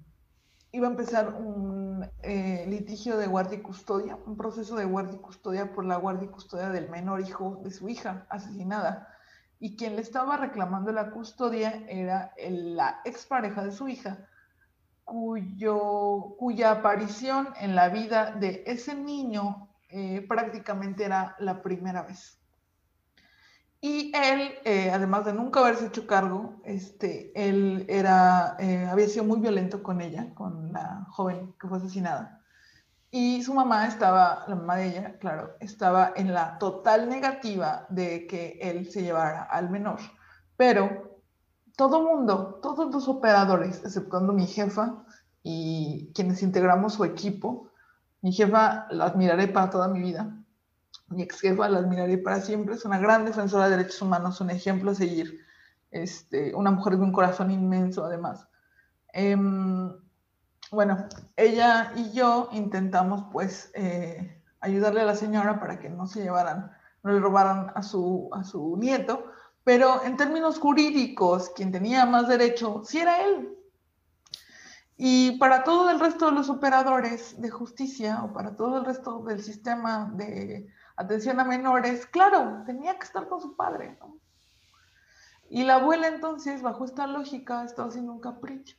iba 0.73 0.89
a 0.89 0.91
empezar 0.91 1.35
un 1.35 2.09
eh, 2.23 2.65
litigio 2.69 3.17
de 3.19 3.27
guardia 3.27 3.59
y 3.59 3.63
custodia, 3.63 4.17
un 4.27 4.37
proceso 4.37 4.77
de 4.77 4.87
guardia 4.87 5.17
y 5.17 5.21
custodia 5.21 5.73
por 5.73 5.85
la 5.85 5.97
guardia 5.97 6.25
y 6.27 6.31
custodia 6.33 6.71
del 6.71 6.89
menor 6.89 7.21
hijo 7.21 7.61
de 7.63 7.71
su 7.71 7.89
hija 7.89 8.27
asesinada. 8.31 9.09
Y 9.61 9.77
quien 9.77 9.95
le 9.97 10.03
estaba 10.03 10.37
reclamando 10.37 10.91
la 10.91 11.11
custodia 11.11 11.85
era 11.89 12.35
la 12.39 13.01
expareja 13.05 13.63
de 13.65 13.73
su 13.73 13.89
hija, 13.89 14.27
cuyo, 15.05 16.35
cuya 16.39 16.73
aparición 16.73 17.49
en 17.61 17.75
la 17.75 17.89
vida 17.89 18.33
de 18.33 18.65
ese 18.67 18.95
niño 18.95 19.69
eh, 19.91 20.25
prácticamente 20.27 21.05
era 21.05 21.37
la 21.39 21.63
primera 21.63 22.03
vez. 22.03 22.41
Y 23.81 24.13
él, 24.17 24.55
eh, 24.65 24.91
además 24.91 25.27
de 25.27 25.35
nunca 25.35 25.61
haberse 25.61 25.87
hecho 25.87 26.07
cargo, 26.07 26.61
este, 26.65 27.31
él 27.35 27.85
era, 27.87 28.57
eh, 28.59 28.89
había 28.91 29.07
sido 29.09 29.25
muy 29.25 29.41
violento 29.41 29.83
con 29.83 30.01
ella, 30.01 30.33
con 30.35 30.73
la 30.73 31.07
joven 31.11 31.55
que 31.61 31.69
fue 31.69 31.77
asesinada. 31.77 32.41
Y 33.11 33.43
su 33.43 33.53
mamá 33.53 33.87
estaba, 33.87 34.45
la 34.49 34.57
mamá 34.57 34.77
de 34.77 34.89
ella, 34.89 35.19
claro, 35.19 35.55
estaba 35.61 36.15
en 36.17 36.33
la 36.33 36.59
total 36.59 37.09
negativa 37.11 37.87
de 37.91 38.27
que 38.27 38.59
él 38.61 38.91
se 38.91 39.03
llevara 39.03 39.43
al 39.43 39.69
menor. 39.69 40.01
Pero 40.57 41.14
todo 41.77 42.03
mundo, 42.03 42.61
todos 42.63 42.93
los 42.93 43.09
operadores, 43.09 43.83
exceptuando 43.85 44.33
mi 44.33 44.47
jefa 44.47 45.05
y 45.43 46.13
quienes 46.15 46.43
integramos 46.43 46.95
su 46.95 47.05
equipo, 47.05 47.71
mi 48.23 48.33
jefa 48.33 48.87
la 48.91 49.07
admiraré 49.07 49.49
para 49.49 49.71
toda 49.71 49.89
mi 49.89 50.01
vida, 50.01 50.35
mi 51.09 51.23
ex 51.23 51.41
jefa, 51.41 51.69
la 51.69 51.79
admiraré 51.79 52.19
para 52.19 52.41
siempre, 52.41 52.75
es 52.75 52.85
una 52.85 52.99
gran 52.99 53.25
defensora 53.25 53.69
de 53.69 53.77
derechos 53.77 54.01
humanos, 54.03 54.41
un 54.41 54.51
ejemplo 54.51 54.93
a 54.93 54.95
seguir, 54.95 55.41
este, 55.91 56.55
una 56.55 56.71
mujer 56.71 56.97
de 56.97 57.03
un 57.03 57.13
corazón 57.13 57.51
inmenso 57.51 58.05
además. 58.05 58.49
Em, 59.13 59.93
bueno, 60.71 61.07
ella 61.37 61.93
y 61.97 62.13
yo 62.13 62.49
intentamos 62.53 63.27
pues 63.33 63.71
eh, 63.75 64.43
ayudarle 64.61 65.03
a 65.03 65.07
la 65.07 65.15
señora 65.15 65.61
para 65.61 65.79
que 65.79 65.89
no 65.89 66.07
se 66.07 66.23
llevaran, 66.23 66.73
no 67.03 67.13
le 67.13 67.21
robaran 67.21 67.71
a 67.75 67.83
su, 67.83 68.31
a 68.33 68.43
su 68.45 68.77
nieto, 68.79 69.27
pero 69.65 70.05
en 70.05 70.17
términos 70.17 70.59
jurídicos, 70.59 71.51
quien 71.51 71.73
tenía 71.73 72.05
más 72.05 72.29
derecho, 72.29 72.83
sí 72.85 72.99
era 72.99 73.23
él. 73.23 73.57
Y 74.97 75.39
para 75.39 75.65
todo 75.65 75.91
el 75.91 75.99
resto 75.99 76.27
de 76.27 76.33
los 76.33 76.51
operadores 76.51 77.41
de 77.41 77.51
justicia 77.51 78.23
o 78.23 78.33
para 78.33 78.55
todo 78.55 78.79
el 78.79 78.85
resto 78.85 79.25
del 79.25 79.43
sistema 79.43 80.13
de 80.15 80.69
atención 80.97 81.41
a 81.41 81.45
menores, 81.45 82.07
claro, 82.07 82.63
tenía 82.67 82.97
que 82.99 83.07
estar 83.07 83.27
con 83.27 83.41
su 83.41 83.57
padre, 83.57 83.97
¿no? 84.01 84.19
Y 85.49 85.65
la 85.65 85.77
abuela 85.77 86.09
entonces, 86.09 86.63
bajo 86.63 86.85
esta 86.85 87.07
lógica, 87.07 87.65
estaba 87.65 87.89
haciendo 87.89 88.13
un 88.13 88.21
capricho. 88.21 88.77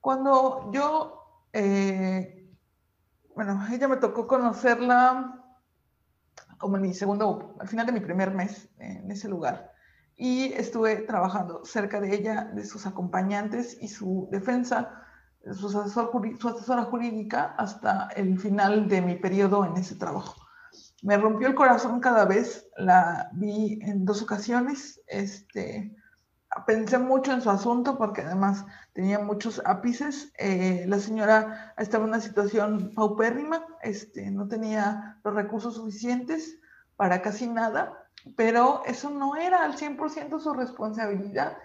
Cuando 0.00 0.70
yo, 0.72 1.44
eh, 1.52 2.50
bueno, 3.34 3.64
ella 3.70 3.88
me 3.88 3.96
tocó 3.98 4.26
conocerla 4.26 5.39
como 6.60 6.76
en 6.76 6.82
mi 6.82 6.94
segundo, 6.94 7.56
al 7.58 7.66
final 7.66 7.86
de 7.86 7.92
mi 7.92 8.00
primer 8.00 8.32
mes 8.32 8.68
en 8.78 9.10
ese 9.10 9.28
lugar. 9.28 9.72
Y 10.16 10.52
estuve 10.52 10.96
trabajando 10.98 11.64
cerca 11.64 12.00
de 12.00 12.14
ella, 12.14 12.44
de 12.54 12.64
sus 12.64 12.86
acompañantes 12.86 13.76
y 13.80 13.88
su 13.88 14.28
defensa, 14.30 15.02
su, 15.52 15.66
asesor, 15.66 16.10
su 16.38 16.48
asesora 16.48 16.84
jurídica, 16.84 17.54
hasta 17.56 18.08
el 18.14 18.38
final 18.38 18.88
de 18.88 19.02
mi 19.02 19.16
periodo 19.16 19.64
en 19.64 19.76
ese 19.76 19.96
trabajo 19.96 20.36
me 21.02 21.16
rompió 21.16 21.48
el 21.48 21.54
corazón 21.54 22.00
cada 22.00 22.24
vez, 22.24 22.68
la 22.76 23.30
vi 23.32 23.78
en 23.82 24.04
dos 24.04 24.22
ocasiones, 24.22 25.00
este, 25.06 25.96
pensé 26.66 26.98
mucho 26.98 27.32
en 27.32 27.42
su 27.42 27.50
asunto 27.50 27.96
porque 27.96 28.22
además 28.22 28.64
tenía 28.92 29.18
muchos 29.18 29.62
ápices, 29.64 30.32
eh, 30.38 30.84
la 30.88 30.98
señora 30.98 31.74
estaba 31.78 32.04
en 32.04 32.10
una 32.10 32.20
situación 32.20 32.92
paupérrima, 32.94 33.64
este, 33.82 34.30
no 34.30 34.48
tenía 34.48 35.18
los 35.24 35.34
recursos 35.34 35.76
suficientes 35.76 36.58
para 36.96 37.22
casi 37.22 37.46
nada, 37.46 38.04
pero 38.36 38.82
eso 38.84 39.10
no 39.10 39.36
era 39.36 39.62
al 39.64 39.76
100% 39.76 40.40
su 40.40 40.52
responsabilidad. 40.52 41.56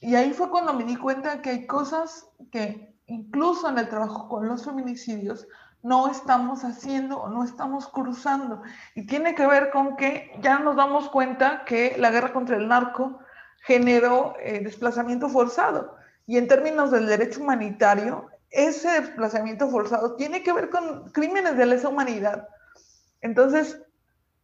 Y 0.00 0.14
ahí 0.14 0.32
fue 0.32 0.50
cuando 0.50 0.72
me 0.72 0.84
di 0.84 0.96
cuenta 0.96 1.42
que 1.42 1.50
hay 1.50 1.66
cosas 1.66 2.26
que 2.50 2.96
incluso 3.06 3.68
en 3.68 3.78
el 3.78 3.88
trabajo 3.88 4.28
con 4.28 4.48
los 4.48 4.64
feminicidios 4.64 5.46
no 5.82 6.08
estamos 6.08 6.64
haciendo 6.64 7.20
o 7.20 7.28
no 7.28 7.44
estamos 7.44 7.88
cruzando. 7.88 8.62
Y 8.94 9.06
tiene 9.06 9.34
que 9.34 9.46
ver 9.46 9.70
con 9.70 9.96
que 9.96 10.32
ya 10.40 10.60
nos 10.60 10.76
damos 10.76 11.08
cuenta 11.08 11.64
que 11.64 11.96
la 11.98 12.10
guerra 12.10 12.32
contra 12.32 12.56
el 12.56 12.68
narco 12.68 13.18
generó 13.62 14.34
eh, 14.40 14.60
desplazamiento 14.62 15.28
forzado. 15.28 15.96
Y 16.26 16.36
en 16.36 16.48
términos 16.48 16.90
del 16.90 17.06
derecho 17.06 17.40
humanitario, 17.40 18.28
ese 18.50 19.00
desplazamiento 19.00 19.68
forzado 19.68 20.14
tiene 20.16 20.42
que 20.42 20.52
ver 20.52 20.70
con 20.70 21.10
crímenes 21.10 21.56
de 21.56 21.66
lesa 21.66 21.88
humanidad. 21.88 22.48
Entonces, 23.20 23.80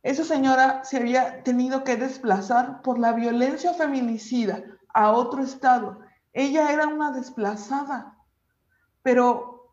esa 0.02 0.24
señora 0.24 0.84
se 0.84 0.98
había 0.98 1.42
tenido 1.42 1.84
que 1.84 1.96
desplazar 1.96 2.82
por 2.82 2.98
la 2.98 3.12
violencia 3.12 3.74
feminicida 3.74 4.62
a 4.94 5.10
otro 5.10 5.42
estado. 5.42 6.00
Ella 6.32 6.72
era 6.72 6.86
una 6.86 7.12
desplazada, 7.12 8.16
pero 9.02 9.72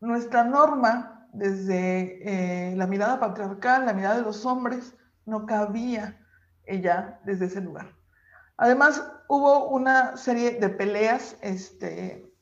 nuestra 0.00 0.44
norma, 0.44 1.26
desde 1.32 2.72
eh, 2.72 2.76
la 2.76 2.86
mirada 2.86 3.18
patriarcal, 3.18 3.86
la 3.86 3.94
mirada 3.94 4.16
de 4.16 4.22
los 4.22 4.44
hombres, 4.44 4.94
no 5.24 5.46
cabía 5.46 6.20
ella 6.64 7.20
desde 7.24 7.46
ese 7.46 7.60
lugar. 7.60 8.01
Además, 8.56 9.02
hubo 9.28 9.68
una 9.68 10.16
serie 10.16 10.52
de 10.52 10.68
peleas 10.68 11.36
este, 11.40 12.32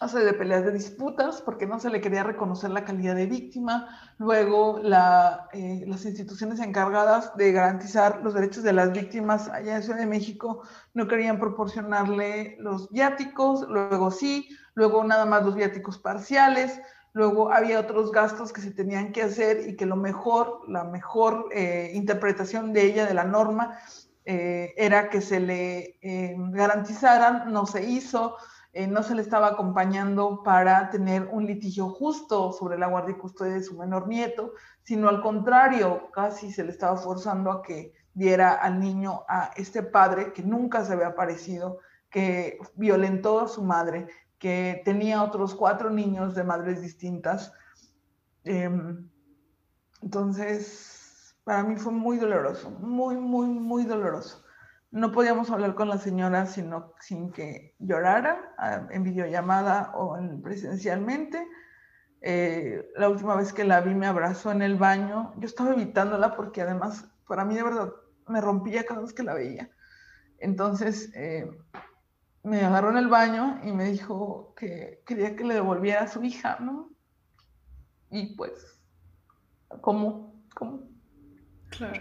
hace 0.00 0.18
de 0.18 0.34
peleas 0.34 0.64
de 0.64 0.72
disputas 0.72 1.40
porque 1.40 1.66
no 1.66 1.78
se 1.78 1.88
le 1.88 2.00
quería 2.00 2.22
reconocer 2.22 2.70
la 2.70 2.84
calidad 2.84 3.14
de 3.14 3.26
víctima. 3.26 3.88
Luego, 4.18 4.80
eh, 5.52 5.84
las 5.86 6.04
instituciones 6.04 6.60
encargadas 6.60 7.34
de 7.36 7.52
garantizar 7.52 8.20
los 8.22 8.34
derechos 8.34 8.62
de 8.62 8.72
las 8.72 8.92
víctimas 8.92 9.48
allá 9.48 9.76
en 9.76 9.82
Ciudad 9.82 9.98
de 9.98 10.06
México 10.06 10.62
no 10.94 11.08
querían 11.08 11.38
proporcionarle 11.38 12.56
los 12.60 12.90
viáticos, 12.90 13.66
luego 13.68 14.10
sí, 14.10 14.48
luego 14.74 15.02
nada 15.04 15.24
más 15.24 15.44
los 15.44 15.54
viáticos 15.54 15.98
parciales. 15.98 16.80
Luego 17.14 17.50
había 17.50 17.80
otros 17.80 18.12
gastos 18.12 18.52
que 18.52 18.60
se 18.60 18.72
tenían 18.72 19.10
que 19.10 19.22
hacer 19.22 19.66
y 19.66 19.76
que 19.76 19.86
lo 19.86 19.96
mejor, 19.96 20.68
la 20.68 20.84
mejor 20.84 21.48
eh, 21.50 21.92
interpretación 21.94 22.74
de 22.74 22.82
ella, 22.82 23.06
de 23.06 23.14
la 23.14 23.24
norma, 23.24 23.78
eh, 24.26 24.74
era 24.76 25.08
que 25.08 25.20
se 25.20 25.40
le 25.40 25.98
garantizaran, 26.52 27.52
no 27.52 27.64
se 27.64 27.82
hizo 27.88 28.36
eh, 28.78 28.86
no 28.86 29.02
se 29.02 29.14
le 29.14 29.22
estaba 29.22 29.46
acompañando 29.46 30.42
para 30.42 30.90
tener 30.90 31.30
un 31.32 31.46
litigio 31.46 31.88
justo 31.88 32.52
sobre 32.52 32.76
la 32.76 32.88
guardia 32.88 33.14
y 33.16 33.18
custodia 33.18 33.54
de 33.54 33.62
su 33.62 33.74
menor 33.78 34.06
nieto, 34.06 34.52
sino 34.82 35.08
al 35.08 35.22
contrario, 35.22 36.10
casi 36.12 36.52
se 36.52 36.62
le 36.62 36.72
estaba 36.72 36.94
forzando 36.98 37.50
a 37.50 37.62
que 37.62 37.94
diera 38.12 38.52
al 38.52 38.78
niño 38.78 39.22
a 39.30 39.50
este 39.56 39.82
padre 39.82 40.34
que 40.34 40.42
nunca 40.42 40.84
se 40.84 40.92
había 40.92 41.06
aparecido, 41.06 41.78
que 42.10 42.58
violentó 42.74 43.40
a 43.40 43.48
su 43.48 43.64
madre, 43.64 44.08
que 44.38 44.82
tenía 44.84 45.22
otros 45.22 45.54
cuatro 45.54 45.88
niños 45.88 46.34
de 46.34 46.44
madres 46.44 46.82
distintas. 46.82 47.54
Em, 48.44 49.08
entonces, 50.02 50.95
para 51.46 51.62
mí 51.62 51.76
fue 51.76 51.92
muy 51.92 52.18
doloroso, 52.18 52.70
muy, 52.70 53.16
muy, 53.16 53.46
muy 53.46 53.84
doloroso 53.84 54.46
no 54.96 55.12
podíamos 55.12 55.50
hablar 55.50 55.74
con 55.74 55.88
la 55.88 55.98
señora 55.98 56.46
sino, 56.46 56.94
sin 57.00 57.30
que 57.30 57.74
llorara 57.78 58.54
ah, 58.56 58.86
en 58.90 59.02
videollamada 59.02 59.92
o 59.94 60.16
en, 60.16 60.40
presencialmente. 60.40 61.46
Eh, 62.22 62.88
la 62.96 63.10
última 63.10 63.36
vez 63.36 63.52
que 63.52 63.64
la 63.64 63.82
vi 63.82 63.94
me 63.94 64.06
abrazó 64.06 64.52
en 64.52 64.62
el 64.62 64.76
baño. 64.76 65.34
Yo 65.36 65.46
estaba 65.46 65.74
evitándola 65.74 66.34
porque 66.34 66.62
además 66.62 67.04
para 67.28 67.44
mí 67.44 67.54
de 67.54 67.62
verdad 67.62 67.92
me 68.26 68.40
rompía 68.40 68.86
cada 68.86 69.02
vez 69.02 69.12
que 69.12 69.22
la 69.22 69.34
veía. 69.34 69.70
Entonces 70.38 71.12
eh, 71.14 71.46
me 72.42 72.64
agarró 72.64 72.90
en 72.90 72.96
el 72.96 73.08
baño 73.08 73.60
y 73.64 73.72
me 73.72 73.84
dijo 73.84 74.54
que 74.56 75.02
quería 75.04 75.36
que 75.36 75.44
le 75.44 75.54
devolviera 75.54 76.04
a 76.04 76.08
su 76.08 76.22
hija, 76.22 76.56
¿no? 76.60 76.90
Y 78.10 78.34
pues, 78.34 78.80
¿cómo? 79.82 80.42
¿Cómo? 80.54 80.95
Claro. 81.76 82.00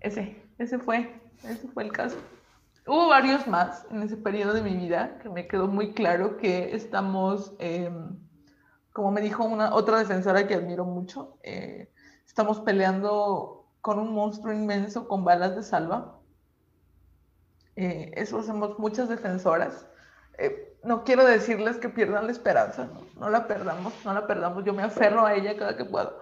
Ese, 0.00 0.42
ese 0.58 0.78
fue 0.78 1.20
ese 1.44 1.68
fue 1.68 1.84
el 1.84 1.92
caso. 1.92 2.16
Hubo 2.86 3.08
varios 3.08 3.46
más 3.46 3.86
en 3.90 4.02
ese 4.02 4.16
periodo 4.16 4.52
de 4.52 4.62
mi 4.62 4.76
vida 4.76 5.18
que 5.22 5.28
me 5.28 5.46
quedó 5.46 5.68
muy 5.68 5.92
claro 5.94 6.36
que 6.36 6.74
estamos, 6.74 7.52
em, 7.58 8.18
como 8.92 9.10
me 9.10 9.20
dijo 9.20 9.44
una 9.44 9.74
otra 9.74 9.98
defensora 9.98 10.46
que 10.46 10.54
admiro 10.54 10.84
mucho, 10.84 11.38
eh, 11.42 11.90
estamos 12.26 12.60
peleando 12.60 13.66
con 13.80 13.98
un 13.98 14.12
monstruo 14.12 14.52
inmenso 14.52 15.08
con 15.08 15.24
balas 15.24 15.56
de 15.56 15.62
salva. 15.62 16.18
Eh, 17.76 18.12
eso 18.16 18.38
hacemos 18.38 18.78
muchas 18.78 19.08
defensoras. 19.08 19.86
Eh, 20.38 20.76
no 20.82 21.04
quiero 21.04 21.24
decirles 21.24 21.76
que 21.76 21.88
pierdan 21.88 22.26
la 22.26 22.32
esperanza, 22.32 22.86
no, 22.86 23.02
no, 23.18 23.30
la 23.30 23.46
perdamos, 23.46 23.92
no 24.04 24.12
la 24.12 24.26
perdamos. 24.26 24.64
Yo 24.64 24.74
me 24.74 24.82
aferro 24.82 25.24
a 25.24 25.34
ella 25.34 25.56
cada 25.56 25.76
que 25.76 25.84
puedo. 25.84 26.18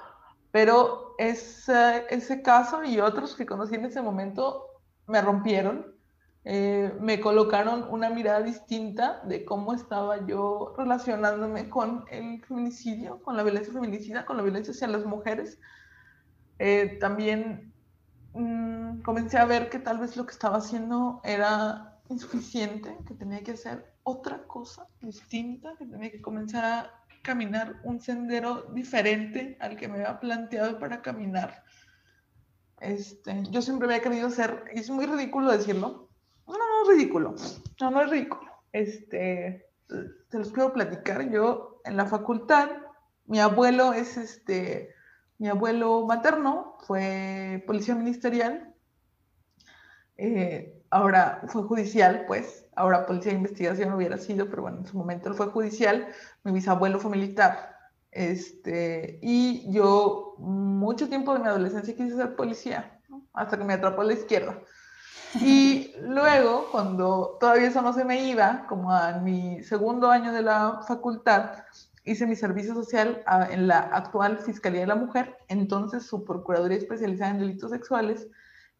Pero 0.50 1.07
ese, 1.18 2.06
ese 2.08 2.42
caso 2.42 2.84
y 2.84 3.00
otros 3.00 3.34
que 3.34 3.44
conocí 3.44 3.74
en 3.74 3.84
ese 3.84 4.00
momento 4.00 4.64
me 5.06 5.20
rompieron, 5.20 5.98
eh, 6.44 6.94
me 7.00 7.20
colocaron 7.20 7.86
una 7.90 8.08
mirada 8.08 8.40
distinta 8.40 9.20
de 9.24 9.44
cómo 9.44 9.74
estaba 9.74 10.24
yo 10.26 10.74
relacionándome 10.78 11.68
con 11.68 12.04
el 12.10 12.42
feminicidio, 12.44 13.20
con 13.22 13.36
la 13.36 13.42
violencia 13.42 13.72
feminicida, 13.72 14.24
con 14.24 14.36
la 14.36 14.44
violencia 14.44 14.72
hacia 14.72 14.86
las 14.88 15.04
mujeres. 15.04 15.58
Eh, 16.60 16.96
también 17.00 17.74
mm, 18.32 19.00
comencé 19.02 19.38
a 19.38 19.44
ver 19.44 19.68
que 19.70 19.80
tal 19.80 19.98
vez 19.98 20.16
lo 20.16 20.24
que 20.24 20.32
estaba 20.32 20.58
haciendo 20.58 21.20
era 21.24 21.98
insuficiente, 22.08 22.96
que 23.06 23.14
tenía 23.14 23.42
que 23.42 23.52
hacer 23.52 23.92
otra 24.04 24.46
cosa 24.46 24.86
distinta, 25.00 25.74
que 25.78 25.84
tenía 25.84 26.10
que 26.10 26.22
comenzar 26.22 26.64
a 26.64 26.97
caminar 27.28 27.78
un 27.84 28.00
sendero 28.00 28.62
diferente 28.72 29.58
al 29.60 29.76
que 29.76 29.86
me 29.86 29.96
había 29.96 30.18
planteado 30.18 30.78
para 30.78 31.02
caminar. 31.02 31.62
Este, 32.80 33.42
yo 33.50 33.60
siempre 33.60 33.86
había 33.86 34.00
querido 34.00 34.30
ser, 34.30 34.64
y 34.74 34.78
es 34.80 34.88
muy 34.88 35.04
ridículo 35.04 35.52
decirlo, 35.52 36.08
no, 36.46 36.54
no, 36.54 36.82
es 36.82 36.88
ridículo, 36.96 37.34
no, 37.80 37.90
no 37.90 38.00
es 38.00 38.08
ridículo. 38.08 38.50
Este, 38.72 39.66
te 40.30 40.38
los 40.38 40.50
puedo 40.52 40.72
platicar, 40.72 41.30
yo 41.30 41.82
en 41.84 41.98
la 41.98 42.06
facultad, 42.06 42.70
mi 43.26 43.40
abuelo 43.40 43.92
es 43.92 44.16
este, 44.16 44.94
mi 45.36 45.48
abuelo 45.48 46.06
materno 46.06 46.78
fue 46.86 47.62
policía 47.66 47.94
ministerial, 47.94 48.74
eh, 50.16 50.82
ahora 50.88 51.42
fue 51.48 51.62
judicial, 51.64 52.24
pues, 52.26 52.66
ahora 52.78 53.06
policía 53.06 53.32
de 53.32 53.38
investigación 53.38 53.92
hubiera 53.92 54.16
sido, 54.18 54.48
pero 54.48 54.62
bueno, 54.62 54.78
en 54.78 54.86
su 54.86 54.96
momento 54.96 55.28
él 55.28 55.34
fue 55.34 55.48
judicial, 55.48 56.08
mi 56.44 56.52
bisabuelo 56.52 57.00
fue 57.00 57.10
militar. 57.10 57.76
Este, 58.10 59.18
y 59.20 59.70
yo 59.72 60.36
mucho 60.38 61.08
tiempo 61.08 61.34
de 61.34 61.40
mi 61.40 61.48
adolescencia 61.48 61.94
quise 61.94 62.16
ser 62.16 62.36
policía, 62.36 62.98
hasta 63.34 63.58
que 63.58 63.64
me 63.64 63.74
atrapó 63.74 64.02
a 64.02 64.04
la 64.04 64.14
izquierda. 64.14 64.60
Y 65.34 65.92
luego, 66.00 66.68
cuando 66.70 67.36
todavía 67.40 67.68
eso 67.68 67.82
no 67.82 67.92
se 67.92 68.04
me 68.04 68.28
iba, 68.28 68.66
como 68.68 68.92
a 68.92 69.18
mi 69.18 69.62
segundo 69.64 70.10
año 70.10 70.32
de 70.32 70.42
la 70.42 70.80
facultad, 70.86 71.64
hice 72.04 72.26
mi 72.26 72.36
servicio 72.36 72.74
social 72.74 73.22
en 73.50 73.66
la 73.66 73.80
actual 73.80 74.38
Fiscalía 74.38 74.82
de 74.82 74.86
la 74.86 74.94
Mujer, 74.94 75.36
entonces 75.48 76.06
su 76.06 76.24
Procuraduría 76.24 76.78
especializada 76.78 77.32
en 77.32 77.40
delitos 77.40 77.72
sexuales, 77.72 78.28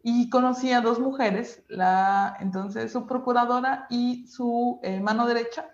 y 0.03 0.31
conocí 0.31 0.73
a 0.73 0.81
dos 0.81 1.01
mujeres, 1.01 1.63
la 1.69 2.37
entonces 2.41 2.93
su 2.93 3.07
procuradora 3.07 3.87
y 3.91 4.27
su 4.29 4.81
eh, 4.83 5.01
mano 5.01 5.27
derecha, 5.27 5.67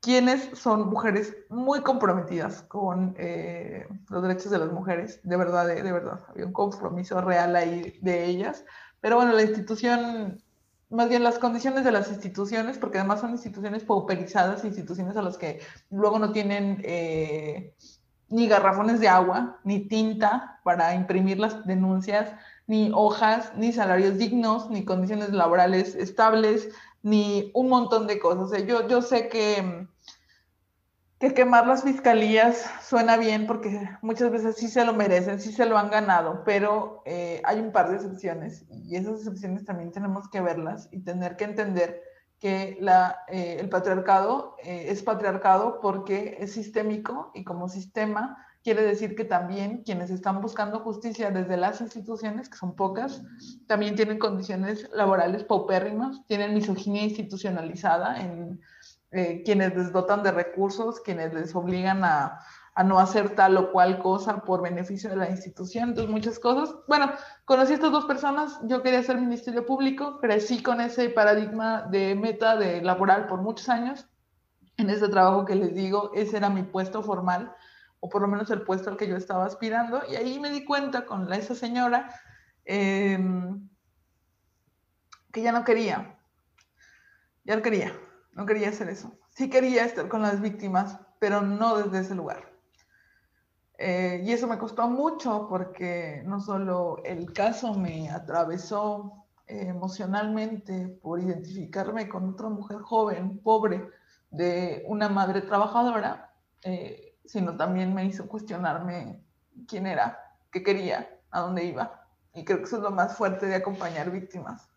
quienes 0.00 0.56
son 0.56 0.88
mujeres 0.88 1.36
muy 1.48 1.80
comprometidas 1.80 2.62
con 2.62 3.14
eh, 3.18 3.88
los 4.08 4.22
derechos 4.22 4.50
de 4.50 4.58
las 4.58 4.72
mujeres, 4.72 5.20
de 5.24 5.36
verdad, 5.36 5.66
de, 5.66 5.92
verdad, 5.92 6.20
había 6.28 6.46
un 6.46 6.52
compromiso 6.52 7.20
real 7.20 7.56
ahí 7.56 7.98
de 8.02 8.24
ellas, 8.24 8.64
pero 9.00 9.16
bueno, 9.16 9.32
la 9.32 9.42
institución, 9.42 10.40
más 10.90 11.08
bien 11.08 11.24
las 11.24 11.38
condiciones 11.38 11.84
de 11.84 11.92
las 11.92 12.08
instituciones, 12.08 12.78
porque 12.78 12.98
además 12.98 13.20
son 13.20 13.32
instituciones 13.32 13.82
pauperizadas, 13.82 14.64
instituciones 14.64 15.16
a 15.16 15.22
las 15.22 15.38
que 15.38 15.60
luego 15.90 16.18
no 16.18 16.32
tienen 16.32 16.80
eh, 16.84 17.74
ni 18.28 18.46
garrafones 18.48 19.00
de 19.00 19.08
agua, 19.08 19.58
ni 19.64 19.88
tinta 19.88 20.60
para 20.62 20.94
imprimir 20.94 21.38
las 21.38 21.66
denuncias, 21.66 22.30
ni 22.66 22.90
hojas, 22.94 23.52
ni 23.56 23.72
salarios 23.72 24.18
dignos, 24.18 24.70
ni 24.70 24.84
condiciones 24.84 25.30
laborales 25.30 25.94
estables, 25.94 26.68
ni 27.02 27.50
un 27.54 27.68
montón 27.68 28.06
de 28.06 28.18
cosas. 28.18 28.66
yo, 28.66 28.88
yo 28.88 29.02
sé 29.02 29.28
que 29.28 29.86
que 31.18 31.32
quemar 31.32 31.66
las 31.66 31.82
fiscalías 31.82 32.70
suena 32.82 33.16
bien 33.16 33.46
porque 33.46 33.88
muchas 34.02 34.30
veces 34.30 34.56
sí 34.56 34.68
se 34.68 34.84
lo 34.84 34.92
merecen, 34.92 35.40
sí 35.40 35.50
se 35.50 35.64
lo 35.64 35.78
han 35.78 35.90
ganado, 35.90 36.42
pero 36.44 37.02
eh, 37.06 37.40
hay 37.44 37.60
un 37.60 37.72
par 37.72 37.88
de 37.88 37.96
excepciones 37.96 38.66
y 38.68 38.96
esas 38.96 39.20
excepciones 39.20 39.64
también 39.64 39.92
tenemos 39.92 40.28
que 40.28 40.42
verlas 40.42 40.88
y 40.92 41.00
tener 41.00 41.36
que 41.36 41.44
entender 41.44 42.02
que 42.38 42.76
la, 42.80 43.20
eh, 43.28 43.56
el 43.60 43.70
patriarcado 43.70 44.56
eh, 44.62 44.86
es 44.88 45.02
patriarcado 45.02 45.80
porque 45.80 46.36
es 46.38 46.52
sistémico 46.52 47.30
y 47.32 47.44
como 47.44 47.70
sistema 47.70 48.45
quiere 48.66 48.82
decir 48.82 49.14
que 49.14 49.24
también 49.24 49.84
quienes 49.84 50.10
están 50.10 50.40
buscando 50.40 50.80
justicia 50.80 51.30
desde 51.30 51.56
las 51.56 51.80
instituciones, 51.80 52.48
que 52.48 52.56
son 52.56 52.74
pocas, 52.74 53.22
también 53.68 53.94
tienen 53.94 54.18
condiciones 54.18 54.90
laborales 54.92 55.44
paupérrimas, 55.44 56.26
tienen 56.26 56.52
misoginia 56.52 57.04
institucionalizada 57.04 58.20
en 58.20 58.60
eh, 59.12 59.44
quienes 59.44 59.76
les 59.76 59.92
dotan 59.92 60.24
de 60.24 60.32
recursos, 60.32 60.98
quienes 60.98 61.32
les 61.32 61.54
obligan 61.54 62.02
a, 62.02 62.40
a, 62.74 62.82
no 62.82 62.98
hacer 62.98 63.36
tal 63.36 63.56
o 63.56 63.70
cual 63.70 64.00
cosa 64.00 64.38
por 64.40 64.62
beneficio 64.62 65.10
de 65.10 65.16
la 65.16 65.30
institución, 65.30 65.90
entonces 65.90 66.10
muchas 66.10 66.40
cosas. 66.40 66.74
Bueno, 66.88 67.12
conocí 67.44 67.70
a 67.70 67.76
estas 67.76 67.92
dos 67.92 68.06
personas, 68.06 68.58
yo 68.64 68.82
quería 68.82 69.04
ser 69.04 69.20
ministerio 69.20 69.64
público, 69.64 70.18
crecí 70.18 70.60
con 70.60 70.80
ese 70.80 71.08
paradigma 71.10 71.82
de 71.82 72.16
meta 72.16 72.56
de 72.56 72.82
laboral 72.82 73.28
por 73.28 73.42
muchos 73.42 73.68
años. 73.68 74.08
En 74.76 74.90
ese 74.90 75.08
trabajo 75.08 75.44
que 75.44 75.54
les 75.54 75.72
digo, 75.72 76.10
ese 76.16 76.38
era 76.38 76.50
mi 76.50 76.64
puesto 76.64 77.00
formal, 77.04 77.54
o 78.00 78.08
por 78.08 78.22
lo 78.22 78.28
menos 78.28 78.50
el 78.50 78.62
puesto 78.62 78.90
al 78.90 78.96
que 78.96 79.08
yo 79.08 79.16
estaba 79.16 79.44
aspirando, 79.44 80.02
y 80.10 80.16
ahí 80.16 80.38
me 80.40 80.50
di 80.50 80.64
cuenta 80.64 81.06
con 81.06 81.32
esa 81.32 81.54
señora 81.54 82.08
em, 82.64 83.68
que 85.32 85.42
ya 85.42 85.52
no 85.52 85.64
quería, 85.64 86.18
ya 87.44 87.56
no 87.56 87.62
quería 87.62 87.92
no 88.36 88.44
quería 88.44 88.68
hacer 88.68 88.88
eso. 88.88 89.18
Sí 89.30 89.50
quería 89.50 89.84
estar 89.84 90.08
con 90.08 90.22
las 90.22 90.40
víctimas, 90.40 91.00
pero 91.18 91.40
no 91.40 91.78
desde 91.78 92.00
ese 92.00 92.14
lugar. 92.14 92.52
Eh, 93.78 94.22
y 94.24 94.30
eso 94.30 94.46
me 94.46 94.58
costó 94.58 94.88
mucho 94.88 95.46
porque 95.48 96.22
no 96.24 96.40
solo 96.40 97.02
el 97.04 97.32
caso 97.32 97.74
me 97.74 98.10
atravesó 98.10 99.26
eh, 99.46 99.68
emocionalmente 99.68 100.88
por 101.02 101.20
identificarme 101.20 102.08
con 102.08 102.28
otra 102.30 102.48
mujer 102.48 102.78
joven, 102.78 103.38
pobre, 103.38 103.88
de 104.30 104.84
una 104.86 105.08
madre 105.08 105.40
trabajadora, 105.40 106.34
eh, 106.62 107.05
sino 107.26 107.56
también 107.56 107.94
me 107.94 108.04
hizo 108.04 108.28
cuestionarme 108.28 109.22
quién 109.68 109.86
era, 109.86 110.18
qué 110.50 110.62
quería, 110.62 111.08
a 111.30 111.40
dónde 111.40 111.64
iba. 111.64 112.06
Y 112.34 112.44
creo 112.44 112.58
que 112.58 112.64
eso 112.64 112.76
es 112.76 112.82
lo 112.82 112.90
más 112.90 113.16
fuerte 113.16 113.46
de 113.46 113.54
acompañar 113.54 114.10
víctimas, 114.10 114.68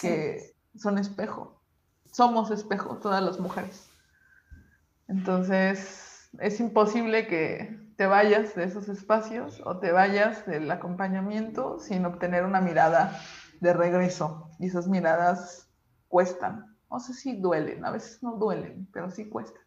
que 0.00 0.56
son 0.76 0.98
espejo. 0.98 1.60
Somos 2.04 2.50
espejo, 2.50 2.96
todas 2.96 3.22
las 3.22 3.38
mujeres. 3.38 3.90
Entonces, 5.08 6.30
es 6.40 6.60
imposible 6.60 7.26
que 7.26 7.78
te 7.96 8.06
vayas 8.06 8.54
de 8.54 8.64
esos 8.64 8.88
espacios 8.88 9.62
o 9.64 9.78
te 9.78 9.92
vayas 9.92 10.46
del 10.46 10.70
acompañamiento 10.70 11.78
sin 11.78 12.04
obtener 12.04 12.44
una 12.44 12.60
mirada 12.60 13.20
de 13.60 13.72
regreso. 13.72 14.50
Y 14.58 14.66
esas 14.66 14.88
miradas 14.88 15.68
cuestan. 16.08 16.76
No 16.90 17.00
sé 17.00 17.14
si 17.14 17.36
duelen, 17.36 17.84
a 17.84 17.90
veces 17.90 18.22
no 18.22 18.36
duelen, 18.36 18.88
pero 18.92 19.10
sí 19.10 19.28
cuestan. 19.28 19.62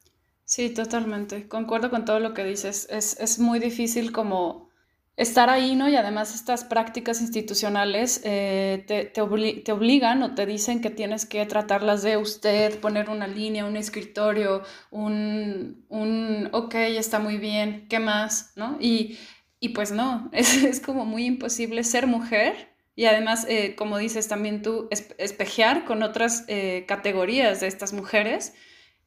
Sí, 0.49 0.71
totalmente. 0.71 1.47
Concuerdo 1.47 1.91
con 1.91 2.05
todo 2.05 2.19
lo 2.19 2.33
que 2.33 2.43
dices. 2.43 2.87
Es, 2.89 3.19
es 3.19 3.37
muy 3.37 3.59
difícil 3.59 4.11
como 4.11 4.67
estar 5.15 5.47
ahí, 5.47 5.75
¿no? 5.75 5.87
Y 5.87 5.95
además 5.95 6.33
estas 6.33 6.63
prácticas 6.63 7.21
institucionales 7.21 8.21
eh, 8.23 8.83
te, 8.87 9.05
te, 9.05 9.21
obligan 9.21 10.23
o 10.23 10.33
te 10.33 10.47
dicen 10.47 10.81
que 10.81 10.89
tienes 10.89 11.27
que 11.27 11.45
tratarlas 11.45 12.01
de 12.01 12.17
usted, 12.17 12.79
poner 12.79 13.11
una 13.11 13.27
línea, 13.27 13.65
un 13.65 13.77
escritorio, 13.77 14.63
un, 14.89 15.85
un 15.87 16.49
ok, 16.51 16.73
está 16.75 17.19
muy 17.19 17.37
bien, 17.37 17.85
¿qué 17.87 17.99
más? 17.99 18.53
¿No? 18.55 18.77
Y, 18.81 19.19
y 19.59 19.69
pues 19.69 19.91
no, 19.91 20.29
es, 20.33 20.63
es, 20.63 20.79
como 20.79 21.05
muy 21.05 21.25
imposible 21.25 21.83
ser 21.83 22.07
mujer 22.07 22.73
y 22.95 23.05
además, 23.05 23.45
eh, 23.47 23.75
como 23.75 23.99
dices 23.99 24.27
también 24.27 24.63
tú, 24.63 24.89
espejear 25.19 25.85
con 25.85 26.01
otras 26.01 26.45
eh, 26.47 26.85
categorías 26.87 27.59
de 27.59 27.67
estas 27.67 27.93
mujeres 27.93 28.53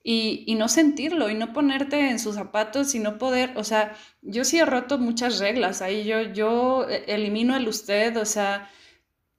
y, 0.04 0.54
no 0.56 0.68
sentirlo 0.68 1.30
y 1.30 1.34
no 1.34 1.52
ponerte 1.52 2.10
en 2.10 2.18
sus 2.18 2.34
zapatos 2.34 2.94
y 2.94 2.98
no 2.98 3.18
poder, 3.18 3.52
o 3.56 3.64
sea, 3.64 3.96
yo 4.22 4.44
sí 4.44 4.58
he 4.58 4.64
roto 4.64 4.98
muchas 4.98 5.38
reglas 5.38 5.82
ahí, 5.82 6.04
yo, 6.04 6.22
yo 6.22 6.88
e, 6.88 7.04
elimino 7.14 7.56
el 7.56 7.68
usted, 7.68 8.16
o 8.16 8.24
sea, 8.24 8.68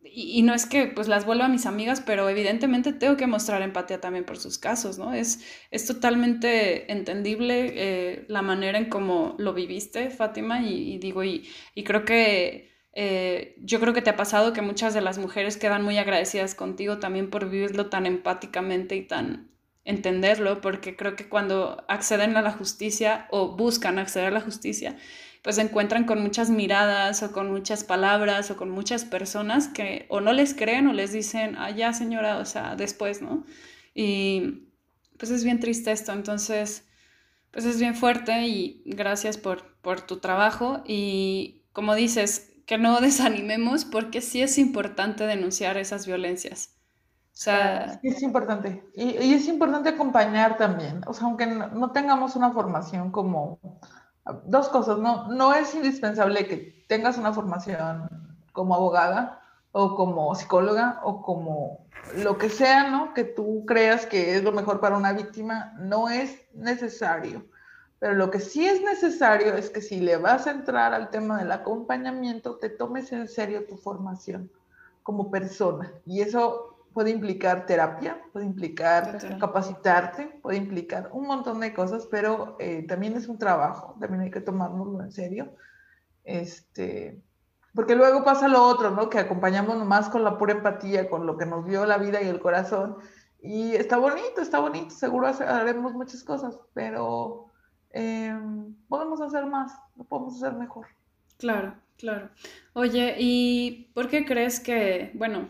y, 0.03 0.41
no 0.43 0.53
es 0.53 0.65
que 0.65 0.87
pues 0.87 1.07
las 1.07 1.25
vuelva 1.25 1.45
a 1.45 1.49
mis 1.49 1.65
amigas, 1.65 2.01
pero 2.01 2.29
evidentemente 2.29 2.93
tengo 2.93 3.17
que 3.17 3.27
mostrar 3.27 3.61
empatía 3.61 3.99
también 4.01 4.25
por 4.25 4.37
sus 4.37 4.57
casos, 4.57 4.97
¿no? 4.97 5.13
Es, 5.13 5.43
es 5.71 5.85
totalmente 5.87 6.91
entendible 6.91 7.71
eh, 7.75 8.25
la 8.27 8.41
manera 8.41 8.77
en 8.77 8.89
cómo 8.89 9.35
lo 9.39 9.53
viviste, 9.53 10.09
Fátima, 10.11 10.61
y, 10.61 10.97
digo, 10.99 11.23
y, 11.23 11.49
y 11.75 11.83
creo 11.83 12.05
que... 12.05 12.71
Eh, 12.95 13.55
yo 13.57 13.79
creo 13.79 13.91
que 13.93 14.03
te 14.03 14.11
ha 14.11 14.15
pasado 14.15 14.53
que 14.53 14.61
muchas 14.61 14.93
de 14.93 15.01
las 15.01 15.17
mujeres 15.17 15.57
quedan 15.57 15.81
muy 15.83 15.97
agradecidas 15.97 16.53
contigo 16.53 16.99
también 16.99 17.31
por 17.31 17.49
vivirlo 17.49 17.89
tan 17.89 18.05
empáticamente 18.05 18.95
y 18.95 19.07
tan, 19.07 19.52
entenderlo, 19.85 20.61
porque 20.61 20.95
creo 20.95 21.15
que 21.15 21.27
cuando 21.27 21.83
acceden 21.87 22.37
a 22.37 22.41
la 22.41 22.51
justicia 22.51 23.27
o 23.31 23.55
buscan 23.55 23.99
acceder 23.99 24.27
a 24.27 24.31
la 24.31 24.41
justicia, 24.41 24.97
pues 25.41 25.57
se 25.57 25.61
encuentran 25.61 26.05
con 26.05 26.21
muchas 26.21 26.49
miradas 26.49 27.21
o 27.21 27.33
con 27.33 27.51
muchas 27.51 27.83
palabras 27.83 28.49
o 28.49 28.55
con 28.55 28.69
muchas 28.69 29.03
personas 29.03 29.67
que 29.67 30.05
o 30.09 30.21
no 30.21 30.31
les 30.31 30.53
creen 30.53 30.87
o 30.87 30.93
les 30.93 31.11
dicen, 31.11 31.55
ah, 31.57 31.69
ya 31.69 31.91
señora, 31.93 32.37
o 32.37 32.45
sea, 32.45 32.75
después, 32.75 33.21
¿no? 33.21 33.45
Y 33.93 34.69
pues 35.17 35.31
es 35.31 35.43
bien 35.43 35.59
triste 35.59 35.91
esto, 35.91 36.13
entonces, 36.13 36.87
pues 37.51 37.65
es 37.65 37.79
bien 37.79 37.95
fuerte 37.95 38.47
y 38.47 38.83
gracias 38.85 39.37
por, 39.37 39.75
por 39.81 40.01
tu 40.01 40.19
trabajo 40.19 40.81
y 40.87 41.63
como 41.73 41.93
dices, 41.95 42.53
que 42.65 42.77
no 42.77 43.01
desanimemos 43.01 43.85
porque 43.85 44.21
sí 44.21 44.41
es 44.41 44.57
importante 44.57 45.25
denunciar 45.25 45.77
esas 45.77 46.07
violencias. 46.07 46.77
Sea, 47.33 47.99
es 48.03 48.21
importante. 48.21 48.83
Y, 48.93 49.33
es 49.33 49.47
importante 49.47 49.89
acompañar 49.89 50.55
también. 50.55 51.01
O 51.07 51.13
sea, 51.13 51.25
aunque 51.25 51.47
no, 51.47 51.91
tengamos 51.91 52.35
una 52.35 52.51
formación 52.51 53.11
como... 53.11 53.59
Dos 54.45 54.69
cosas, 54.69 54.99
no, 54.99 55.27
no 55.27 55.53
es 55.53 55.75
indispensable 55.75 56.47
que 56.47 56.85
tengas 56.87 57.17
una 57.17 57.33
formación 57.33 58.07
como 58.53 58.73
abogada 58.73 59.41
o 59.73 59.95
como 59.95 60.33
psicóloga 60.33 61.01
o 61.03 61.21
como 61.21 61.87
lo 62.15 62.37
que 62.37 62.49
sea, 62.49 62.89
¿no? 62.89 63.13
Que 63.13 63.25
tú 63.25 63.65
creas 63.65 64.05
que 64.05 64.35
es 64.35 64.43
lo 64.43 64.53
mejor 64.53 64.79
para 64.79 64.95
una 64.95 65.11
víctima, 65.11 65.73
no 65.77 66.07
es 66.07 66.47
necesario. 66.53 67.45
Pero 67.99 68.13
lo 68.13 68.31
que 68.31 68.39
sí 68.39 68.65
es 68.65 68.81
necesario 68.81 69.55
es 69.55 69.69
que 69.69 69.81
si 69.81 69.99
le 69.99 70.15
vas 70.15 70.47
a 70.47 70.51
entrar 70.51 70.93
al 70.93 71.09
tema 71.09 71.39
del 71.39 71.51
acompañamiento, 71.51 72.57
te 72.57 72.69
tomes 72.69 73.11
en 73.11 73.27
serio 73.27 73.65
tu 73.65 73.75
formación 73.75 74.49
como 75.03 75.31
persona. 75.31 75.91
Y 76.05 76.21
eso 76.21 76.72
puede 76.93 77.11
implicar 77.11 77.65
terapia, 77.65 78.21
puede 78.31 78.45
implicar 78.45 79.17
capacitarte, 79.39 80.39
puede 80.41 80.57
implicar 80.57 81.09
un 81.11 81.27
montón 81.27 81.59
de 81.59 81.73
cosas, 81.73 82.07
pero 82.09 82.55
eh, 82.59 82.85
también 82.87 83.15
es 83.17 83.27
un 83.27 83.37
trabajo, 83.37 83.95
también 83.99 84.21
hay 84.21 84.31
que 84.31 84.41
tomárnoslo 84.41 85.01
en 85.01 85.11
serio. 85.11 85.55
Este, 86.23 87.21
porque 87.73 87.95
luego 87.95 88.23
pasa 88.23 88.47
lo 88.47 88.63
otro, 88.63 88.91
¿no? 88.91 89.09
Que 89.09 89.19
acompañamos 89.19 89.77
nomás 89.77 90.09
con 90.09 90.23
la 90.23 90.37
pura 90.37 90.53
empatía, 90.53 91.09
con 91.09 91.25
lo 91.25 91.37
que 91.37 91.45
nos 91.45 91.65
dio 91.65 91.85
la 91.85 91.97
vida 91.97 92.21
y 92.21 92.27
el 92.27 92.39
corazón. 92.39 92.97
Y 93.41 93.75
está 93.75 93.97
bonito, 93.97 94.41
está 94.41 94.59
bonito, 94.59 94.91
seguro 94.91 95.27
haremos 95.27 95.93
muchas 95.93 96.23
cosas, 96.23 96.57
pero 96.73 97.51
em, 97.89 98.73
podemos 98.87 99.19
hacer 99.19 99.45
más, 99.47 99.73
lo 99.97 100.05
podemos 100.05 100.35
hacer 100.35 100.53
mejor. 100.57 100.87
Claro, 101.37 101.75
claro. 101.97 102.29
Oye, 102.73 103.15
¿y 103.19 103.91
por 103.93 104.07
qué 104.07 104.23
crees 104.23 104.61
que, 104.61 105.11
bueno, 105.15 105.49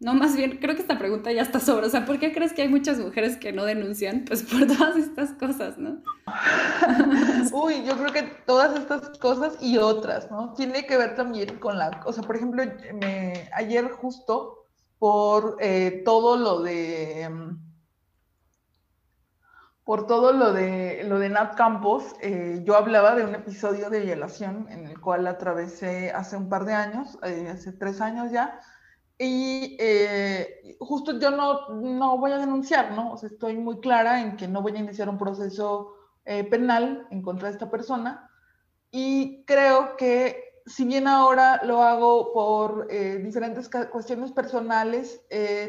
no, 0.00 0.14
más 0.14 0.34
bien, 0.34 0.56
creo 0.56 0.74
que 0.74 0.80
esta 0.80 0.98
pregunta 0.98 1.30
ya 1.30 1.42
está 1.42 1.60
sobre. 1.60 1.86
O 1.86 1.90
sea, 1.90 2.06
¿por 2.06 2.18
qué 2.18 2.32
crees 2.32 2.54
que 2.54 2.62
hay 2.62 2.68
muchas 2.68 2.98
mujeres 2.98 3.36
que 3.36 3.52
no 3.52 3.66
denuncian? 3.66 4.24
Pues 4.24 4.42
por 4.42 4.66
todas 4.66 4.96
estas 4.96 5.32
cosas, 5.34 5.76
¿no? 5.76 6.02
Uy, 7.52 7.84
yo 7.84 7.98
creo 7.98 8.10
que 8.10 8.22
todas 8.46 8.78
estas 8.78 9.18
cosas 9.18 9.58
y 9.60 9.76
otras, 9.76 10.30
¿no? 10.30 10.54
Tiene 10.54 10.86
que 10.86 10.96
ver 10.96 11.16
también 11.16 11.58
con 11.58 11.76
la. 11.76 12.00
O 12.06 12.14
sea, 12.14 12.22
por 12.22 12.36
ejemplo, 12.36 12.64
me, 12.94 13.50
ayer 13.52 13.90
justo 13.90 14.64
por 14.98 15.58
eh, 15.60 16.00
todo 16.02 16.38
lo 16.38 16.62
de. 16.62 17.28
por 19.84 20.06
todo 20.06 20.32
lo 20.32 20.54
de 20.54 21.04
lo 21.04 21.18
de 21.18 21.28
Nat 21.28 21.56
Campos, 21.56 22.14
eh, 22.22 22.62
yo 22.64 22.74
hablaba 22.74 23.14
de 23.16 23.26
un 23.26 23.34
episodio 23.34 23.90
de 23.90 24.00
violación 24.00 24.66
en 24.70 24.86
el 24.86 24.98
cual 24.98 25.26
atravesé 25.26 26.10
hace 26.10 26.38
un 26.38 26.48
par 26.48 26.64
de 26.64 26.72
años, 26.72 27.18
eh, 27.22 27.50
hace 27.52 27.72
tres 27.72 28.00
años 28.00 28.32
ya 28.32 28.60
y 29.22 29.76
eh, 29.78 30.78
justo 30.80 31.18
yo 31.18 31.30
no, 31.30 31.68
no 31.68 32.16
voy 32.16 32.32
a 32.32 32.38
denunciar, 32.38 32.92
¿no? 32.92 33.12
O 33.12 33.16
sea, 33.18 33.28
estoy 33.28 33.58
muy 33.58 33.78
clara 33.78 34.22
en 34.22 34.34
que 34.38 34.48
no 34.48 34.62
voy 34.62 34.72
a 34.72 34.78
iniciar 34.78 35.10
un 35.10 35.18
proceso 35.18 35.92
eh, 36.24 36.42
penal 36.44 37.06
en 37.10 37.20
contra 37.20 37.48
de 37.48 37.52
esta 37.52 37.70
persona. 37.70 38.30
Y 38.90 39.44
creo 39.44 39.94
que 39.98 40.62
si 40.64 40.86
bien 40.86 41.06
ahora 41.06 41.60
lo 41.64 41.82
hago 41.82 42.32
por 42.32 42.86
eh, 42.88 43.18
diferentes 43.22 43.68
cuestiones 43.68 44.32
personales, 44.32 45.20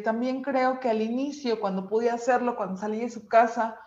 también 0.05 0.43
creo 0.43 0.79
que 0.79 0.89
al 0.89 1.01
inicio, 1.01 1.59
cuando 1.59 1.89
pude 1.89 2.09
hacerlo, 2.09 2.55
cuando 2.55 2.77
salí 2.77 3.01
de 3.01 3.09
su 3.09 3.27
casa, 3.27 3.77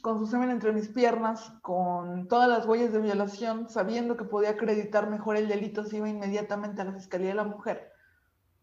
con 0.00 0.18
su 0.18 0.26
semen 0.26 0.50
entre 0.50 0.72
mis 0.72 0.88
piernas, 0.88 1.52
con 1.62 2.28
todas 2.28 2.48
las 2.48 2.66
huellas 2.66 2.92
de 2.92 3.00
violación, 3.00 3.68
sabiendo 3.68 4.16
que 4.16 4.24
podía 4.24 4.50
acreditar 4.50 5.08
mejor 5.08 5.36
el 5.36 5.48
delito, 5.48 5.84
se 5.84 5.96
iba 5.96 6.08
inmediatamente 6.08 6.82
a 6.82 6.84
la 6.84 6.92
Fiscalía 6.92 7.28
de 7.28 7.34
la 7.34 7.44
Mujer. 7.44 7.92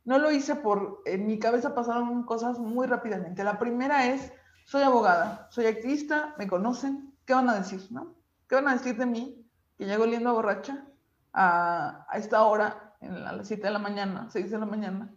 No 0.03 0.17
lo 0.19 0.31
hice 0.31 0.55
por, 0.55 1.01
en 1.05 1.25
mi 1.25 1.39
cabeza 1.39 1.73
pasaron 1.73 2.23
cosas 2.23 2.59
muy 2.59 2.87
rápidamente. 2.87 3.43
La 3.43 3.59
primera 3.59 4.07
es, 4.07 4.31
soy 4.65 4.83
abogada, 4.83 5.47
soy 5.49 5.65
activista, 5.65 6.35
me 6.37 6.47
conocen, 6.47 7.13
¿qué 7.25 7.33
van 7.33 7.49
a 7.49 7.55
decir? 7.55 7.81
¿no? 7.91 8.15
¿Qué 8.47 8.55
van 8.55 8.67
a 8.67 8.73
decir 8.73 8.97
de 8.97 9.05
mí? 9.05 9.45
Que 9.77 9.85
llego 9.85 10.03
oliendo 10.03 10.29
a 10.29 10.33
borracha 10.33 10.87
a, 11.33 12.07
esta 12.13 12.43
hora, 12.43 12.95
en 13.01 13.13
a 13.13 13.33
las 13.33 13.47
7 13.47 13.63
de 13.63 13.73
la 13.73 13.79
mañana, 13.79 14.27
6 14.29 14.51
de 14.51 14.59
la 14.59 14.65
mañana, 14.65 15.13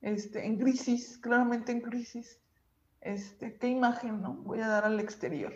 este, 0.00 0.44
en 0.44 0.58
crisis, 0.58 1.18
claramente 1.18 1.72
en 1.72 1.80
crisis 1.80 2.41
este, 3.02 3.56
qué 3.58 3.68
imagen 3.68 4.22
¿no? 4.22 4.34
voy 4.34 4.60
a 4.60 4.68
dar 4.68 4.84
al 4.84 5.00
exterior. 5.00 5.52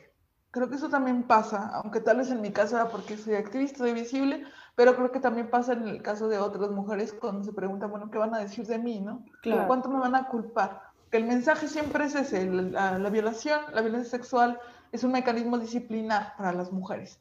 Creo 0.50 0.68
que 0.68 0.76
eso 0.76 0.88
también 0.88 1.24
pasa, 1.24 1.70
aunque 1.74 2.00
tal 2.00 2.18
vez 2.18 2.30
en 2.30 2.40
mi 2.40 2.50
caso 2.50 2.76
era 2.76 2.88
porque 2.88 3.16
soy 3.16 3.34
activista, 3.34 3.78
soy 3.78 3.92
visible, 3.92 4.44
pero 4.74 4.96
creo 4.96 5.12
que 5.12 5.20
también 5.20 5.50
pasa 5.50 5.74
en 5.74 5.86
el 5.86 6.02
caso 6.02 6.28
de 6.28 6.38
otras 6.38 6.70
mujeres 6.70 7.12
cuando 7.12 7.44
se 7.44 7.52
preguntan, 7.52 7.90
bueno, 7.90 8.10
¿qué 8.10 8.18
van 8.18 8.34
a 8.34 8.38
decir 8.38 8.66
de 8.66 8.78
mí? 8.78 9.00
¿no? 9.00 9.24
¿Cuánto 9.66 9.88
me 9.88 9.98
van 9.98 10.14
a 10.14 10.28
culpar? 10.28 10.82
Que 11.10 11.18
el 11.18 11.24
mensaje 11.24 11.68
siempre 11.68 12.06
es 12.06 12.14
ese, 12.14 12.46
la, 12.46 12.98
la 12.98 13.10
violación, 13.10 13.60
la 13.72 13.82
violencia 13.82 14.10
sexual 14.10 14.58
es 14.92 15.04
un 15.04 15.12
mecanismo 15.12 15.58
disciplinar 15.58 16.34
para 16.36 16.52
las 16.52 16.72
mujeres. 16.72 17.20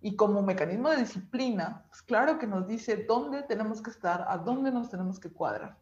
Y 0.00 0.14
como 0.14 0.42
mecanismo 0.42 0.90
de 0.90 0.98
disciplina, 0.98 1.84
pues 1.88 2.02
claro 2.02 2.38
que 2.38 2.46
nos 2.46 2.68
dice 2.68 3.04
dónde 3.08 3.42
tenemos 3.42 3.82
que 3.82 3.90
estar, 3.90 4.24
a 4.28 4.38
dónde 4.38 4.70
nos 4.70 4.88
tenemos 4.88 5.18
que 5.18 5.30
cuadrar. 5.30 5.76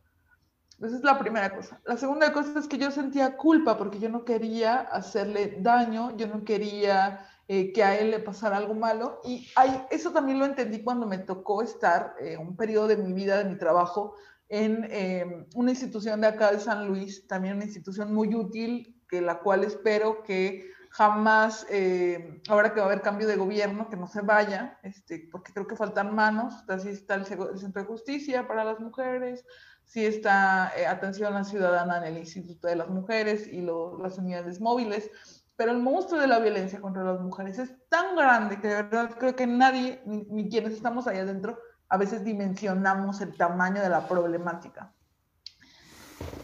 Esa 0.81 0.97
es 0.97 1.03
la 1.03 1.19
primera 1.19 1.55
cosa. 1.55 1.81
La 1.85 1.97
segunda 1.97 2.33
cosa 2.33 2.59
es 2.59 2.69
que 2.69 2.79
yo 2.79 2.91
sentía 2.91 3.37
culpa 3.37 3.79
porque 3.79 3.99
yo 3.99 4.09
no 4.09 4.25
quería 4.25 4.81
hacerle 4.81 5.57
daño, 5.61 6.15
yo 6.17 6.27
no 6.27 6.45
quería 6.45 7.27
eh, 7.49 7.73
que 7.73 7.83
a 7.83 7.99
él 7.99 8.11
le 8.11 8.19
pasara 8.19 8.59
algo 8.59 8.75
malo. 8.75 9.21
Y 9.25 9.49
hay, 9.57 9.87
eso 9.91 10.13
también 10.13 10.39
lo 10.39 10.45
entendí 10.45 10.83
cuando 10.83 11.07
me 11.07 11.19
tocó 11.19 11.63
estar 11.63 12.15
eh, 12.21 12.37
un 12.37 12.57
periodo 12.57 12.89
de 12.89 12.97
mi 12.99 13.13
vida, 13.15 13.39
de 13.39 13.49
mi 13.49 13.57
trabajo, 13.57 14.15
en 14.49 14.87
em, 14.91 15.47
una 15.55 15.71
institución 15.71 16.21
de 16.21 16.29
acá 16.29 16.53
de 16.53 16.61
San 16.61 16.87
Luis, 16.87 17.27
también 17.27 17.57
una 17.57 17.65
institución 17.65 18.13
muy 18.13 18.35
útil, 18.35 19.03
que 19.09 19.21
la 19.21 19.41
cual 19.41 19.65
espero 19.65 20.23
que 20.23 20.71
jamás, 20.91 21.67
eh, 21.69 22.41
ahora 22.49 22.73
que 22.73 22.81
va 22.81 22.87
a 22.87 22.89
haber 22.89 23.03
cambio 23.03 23.27
de 23.29 23.37
gobierno, 23.37 23.91
que 23.91 23.97
no 23.97 24.09
se 24.09 24.23
vaya, 24.23 24.79
este, 24.83 25.29
porque 25.31 25.53
creo 25.53 25.67
que 25.67 25.77
faltan 25.77 26.15
manos, 26.15 26.55
así 26.69 26.89
está 26.89 27.17
el, 27.17 27.27
Centro 27.27 27.83
de 27.83 27.89
Justicia 27.89 28.49
para 28.49 28.65
las 28.65 28.81
mujeres, 28.81 29.45
sí 29.87 30.05
está 30.05 30.73
eh, 30.77 30.87
atención 30.87 31.33
a 31.33 31.39
la 31.39 31.45
ciudadana 31.45 31.99
en 31.99 32.05
el 32.05 32.19
Instituto 32.19 32.69
de 32.69 32.77
las 32.77 32.89
Mujeres 32.89 33.47
y 33.47 33.63
las 33.63 34.19
unidades 34.19 34.61
móviles, 34.61 35.11
pero 35.57 35.73
el 35.73 35.79
monstruo 35.79 36.21
de 36.21 36.27
la 36.27 36.39
violencia 36.39 36.81
contra 36.81 37.03
las 37.03 37.21
mujeres 37.21 37.59
es 37.59 37.73
tan 37.89 38.15
grande 38.15 38.61
que 38.61 38.69
de 38.69 38.83
verdad 38.83 39.17
creo 39.19 39.35
que 39.35 39.47
nadie, 39.47 40.03
ni, 40.05 40.51
quienes 40.51 40.75
estamos 40.75 41.07
ahí 41.07 41.19
adentro, 41.19 41.59
a 41.89 41.97
veces 41.97 42.25
dimensionamos 42.25 43.21
el 43.21 43.35
tamaño 43.37 43.81
de 43.81 43.89
la 43.89 44.07
problemática. 44.07 44.93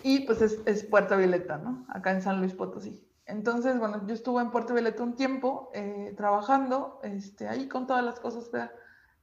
Y 0.03 0.21
pues 0.21 0.41
es, 0.41 0.85
Puerta 0.85 1.17
Violeta, 1.17 1.59
¿no? 1.59 1.85
Acá 1.89 2.13
en 2.13 2.23
San 2.23 2.41
Luis 2.41 2.55
Potosí. 2.55 3.07
Entonces, 3.27 3.79
bueno, 3.79 4.07
yo 4.07 4.15
estuve 4.15 4.41
en 4.41 4.51
Puerto 4.51 4.73
Violeta 4.73 5.03
un 5.03 5.15
tiempo 5.15 5.71
eh, 5.75 6.15
trabajando 6.17 7.01
este, 7.03 7.49
ahí 7.49 7.69
con 7.69 7.87
todas 7.87 8.05
las 8.05 8.19
cosas 8.19 8.51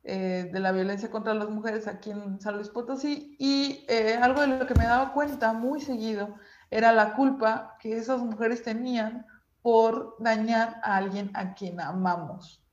eh, 0.04 0.50
de 0.52 0.60
la 0.60 0.72
violencia 0.72 1.12
contra 1.12 1.34
las 1.34 1.50
mujeres 1.50 1.88
aquí 1.88 2.12
en 2.12 2.40
San 2.40 2.56
Luis 2.56 2.70
Potosí 2.70 3.36
y 3.38 3.86
eh, 3.90 4.18
algo 4.22 4.42
de 4.42 4.48
lo 4.48 4.66
que 4.66 4.74
me 4.76 4.86
daba 4.86 5.12
cuenta 5.12 5.52
muy 5.52 5.82
seguido 5.82 6.36
era 6.72 6.94
la 6.94 7.16
culpa 7.16 7.76
que 7.80 7.98
esas 7.98 8.22
mujeres 8.22 8.64
tenían 8.64 9.26
por 9.62 10.16
dañar 10.20 10.80
a 10.84 10.96
alguien 10.96 11.32
a 11.34 11.54
quien 11.54 11.82
amamos. 11.82 12.64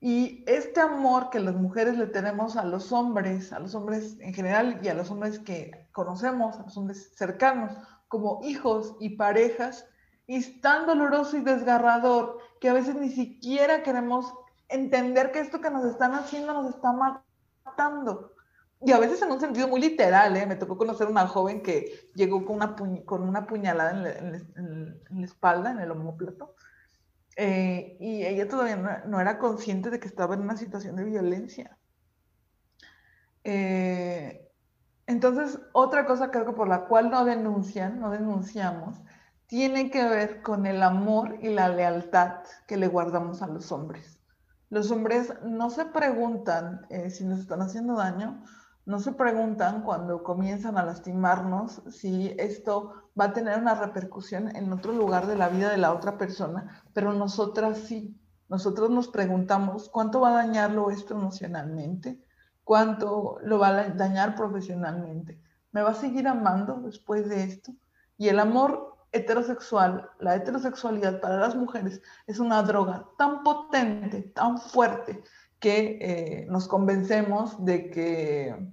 Y 0.00 0.44
este 0.46 0.80
amor 0.80 1.30
que 1.30 1.40
las 1.40 1.54
mujeres 1.54 1.96
le 1.96 2.06
tenemos 2.06 2.56
a 2.56 2.64
los 2.64 2.92
hombres, 2.92 3.52
a 3.52 3.58
los 3.58 3.74
hombres 3.74 4.16
en 4.20 4.32
general 4.32 4.80
y 4.82 4.88
a 4.88 4.94
los 4.94 5.10
hombres 5.10 5.38
que 5.40 5.88
conocemos, 5.92 6.56
a 6.56 6.62
los 6.64 6.76
hombres 6.76 7.12
cercanos, 7.16 7.72
como 8.06 8.40
hijos 8.44 8.94
y 9.00 9.16
parejas, 9.16 9.86
es 10.26 10.60
tan 10.60 10.86
doloroso 10.86 11.36
y 11.36 11.40
desgarrador 11.40 12.38
que 12.60 12.68
a 12.68 12.74
veces 12.74 12.94
ni 12.94 13.08
siquiera 13.08 13.82
queremos 13.82 14.32
entender 14.68 15.32
que 15.32 15.40
esto 15.40 15.60
que 15.60 15.70
nos 15.70 15.84
están 15.84 16.14
haciendo 16.14 16.52
nos 16.54 16.74
está 16.74 16.92
matando. 17.64 18.32
Y 18.80 18.92
a 18.92 18.98
veces 18.98 19.20
en 19.22 19.32
un 19.32 19.40
sentido 19.40 19.66
muy 19.66 19.80
literal, 19.80 20.36
¿eh? 20.36 20.46
me 20.46 20.54
tocó 20.54 20.78
conocer 20.78 21.08
una 21.08 21.26
joven 21.26 21.62
que 21.62 22.10
llegó 22.14 22.44
con 22.44 22.56
una, 22.56 22.76
con 23.04 23.22
una 23.22 23.46
puñalada 23.46 23.90
en 23.90 25.18
la, 25.20 25.24
espalda, 25.24 25.72
en 25.72 25.80
el 25.80 25.90
homóplato, 25.90 26.54
eh, 27.36 27.96
y 27.98 28.24
ella 28.24 28.48
todavía 28.48 29.04
no, 29.06 29.20
era 29.20 29.38
consciente 29.38 29.90
de 29.90 29.98
que 29.98 30.06
estaba 30.06 30.34
en 30.34 30.42
una 30.42 30.56
situación 30.56 30.96
de 30.96 31.04
violencia. 31.04 31.76
Eh, 33.42 34.48
entonces, 35.06 35.58
otra 35.72 36.06
cosa 36.06 36.30
creo 36.30 36.46
que 36.46 36.52
por 36.52 36.68
la 36.68 36.84
cual 36.86 37.10
no 37.10 37.24
denuncian, 37.24 37.98
no 37.98 38.10
denunciamos, 38.10 39.00
tiene 39.46 39.90
que 39.90 40.04
ver 40.04 40.42
con 40.42 40.66
el 40.66 40.82
amor 40.82 41.38
y 41.40 41.48
la 41.48 41.68
lealtad 41.68 42.44
que 42.66 42.76
le 42.76 42.86
guardamos 42.86 43.42
a 43.42 43.48
los 43.48 43.72
hombres. 43.72 44.17
Los 44.70 44.90
hombres 44.90 45.32
no 45.44 45.70
se 45.70 45.86
preguntan 45.86 46.86
eh, 46.90 47.10
si 47.10 47.24
nos 47.24 47.40
están 47.40 47.62
haciendo 47.62 47.96
daño, 47.96 48.42
no 48.84 49.00
se 49.00 49.12
preguntan 49.12 49.82
cuando 49.82 50.22
comienzan 50.22 50.78
a 50.78 50.84
lastimarnos 50.84 51.82
si 51.90 52.34
esto 52.38 52.94
va 53.18 53.26
a 53.26 53.32
tener 53.32 53.58
una 53.58 53.74
repercusión 53.74 54.54
en 54.56 54.72
otro 54.72 54.92
lugar 54.92 55.26
de 55.26 55.36
la 55.36 55.48
vida 55.48 55.70
de 55.70 55.76
la 55.76 55.92
otra 55.92 56.16
persona, 56.16 56.82
pero 56.94 57.12
nosotras 57.12 57.78
sí. 57.78 58.18
Nosotros 58.48 58.88
nos 58.88 59.08
preguntamos 59.08 59.90
cuánto 59.90 60.20
va 60.20 60.30
a 60.30 60.46
dañarlo 60.46 60.90
esto 60.90 61.14
emocionalmente, 61.14 62.22
cuánto 62.64 63.36
lo 63.42 63.58
va 63.58 63.68
a 63.68 63.88
dañar 63.90 64.34
profesionalmente. 64.34 65.38
¿Me 65.70 65.82
va 65.82 65.90
a 65.90 65.94
seguir 65.94 66.26
amando 66.26 66.80
después 66.80 67.28
de 67.28 67.44
esto? 67.44 67.72
Y 68.16 68.28
el 68.28 68.40
amor 68.40 68.87
heterosexual, 69.12 70.10
la 70.18 70.36
heterosexualidad 70.36 71.20
para 71.20 71.38
las 71.38 71.54
mujeres 71.54 72.02
es 72.26 72.38
una 72.38 72.62
droga 72.62 73.06
tan 73.16 73.42
potente, 73.42 74.22
tan 74.34 74.58
fuerte, 74.58 75.22
que 75.58 75.98
eh, 76.00 76.46
nos 76.48 76.68
convencemos 76.68 77.64
de 77.64 77.90
que, 77.90 78.72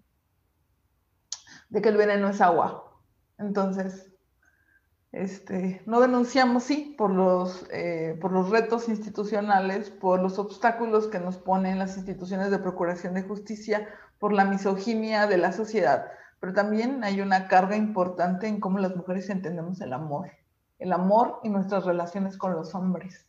de 1.69 1.81
que 1.81 1.89
el 1.89 1.97
veneno 1.97 2.29
es 2.29 2.41
agua. 2.41 3.01
Entonces, 3.37 4.11
este, 5.11 5.81
no 5.85 6.01
denunciamos, 6.01 6.63
sí, 6.63 6.93
por 6.97 7.09
los, 7.09 7.65
eh, 7.71 8.17
por 8.19 8.31
los 8.31 8.49
retos 8.49 8.89
institucionales, 8.89 9.89
por 9.89 10.21
los 10.21 10.37
obstáculos 10.37 11.07
que 11.07 11.19
nos 11.19 11.37
ponen 11.37 11.79
las 11.79 11.95
instituciones 11.95 12.51
de 12.51 12.59
procuración 12.59 13.13
de 13.13 13.23
justicia, 13.23 13.87
por 14.19 14.33
la 14.33 14.45
misoginia 14.45 15.25
de 15.27 15.37
la 15.37 15.53
sociedad, 15.53 16.07
pero 16.45 16.53
también 16.53 17.03
hay 17.03 17.21
una 17.21 17.47
carga 17.47 17.75
importante 17.75 18.45
en 18.45 18.59
cómo 18.59 18.77
las 18.77 18.95
mujeres 18.95 19.31
entendemos 19.31 19.81
el 19.81 19.93
amor, 19.93 20.29
el 20.77 20.93
amor 20.93 21.39
y 21.43 21.49
nuestras 21.49 21.85
relaciones 21.85 22.37
con 22.37 22.53
los 22.53 22.75
hombres. 22.75 23.25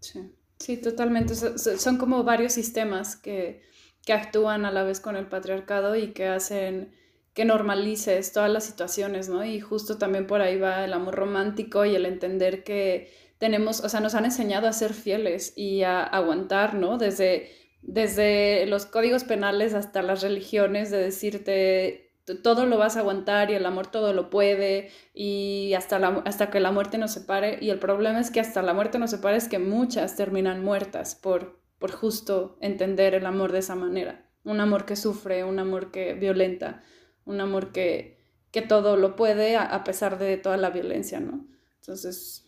Sí, 0.00 0.34
sí 0.58 0.76
totalmente. 0.76 1.36
Son 1.36 1.96
como 1.96 2.24
varios 2.24 2.52
sistemas 2.52 3.14
que, 3.14 3.62
que 4.04 4.12
actúan 4.14 4.64
a 4.64 4.72
la 4.72 4.82
vez 4.82 4.98
con 4.98 5.14
el 5.14 5.28
patriarcado 5.28 5.94
y 5.94 6.12
que 6.12 6.26
hacen 6.26 6.92
que 7.34 7.44
normalices 7.44 8.32
todas 8.32 8.50
las 8.50 8.64
situaciones, 8.64 9.28
¿no? 9.28 9.44
Y 9.44 9.60
justo 9.60 9.96
también 9.96 10.26
por 10.26 10.40
ahí 10.40 10.58
va 10.58 10.84
el 10.84 10.92
amor 10.92 11.14
romántico 11.14 11.84
y 11.84 11.94
el 11.94 12.04
entender 12.04 12.64
que 12.64 13.12
tenemos, 13.38 13.78
o 13.78 13.88
sea, 13.88 14.00
nos 14.00 14.16
han 14.16 14.24
enseñado 14.24 14.66
a 14.66 14.72
ser 14.72 14.92
fieles 14.92 15.52
y 15.54 15.84
a 15.84 16.02
aguantar, 16.02 16.74
¿no? 16.74 16.98
Desde, 16.98 17.52
desde 17.82 18.66
los 18.66 18.86
códigos 18.86 19.22
penales 19.22 19.72
hasta 19.72 20.02
las 20.02 20.20
religiones, 20.20 20.90
de 20.90 20.98
decirte 20.98 22.09
todo 22.42 22.66
lo 22.66 22.78
vas 22.78 22.96
a 22.96 23.00
aguantar 23.00 23.50
y 23.50 23.54
el 23.54 23.66
amor 23.66 23.88
todo 23.88 24.12
lo 24.12 24.30
puede 24.30 24.90
y 25.14 25.74
hasta, 25.74 25.98
la, 25.98 26.22
hasta 26.24 26.50
que 26.50 26.60
la 26.60 26.72
muerte 26.72 26.98
nos 26.98 27.12
separe. 27.12 27.58
Y 27.60 27.70
el 27.70 27.78
problema 27.78 28.20
es 28.20 28.30
que 28.30 28.40
hasta 28.40 28.62
la 28.62 28.74
muerte 28.74 28.98
nos 28.98 29.10
separe 29.10 29.36
es 29.36 29.48
que 29.48 29.58
muchas 29.58 30.16
terminan 30.16 30.62
muertas 30.62 31.14
por, 31.14 31.60
por 31.78 31.90
justo 31.90 32.56
entender 32.60 33.14
el 33.14 33.26
amor 33.26 33.52
de 33.52 33.58
esa 33.58 33.74
manera. 33.74 34.26
Un 34.44 34.60
amor 34.60 34.86
que 34.86 34.96
sufre, 34.96 35.44
un 35.44 35.58
amor 35.58 35.90
que 35.90 36.14
violenta 36.14 36.82
un 37.30 37.40
amor 37.40 37.72
que, 37.72 38.18
que 38.50 38.62
todo 38.62 38.96
lo 38.96 39.16
puede 39.16 39.56
a, 39.56 39.84
pesar 39.84 40.18
de 40.18 40.36
toda 40.36 40.56
la 40.56 40.70
violencia, 40.70 41.20
¿no? 41.20 41.46
Entonces... 41.80 42.46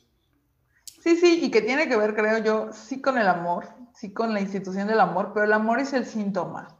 Sí, 0.84 1.16
sí, 1.16 1.40
y 1.42 1.50
que 1.50 1.62
tiene 1.62 1.88
que 1.88 1.96
ver, 1.96 2.14
creo 2.14 2.38
yo, 2.38 2.72
sí 2.72 3.00
con 3.00 3.18
el 3.18 3.26
amor, 3.26 3.66
sí 3.94 4.12
con 4.12 4.32
la 4.32 4.40
institución 4.40 4.86
del 4.86 5.00
amor, 5.00 5.32
pero 5.34 5.46
el 5.46 5.52
amor 5.52 5.80
es 5.80 5.92
el 5.94 6.06
síntoma 6.06 6.78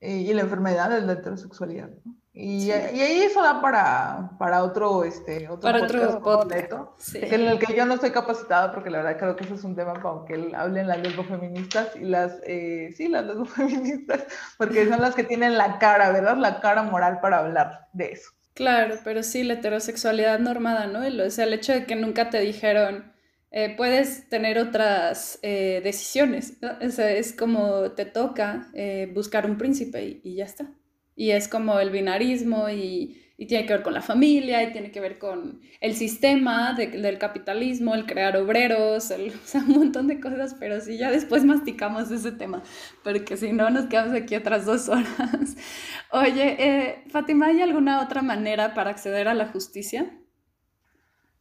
y 0.00 0.32
la 0.32 0.42
enfermedad 0.42 0.96
es 0.96 1.04
la 1.04 1.14
heterosexualidad, 1.14 1.90
¿no? 2.04 2.18
Y, 2.40 2.70
ahí 2.70 3.22
eso 3.22 3.42
da 3.42 3.60
para, 3.60 4.30
para 4.38 4.62
otro, 4.62 5.02
este, 5.02 5.48
otro 5.48 5.72
para 5.72 5.82
otro 5.82 6.22
podcast, 6.22 7.16
en 7.16 7.48
el 7.48 7.58
que 7.58 7.74
yo 7.74 7.84
no 7.84 7.94
estoy 7.94 8.12
capacitada 8.12 8.70
porque 8.70 8.90
la 8.90 8.98
verdad 8.98 9.18
creo 9.18 9.34
que 9.34 9.42
eso 9.42 9.56
es 9.56 9.64
un 9.64 9.74
tema 9.74 9.94
para 9.94 10.24
que 10.24 10.52
hablen 10.54 10.86
las 10.86 10.98
lesbofeministas 10.98 11.96
y 11.96 12.04
las, 12.04 12.40
eh, 12.46 12.94
sí, 12.96 13.08
las 13.08 13.24
lesbofeministas, 13.26 14.24
porque 14.56 14.88
son 14.88 15.00
las 15.00 15.16
que 15.16 15.24
tienen 15.24 15.58
la 15.58 15.80
cara, 15.80 16.12
¿verdad? 16.12 16.36
La 16.36 16.60
cara 16.60 16.84
moral 16.84 17.18
para 17.20 17.40
hablar 17.40 17.88
de 17.92 18.12
eso. 18.12 18.30
Claro, 18.54 18.94
pero 19.02 19.24
sí, 19.24 19.42
la 19.42 19.54
heterosexualidad 19.54 20.38
normada, 20.38 20.86
¿no? 20.86 21.00
o 21.00 21.30
sea, 21.30 21.44
el 21.44 21.54
hecho 21.54 21.72
de 21.72 21.86
que 21.86 21.96
nunca 21.96 22.30
te 22.30 22.38
dijeron, 22.38 23.12
eh, 23.50 23.74
puedes 23.76 24.28
tener 24.28 24.58
otras 24.58 25.38
eh, 25.42 25.80
decisiones, 25.82 26.58
¿no? 26.60 26.70
Es 26.80 27.32
como 27.32 27.92
te 27.92 28.04
toca 28.04 28.68
eh, 28.74 29.10
buscar 29.14 29.46
un 29.48 29.56
príncipe 29.56 30.04
y, 30.04 30.20
y 30.22 30.34
ya 30.36 30.44
está. 30.44 30.70
Y 31.16 31.30
es 31.30 31.48
como 31.48 31.80
el 31.80 31.90
binarismo 31.90 32.68
y, 32.68 33.24
tiene 33.46 33.66
que 33.66 33.72
ver 33.72 33.84
con 33.84 33.94
la 33.94 34.02
familia 34.02 34.64
y 34.64 34.72
tiene 34.72 34.90
que 34.90 35.00
ver 35.00 35.16
con 35.16 35.60
el 35.80 35.94
sistema 35.94 36.74
del 36.74 37.18
capitalismo, 37.18 37.94
el 37.94 38.04
crear 38.04 38.36
obreros, 38.36 39.12
un 39.54 39.68
montón 39.68 40.08
de 40.08 40.18
cosas, 40.18 40.56
pero 40.58 40.80
sí, 40.80 40.98
ya 40.98 41.08
después 41.12 41.44
masticamos 41.44 42.10
ese 42.10 42.32
tema, 42.32 42.64
porque 43.04 43.36
si 43.36 43.52
no 43.52 43.70
nos 43.70 43.86
quedamos 43.86 44.12
aquí 44.14 44.34
otras 44.34 44.66
dos 44.66 44.88
horas. 44.88 45.56
Oye, 46.10 47.04
Fátima, 47.10 47.46
¿hay 47.46 47.62
alguna 47.62 48.02
otra 48.02 48.22
manera 48.22 48.74
para 48.74 48.90
acceder 48.90 49.28
a 49.28 49.34
la 49.34 49.46
justicia? 49.46 50.18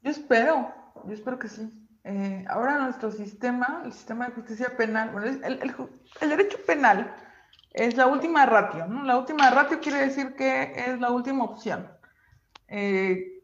Yo 0.03 0.12
espero, 0.12 0.72
yo 1.03 1.14
espero 1.14 1.39
que 1.39 1.47
sí. 1.47 1.86
Eh, 2.10 2.45
ahora 2.47 2.78
nuestro 2.78 3.12
sistema, 3.12 3.82
el 3.84 3.91
sistema 3.91 4.28
de 4.28 4.32
justicia 4.32 4.78
penal, 4.78 5.10
bueno, 5.12 5.28
el, 5.28 6.30
derecho 6.30 6.58
penal, 6.66 7.14
es 7.74 7.97
la 7.97 8.08
última 8.08 8.45
ratio, 8.45 8.88
¿no? 8.88 9.03
La 9.03 9.18
última 9.18 9.49
ratio 9.49 9.82
quiere 9.82 9.99
decir 9.99 10.34
que 10.34 10.72
es 10.88 11.01
la 11.01 11.12
última 11.12 11.43
opción. 11.43 11.91
Eh, 12.70 13.43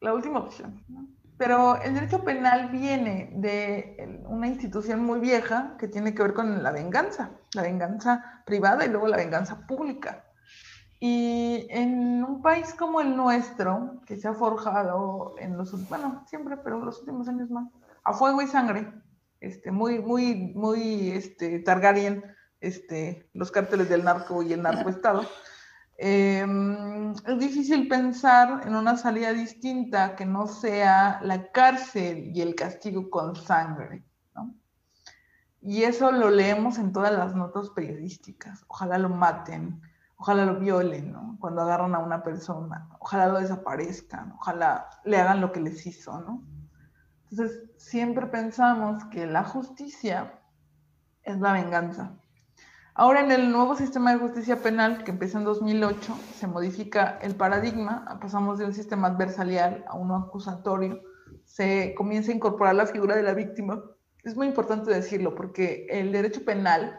la 0.00 0.14
última 0.14 0.38
opción, 0.38 0.84
¿no? 0.86 1.08
Pero 1.36 1.82
el 1.82 1.94
derecho 1.94 2.22
penal 2.22 2.68
viene 2.70 3.32
de 3.34 4.22
una 4.28 4.46
institución 4.46 5.00
muy 5.00 5.18
vieja 5.18 5.74
que 5.76 5.88
tiene 5.88 6.14
que 6.14 6.22
ver 6.22 6.32
con 6.32 6.62
la 6.62 6.70
venganza, 6.70 7.32
la 7.54 7.62
venganza 7.62 8.42
privada 8.46 8.86
y 8.86 8.88
luego 8.88 9.08
la 9.08 9.16
venganza 9.16 9.66
pública. 9.66 10.26
Y 11.00 11.66
en 11.70 12.22
un 12.22 12.40
país 12.40 12.72
como 12.72 13.00
el 13.00 13.16
nuestro, 13.16 14.00
que 14.06 14.16
se 14.16 14.28
ha 14.28 14.32
forjado 14.32 15.34
en 15.38 15.58
los, 15.58 15.88
bueno, 15.88 16.24
siempre, 16.28 16.56
pero 16.56 16.78
en 16.78 16.86
los 16.86 17.00
últimos 17.00 17.28
años 17.28 17.50
más, 17.50 17.68
a 18.06 18.12
fuego 18.14 18.40
y 18.42 18.46
sangre, 18.46 18.92
este, 19.40 19.70
muy, 19.70 20.00
muy, 20.00 20.52
muy 20.54 21.10
este, 21.10 21.58
Targaryen, 21.60 22.24
este, 22.60 23.28
los 23.34 23.50
cárteles 23.50 23.88
del 23.88 24.04
narco 24.04 24.42
y 24.42 24.52
el 24.52 24.62
narcoestado, 24.62 25.26
Em, 25.98 27.12
es 27.12 27.38
difícil 27.38 27.88
pensar 27.88 28.66
en 28.66 28.74
una 28.74 28.98
salida 28.98 29.32
distinta 29.32 30.14
que 30.14 30.26
no 30.26 30.46
sea 30.46 31.20
la 31.22 31.50
cárcel 31.52 32.32
y 32.34 32.42
el 32.42 32.54
castigo 32.54 33.08
con 33.08 33.34
sangre. 33.34 34.04
¿no? 34.34 34.54
Y 35.62 35.84
eso 35.84 36.12
lo 36.12 36.30
leemos 36.30 36.78
en 36.78 36.92
todas 36.92 37.12
las 37.12 37.34
notas 37.34 37.70
periodísticas. 37.70 38.64
Ojalá 38.68 38.98
lo 38.98 39.08
maten, 39.08 39.80
ojalá 40.18 40.44
lo 40.44 40.60
violen, 40.60 41.12
¿no? 41.12 41.36
Cuando 41.40 41.62
agarran 41.62 41.94
a 41.94 41.98
una 41.98 42.22
persona, 42.22 42.88
ojalá 43.00 43.28
lo 43.28 43.40
desaparezcan, 43.40 44.32
ojalá 44.32 44.88
le 45.04 45.16
hagan 45.16 45.40
lo 45.40 45.50
que 45.50 45.60
les 45.60 45.86
hizo, 45.86 46.20
¿no? 46.20 46.42
Entonces, 47.30 47.62
siempre 47.76 48.26
pensamos 48.26 49.04
que 49.06 49.26
la 49.26 49.44
justicia 49.44 50.40
es 51.22 51.38
la 51.40 51.52
venganza. 51.52 52.16
Ahora 52.98 53.20
en 53.20 53.30
el 53.30 53.52
nuevo 53.52 53.76
sistema 53.76 54.12
de 54.12 54.18
justicia 54.18 54.62
penal 54.62 55.04
que 55.04 55.10
empezó 55.10 55.36
en 55.36 55.44
2008, 55.44 56.16
se 56.34 56.46
modifica 56.46 57.18
el 57.20 57.34
paradigma, 57.34 58.18
pasamos 58.22 58.58
de 58.58 58.64
un 58.64 58.72
sistema 58.72 59.08
adversarial 59.08 59.84
a 59.86 59.96
uno 59.96 60.16
acusatorio, 60.16 61.02
se 61.44 61.94
comienza 61.94 62.32
a 62.32 62.34
incorporar 62.34 62.74
la 62.74 62.86
figura 62.86 63.14
de 63.14 63.22
la 63.22 63.34
víctima. 63.34 63.82
Es 64.24 64.34
muy 64.34 64.46
importante 64.46 64.90
decirlo 64.90 65.34
porque 65.34 65.86
el 65.90 66.10
derecho 66.10 66.42
penal, 66.44 66.98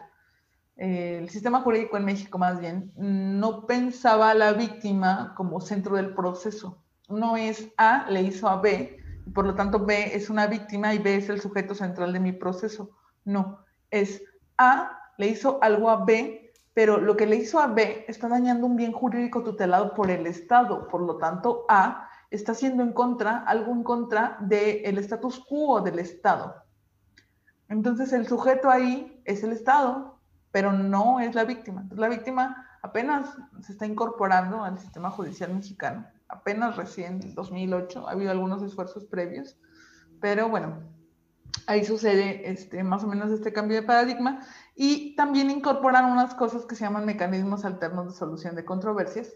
el 0.76 1.28
sistema 1.30 1.62
jurídico 1.62 1.96
en 1.96 2.04
México 2.04 2.38
más 2.38 2.60
bien, 2.60 2.92
no 2.96 3.66
pensaba 3.66 4.30
a 4.30 4.34
la 4.34 4.52
víctima 4.52 5.34
como 5.36 5.60
centro 5.60 5.96
del 5.96 6.14
proceso. 6.14 6.80
No 7.08 7.36
es 7.36 7.72
A 7.76 8.08
le 8.08 8.22
hizo 8.22 8.48
a 8.48 8.60
B, 8.60 8.98
por 9.34 9.46
lo 9.46 9.54
tanto 9.54 9.84
B 9.84 10.14
es 10.14 10.30
una 10.30 10.46
víctima 10.46 10.94
y 10.94 10.98
B 10.98 11.16
es 11.16 11.28
el 11.28 11.40
sujeto 11.40 11.74
central 11.74 12.12
de 12.12 12.20
mi 12.20 12.32
proceso. 12.32 12.90
No, 13.24 13.64
es 13.90 14.22
A 14.56 14.98
le 15.18 15.28
hizo 15.28 15.58
algo 15.62 15.90
a 15.90 16.04
B, 16.04 16.52
pero 16.72 16.98
lo 16.98 17.16
que 17.16 17.26
le 17.26 17.36
hizo 17.36 17.58
a 17.58 17.66
B 17.66 18.04
está 18.08 18.28
dañando 18.28 18.66
un 18.66 18.76
bien 18.76 18.92
jurídico 18.92 19.42
tutelado 19.42 19.94
por 19.94 20.10
el 20.10 20.26
Estado. 20.26 20.88
Por 20.88 21.02
lo 21.02 21.16
tanto, 21.16 21.64
A 21.68 22.08
está 22.30 22.52
haciendo 22.52 22.82
en 22.82 22.92
contra, 22.92 23.38
algo 23.38 23.72
en 23.72 23.82
contra 23.82 24.36
del 24.40 24.98
status 24.98 25.44
quo 25.48 25.80
del 25.80 25.98
Estado. 25.98 26.62
Entonces, 27.68 28.12
el 28.12 28.26
sujeto 28.26 28.70
ahí 28.70 29.20
es 29.24 29.42
el 29.42 29.52
Estado, 29.52 30.20
pero 30.52 30.72
no 30.72 31.20
es 31.20 31.34
la 31.34 31.44
víctima. 31.44 31.82
Entonces, 31.82 32.00
la 32.00 32.08
víctima 32.08 32.68
apenas 32.82 33.36
se 33.60 33.72
está 33.72 33.84
incorporando 33.84 34.62
al 34.62 34.78
sistema 34.78 35.10
judicial 35.10 35.52
mexicano, 35.52 36.06
apenas 36.28 36.76
recién, 36.76 37.20
en 37.22 37.34
2008, 37.34 38.08
ha 38.08 38.12
habido 38.12 38.30
algunos 38.30 38.62
esfuerzos 38.62 39.04
previos, 39.04 39.58
pero 40.20 40.48
bueno, 40.48 40.82
ahí 41.66 41.84
sucede 41.84 42.50
este, 42.50 42.82
más 42.82 43.04
o 43.04 43.06
menos 43.06 43.30
este 43.30 43.52
cambio 43.52 43.76
de 43.76 43.86
paradigma 43.86 44.46
y 44.74 45.14
también 45.16 45.50
incorporan 45.50 46.10
unas 46.10 46.34
cosas 46.34 46.66
que 46.66 46.74
se 46.74 46.84
llaman 46.84 47.06
mecanismos 47.06 47.64
alternos 47.64 48.06
de 48.06 48.18
solución 48.18 48.54
de 48.54 48.64
controversias, 48.64 49.32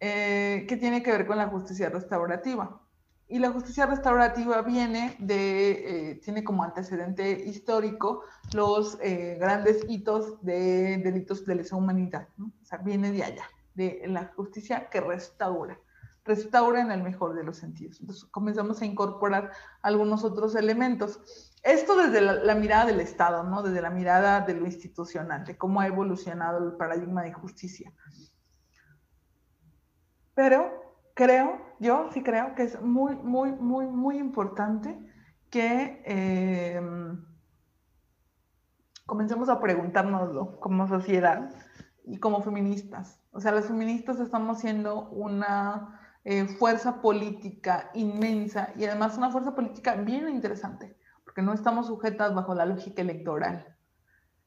eh, 0.00 0.64
que 0.68 0.76
tiene 0.76 1.02
que 1.02 1.12
ver 1.12 1.26
con 1.26 1.38
la 1.38 1.48
justicia 1.48 1.88
restaurativa. 1.88 2.80
Y 3.28 3.38
la 3.38 3.50
justicia 3.52 3.86
restaurativa 3.86 4.60
viene 4.62 5.14
de, 5.20 6.10
eh, 6.10 6.14
tiene 6.16 6.42
como 6.42 6.64
antecedente 6.64 7.30
histórico 7.30 8.24
los 8.52 8.98
eh, 9.02 9.36
grandes 9.38 9.84
hitos 9.88 10.42
de 10.44 10.98
delitos 10.98 11.46
de 11.46 11.54
lesa 11.54 11.76
humanidad, 11.76 12.26
o 12.38 12.64
sea, 12.64 12.78
viene 12.78 13.12
de 13.12 13.22
allá, 13.22 13.44
de 13.74 14.02
la 14.06 14.32
justicia 14.34 14.88
que 14.90 15.00
restaura 15.00 15.78
restaura 16.24 16.80
en 16.80 16.90
el 16.90 17.02
mejor 17.02 17.34
de 17.34 17.44
los 17.44 17.56
sentidos. 17.56 18.00
Entonces 18.00 18.24
comenzamos 18.26 18.80
a 18.82 18.84
incorporar 18.84 19.50
algunos 19.82 20.24
otros 20.24 20.54
elementos. 20.54 21.20
Esto 21.62 21.96
desde 21.96 22.20
la, 22.20 22.54
mirada 22.54 22.86
del 22.86 23.00
Estado, 23.00 23.44
¿no? 23.44 23.62
Desde 23.62 23.82
la 23.82 23.90
mirada 23.90 24.40
de 24.40 24.54
lo 24.54 24.66
institucional, 24.66 25.44
de 25.44 25.56
cómo 25.56 25.80
ha 25.80 25.86
evolucionado 25.86 26.58
el 26.64 26.76
paradigma 26.76 27.22
de 27.22 27.32
justicia. 27.32 27.92
Pero 30.34 30.70
creo, 31.14 31.60
yo 31.80 32.08
sí 32.12 32.22
creo 32.22 32.54
que 32.54 32.62
es 32.62 32.80
muy, 32.80 33.14
muy, 33.16 33.52
muy, 33.52 33.86
muy 33.86 34.18
importante 34.18 34.98
que 35.50 36.02
eh, 36.06 36.80
comencemos 39.04 39.48
a 39.48 39.60
preguntárnoslo 39.60 40.60
como 40.60 40.86
sociedad 40.86 41.50
y 42.04 42.18
como 42.18 42.42
feministas. 42.42 43.20
O 43.32 43.40
sea, 43.40 43.52
las 43.52 43.66
feministas 43.66 44.18
estamos 44.20 44.60
siendo 44.60 45.08
una 45.10 45.99
eh, 46.24 46.46
fuerza 46.46 47.00
política 47.00 47.90
inmensa 47.94 48.72
y 48.76 48.84
además 48.84 49.16
una 49.16 49.30
fuerza 49.30 49.54
política 49.54 49.94
bien 49.94 50.28
interesante, 50.28 50.94
porque 51.24 51.40
no 51.40 51.54
estamos 51.54 51.86
sujetas 51.86 52.34
bajo 52.34 52.54
la 52.54 52.66
lógica 52.66 53.00
electoral. 53.00 53.74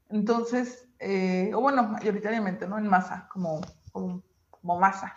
Entonces, 0.10 0.88
eh, 1.00 1.52
o 1.56 1.62
bueno, 1.62 1.82
mayoritariamente, 1.84 2.68
¿no? 2.68 2.78
En 2.78 2.88
masa, 2.88 3.28
como, 3.32 3.62
como, 3.92 4.80
masa. 4.80 5.16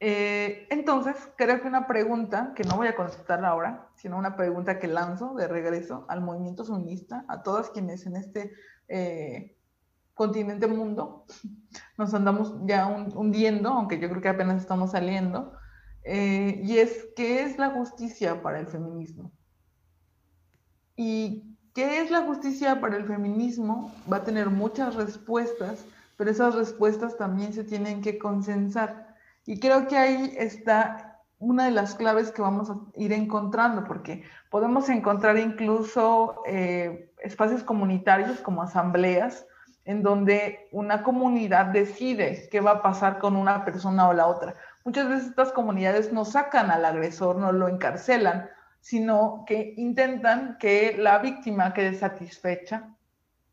Eh, 0.00 0.66
entonces, 0.70 1.14
creo 1.36 1.60
que 1.60 1.68
una 1.68 1.86
pregunta, 1.86 2.52
que 2.56 2.64
no 2.64 2.76
voy 2.76 2.88
a 2.88 2.96
contestar 2.96 3.44
ahora, 3.44 3.88
sino 3.94 4.18
una 4.18 4.34
pregunta 4.34 4.80
que 4.80 4.88
lanzo 4.88 5.34
de 5.34 5.46
regreso 5.46 6.04
al 6.08 6.20
movimiento 6.20 6.64
feminista, 6.64 7.24
a 7.28 7.44
todas 7.44 7.70
quienes 7.70 8.06
en 8.06 8.16
este 8.16 8.52
continente 10.14 10.66
mundo 10.66 11.26
nos 11.98 12.12
andamos 12.14 12.54
ya 12.64 12.86
hundiendo, 12.88 13.68
aunque 13.68 14.00
yo 14.00 14.08
creo 14.08 14.20
que 14.20 14.28
apenas 14.28 14.60
estamos 14.60 14.90
saliendo, 14.90 15.52
eh, 16.08 16.60
y 16.62 16.78
es, 16.78 17.08
¿qué 17.16 17.42
es 17.42 17.58
la 17.58 17.70
justicia 17.70 18.40
para 18.40 18.60
el 18.60 18.68
feminismo? 18.68 19.32
Y 20.94 21.56
¿qué 21.74 22.00
es 22.00 22.12
la 22.12 22.22
justicia 22.22 22.80
para 22.80 22.96
el 22.96 23.06
feminismo? 23.06 23.92
Va 24.10 24.18
a 24.18 24.24
tener 24.24 24.48
muchas 24.48 24.94
respuestas, 24.94 25.84
pero 26.16 26.30
esas 26.30 26.54
respuestas 26.54 27.16
también 27.18 27.52
se 27.52 27.64
tienen 27.64 28.02
que 28.02 28.18
consensar. 28.18 29.16
Y 29.46 29.58
creo 29.58 29.88
que 29.88 29.96
ahí 29.96 30.32
está 30.38 31.22
una 31.38 31.64
de 31.64 31.72
las 31.72 31.96
claves 31.96 32.30
que 32.30 32.40
vamos 32.40 32.70
a 32.70 32.78
ir 32.94 33.12
encontrando, 33.12 33.82
porque 33.82 34.22
podemos 34.48 34.88
encontrar 34.88 35.36
incluso 35.38 36.42
eh, 36.46 37.12
espacios 37.18 37.64
comunitarios 37.64 38.40
como 38.40 38.62
asambleas, 38.62 39.44
en 39.84 40.02
donde 40.02 40.68
una 40.70 41.02
comunidad 41.02 41.66
decide 41.66 42.48
qué 42.50 42.60
va 42.60 42.72
a 42.72 42.82
pasar 42.82 43.18
con 43.18 43.36
una 43.36 43.64
persona 43.64 44.08
o 44.08 44.12
la 44.12 44.26
otra. 44.26 44.54
Muchas 44.86 45.08
veces 45.08 45.26
estas 45.30 45.50
comunidades 45.50 46.12
no 46.12 46.24
sacan 46.24 46.70
al 46.70 46.84
agresor, 46.84 47.34
no 47.38 47.50
lo 47.50 47.66
encarcelan, 47.66 48.48
sino 48.78 49.42
que 49.44 49.74
intentan 49.76 50.58
que 50.60 50.94
la 50.96 51.18
víctima 51.18 51.74
quede 51.74 51.92
satisfecha 51.94 52.94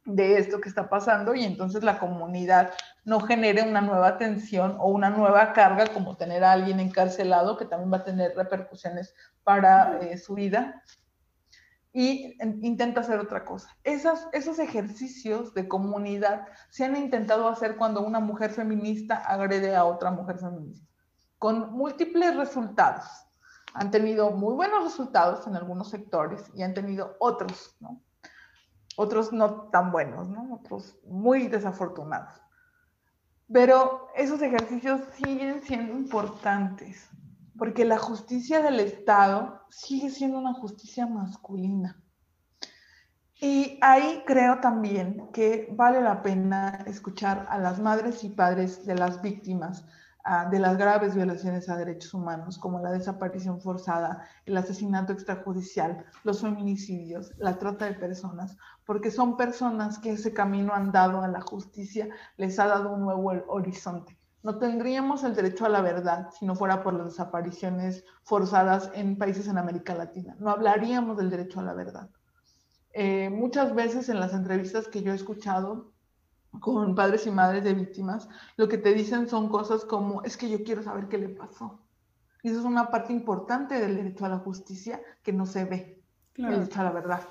de 0.05 0.37
esto 0.37 0.61
que 0.61 0.69
está 0.69 0.89
pasando 0.89 1.33
y 1.33 1.43
entonces 1.43 1.83
la 1.83 1.97
comunidad 1.97 2.73
no 3.03 3.19
genere 3.19 3.63
una 3.63 3.81
nueva 3.81 4.19
tensión 4.19 4.77
o 4.79 4.89
una 4.89 5.09
nueva 5.09 5.53
carga 5.53 5.87
como 5.87 6.17
tener 6.17 6.43
a 6.43 6.51
alguien 6.51 6.79
encarcelado 6.79 7.57
que 7.57 7.65
también 7.65 7.91
va 7.91 7.97
a 7.97 8.03
tener 8.03 8.35
repercusiones 8.35 9.15
para 9.43 9.97
eh, 10.01 10.19
su 10.19 10.35
vida 10.35 10.83
y 11.91 12.37
intenta 12.61 13.01
hacer 13.01 13.17
otra 13.17 13.43
cosa. 13.43 13.75
Esas, 13.83 14.27
esos 14.33 14.59
ejercicios 14.59 15.55
de 15.55 15.67
comunidad 15.67 16.47
se 16.69 16.85
han 16.85 16.95
intentado 16.95 17.49
hacer 17.49 17.75
cuando 17.75 18.01
una 18.01 18.19
mujer 18.19 18.51
feminista 18.51 19.15
agrede 19.15 19.75
a 19.75 19.85
otra 19.85 20.11
mujer 20.11 20.37
feminista 20.37 20.92
con 21.43 21.73
múltiples 21.73 22.37
resultados. 22.37 23.03
Han 23.73 23.91
tenido 23.91 24.31
muy 24.31 24.53
buenos 24.53 24.85
resultados 24.85 25.45
en 25.45 25.57
algunos 25.57 25.89
sectores 25.89 26.49
y 26.55 26.63
han 26.63 26.73
tenido 26.73 27.17
otros, 27.19 27.75
¿no? 27.81 28.01
Otros 28.95 29.33
no 29.33 29.63
tan 29.63 29.91
buenos, 29.91 30.29
¿no? 30.29 30.53
Otros 30.53 30.97
muy 31.05 31.49
desafortunados. 31.49 32.41
Pero 33.51 34.07
esos 34.15 34.41
ejercicios 34.41 35.01
siguen 35.21 35.61
siendo 35.63 35.91
importantes 35.97 37.09
porque 37.57 37.83
la 37.83 37.97
justicia 37.97 38.61
del 38.61 38.79
Estado 38.79 39.65
sigue 39.69 40.11
siendo 40.11 40.37
una 40.37 40.53
justicia 40.53 41.07
masculina. 41.07 42.01
Y 43.41 43.79
ahí 43.81 44.23
creo 44.25 44.61
también 44.61 45.29
que 45.33 45.67
vale 45.73 45.99
la 45.99 46.23
pena 46.23 46.85
escuchar 46.85 47.47
a 47.49 47.57
las 47.57 47.81
madres 47.81 48.23
y 48.23 48.29
padres 48.29 48.85
de 48.85 48.95
las 48.95 49.21
víctimas 49.21 49.83
de 50.49 50.59
las 50.59 50.77
graves 50.77 51.15
violaciones 51.15 51.67
a 51.67 51.75
derechos 51.75 52.13
humanos, 52.13 52.57
como 52.57 52.79
la 52.79 52.91
desaparición 52.91 53.59
forzada, 53.59 54.25
el 54.45 54.55
asesinato 54.55 55.11
extrajudicial, 55.11 56.05
los 56.23 56.41
feminicidios, 56.41 57.33
la 57.37 57.57
trata 57.57 57.85
de 57.85 57.93
personas, 57.93 58.55
porque 58.85 59.11
son 59.11 59.35
personas 59.35 59.99
que 59.99 60.11
ese 60.11 60.33
camino 60.33 60.73
han 60.73 60.93
dado 60.93 61.21
a 61.21 61.27
la 61.27 61.41
justicia 61.41 62.07
les 62.37 62.57
ha 62.57 62.67
dado 62.67 62.93
un 62.93 63.01
nuevo 63.01 63.33
horizonte. 63.47 64.17
No 64.43 64.57
tendríamos 64.57 65.23
el 65.23 65.35
derecho 65.35 65.65
a 65.65 65.69
la 65.69 65.81
verdad 65.81 66.29
si 66.37 66.45
no 66.45 66.55
fuera 66.55 66.83
por 66.83 66.93
las 66.93 67.07
desapariciones 67.07 68.03
forzadas 68.23 68.91
en 68.93 69.17
países 69.17 69.47
en 69.47 69.57
América 69.57 69.95
Latina. 69.95 70.35
No 70.39 70.49
hablaríamos 70.49 71.17
del 71.17 71.29
derecho 71.29 71.59
a 71.61 71.63
la 71.63 71.73
verdad. 71.73 72.09
Eh, 72.93 73.29
muchas 73.29 73.73
veces 73.73 74.09
en 74.09 74.19
las 74.19 74.33
entrevistas 74.33 74.87
que 74.87 75.01
yo 75.01 75.13
he 75.13 75.15
escuchado, 75.15 75.92
con 76.59 76.95
padres 76.95 77.25
y 77.27 77.31
madres 77.31 77.63
de 77.63 77.73
víctimas, 77.73 78.29
lo 78.57 78.67
que 78.67 78.77
te 78.77 78.93
dicen 78.93 79.27
son 79.27 79.49
cosas 79.49 79.85
como, 79.85 80.23
es 80.23 80.37
que 80.37 80.49
yo 80.49 80.63
quiero 80.63 80.83
saber 80.83 81.07
qué 81.07 81.17
le 81.17 81.29
pasó. 81.29 81.79
Y 82.41 82.49
eso 82.49 82.59
es 82.59 82.65
una 82.65 82.91
parte 82.91 83.13
importante 83.13 83.79
del 83.79 83.95
derecho 83.95 84.25
a 84.25 84.29
la 84.29 84.39
justicia 84.39 85.01
que 85.23 85.33
no 85.33 85.45
se 85.45 85.65
ve, 85.65 86.03
el 86.35 86.49
derecho 86.49 86.81
a 86.81 86.83
la 86.83 86.91
verdad. 86.91 87.21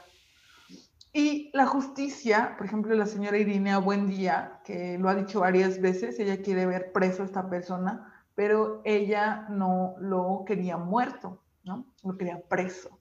Y 1.12 1.50
la 1.52 1.66
justicia, 1.66 2.54
por 2.56 2.66
ejemplo, 2.66 2.94
la 2.94 3.04
señora 3.04 3.36
Irinea 3.36 3.78
Buendía, 3.78 4.60
que 4.64 4.96
lo 4.98 5.10
ha 5.10 5.14
dicho 5.14 5.40
varias 5.40 5.78
veces, 5.80 6.18
ella 6.18 6.40
quiere 6.40 6.64
ver 6.64 6.90
preso 6.92 7.22
a 7.22 7.26
esta 7.26 7.50
persona, 7.50 8.14
pero 8.34 8.80
ella 8.84 9.46
no 9.50 9.94
lo 9.98 10.44
quería 10.46 10.78
muerto, 10.78 11.42
¿no? 11.64 11.84
Lo 12.02 12.16
quería 12.16 12.40
preso. 12.48 12.98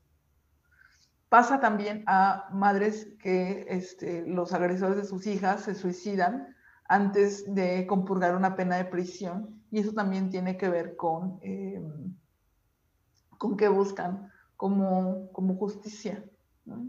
Pasa 1.31 1.61
también 1.61 2.03
a 2.07 2.49
madres 2.51 3.07
que 3.17 3.65
este, 3.69 4.27
los 4.27 4.51
agresores 4.51 4.97
de 4.97 5.05
sus 5.05 5.25
hijas 5.27 5.61
se 5.61 5.75
suicidan 5.75 6.53
antes 6.89 7.45
de 7.55 7.87
compurgar 7.87 8.35
una 8.35 8.57
pena 8.57 8.75
de 8.75 8.83
prisión 8.83 9.63
y 9.71 9.79
eso 9.79 9.93
también 9.93 10.29
tiene 10.29 10.57
que 10.57 10.67
ver 10.67 10.97
con, 10.97 11.39
eh, 11.41 11.81
con 13.37 13.55
qué 13.55 13.69
buscan 13.69 14.29
como, 14.57 15.31
como 15.31 15.55
justicia. 15.55 16.21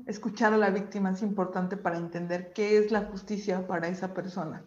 Escuchar 0.06 0.52
a 0.52 0.58
la 0.58 0.70
víctima 0.70 1.12
es 1.12 1.22
importante 1.22 1.76
para 1.76 1.98
entender 1.98 2.52
qué 2.52 2.78
es 2.78 2.90
la 2.90 3.02
justicia 3.02 3.64
para 3.68 3.86
esa 3.86 4.12
persona. 4.12 4.64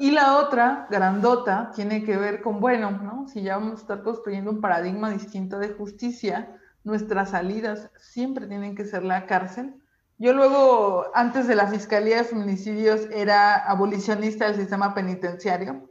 Y 0.00 0.10
la 0.10 0.38
otra, 0.38 0.88
grandota, 0.90 1.70
tiene 1.76 2.02
que 2.02 2.16
ver 2.16 2.42
con, 2.42 2.58
bueno, 2.58 2.90
¿no? 2.90 3.28
si 3.28 3.42
ya 3.42 3.56
vamos 3.56 3.74
a 3.74 3.82
estar 3.82 4.02
construyendo 4.02 4.50
un 4.50 4.60
paradigma 4.60 5.10
distinto 5.10 5.60
de 5.60 5.68
justicia, 5.68 6.59
nuestras 6.84 7.30
salidas 7.30 7.90
siempre 7.98 8.46
tienen 8.46 8.74
que 8.74 8.84
ser 8.84 9.02
la 9.02 9.26
cárcel. 9.26 9.74
Yo 10.18 10.32
luego, 10.34 11.06
antes 11.14 11.48
de 11.48 11.54
la 11.54 11.66
Fiscalía 11.66 12.18
de 12.18 12.24
Feminicidios, 12.24 13.08
era 13.10 13.54
abolicionista 13.54 14.46
del 14.46 14.56
sistema 14.56 14.94
penitenciario. 14.94 15.88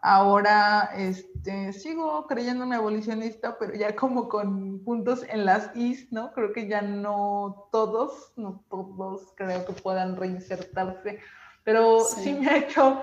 Ahora 0.00 0.90
este, 0.96 1.72
sigo 1.72 2.26
creyéndome 2.26 2.76
abolicionista, 2.76 3.56
pero 3.58 3.74
ya 3.74 3.94
como 3.96 4.28
con 4.28 4.82
puntos 4.84 5.24
en 5.28 5.44
las 5.44 5.74
is, 5.76 6.12
¿no? 6.12 6.32
Creo 6.32 6.52
que 6.52 6.68
ya 6.68 6.82
no 6.82 7.68
todos, 7.72 8.32
no 8.36 8.64
todos 8.68 9.32
creo 9.36 9.64
que 9.66 9.72
puedan 9.72 10.16
reinsertarse, 10.16 11.18
pero 11.64 12.00
sí, 12.00 12.22
sí 12.22 12.32
me 12.34 12.48
ha 12.48 12.56
hecho 12.58 13.02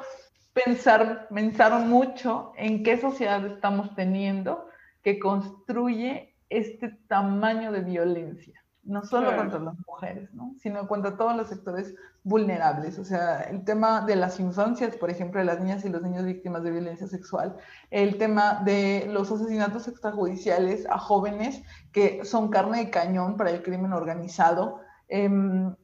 pensar, 0.54 1.28
pensar 1.30 1.86
mucho 1.86 2.54
en 2.56 2.84
qué 2.84 3.00
sociedad 3.00 3.46
estamos 3.46 3.93
teniendo 3.96 4.68
que 5.04 5.20
construye 5.20 6.34
este 6.50 6.89
tamaño 7.08 7.72
de 7.72 7.82
violencia, 7.82 8.64
no 8.84 9.04
solo 9.04 9.36
contra 9.36 9.60
las 9.60 9.76
mujeres, 9.88 10.32
¿no? 10.34 10.54
sino 10.60 10.88
contra 10.88 11.18
todos 11.18 11.36
los 11.36 11.50
sectores 11.50 11.96
vulnerables. 12.24 13.00
O 13.00 13.04
sea, 13.04 13.41
el 13.41 13.64
tema 13.64 14.02
de 14.02 14.16
las 14.16 14.39
infancias, 14.39 14.96
por 14.96 15.10
ejemplo, 15.10 15.39
de 15.39 15.46
las 15.46 15.60
niñas 15.60 15.84
y 15.86 15.89
los 15.89 16.02
niños 16.04 16.26
víctimas 16.26 16.64
de 16.64 16.72
violencia 16.72 17.08
sexual, 17.08 17.56
el 17.89 18.18
tema 18.18 18.62
de 18.64 19.08
los 19.10 19.32
asesinatos 19.32 19.88
extrajudiciales 19.88 20.86
a 20.88 21.00
jóvenes 21.00 21.64
que 21.91 22.24
son 22.26 22.50
carne 22.50 22.86
de 22.86 22.89
cañón 22.91 23.38
para 23.38 23.50
el 23.50 23.64
crimen 23.64 23.93
organizado. 23.93 24.82
Em, 25.08 25.76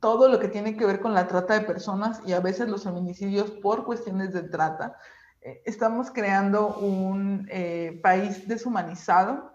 todo 0.00 0.28
lo 0.28 0.40
que 0.40 0.48
tiene 0.48 0.76
que 0.76 0.86
ver 0.86 1.00
con 1.00 1.14
la 1.14 1.28
trata 1.28 1.54
de 1.54 1.66
personas 1.66 2.22
y 2.26 2.32
a 2.32 2.40
veces 2.40 2.68
los 2.68 2.84
feminicidios 2.84 3.50
por 3.50 3.84
cuestiones 3.84 4.32
de 4.32 4.42
trata. 4.42 4.96
Eh, 5.42 5.62
estamos 5.64 6.10
creando 6.10 6.76
un 6.76 7.46
eh, 7.50 8.00
país 8.02 8.48
deshumanizado 8.48 9.52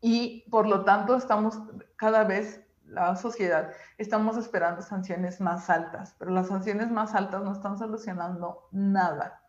y 0.00 0.48
por 0.50 0.66
lo 0.66 0.84
tanto 0.84 1.16
estamos 1.16 1.60
cada 1.96 2.24
vez, 2.24 2.64
la 2.84 3.16
sociedad, 3.16 3.72
estamos 3.98 4.36
esperando 4.36 4.80
sanciones 4.82 5.40
más 5.40 5.68
altas, 5.68 6.14
pero 6.18 6.30
las 6.30 6.48
sanciones 6.48 6.90
más 6.90 7.14
altas 7.14 7.42
no 7.42 7.52
están 7.52 7.76
solucionando 7.78 8.68
nada. 8.72 9.42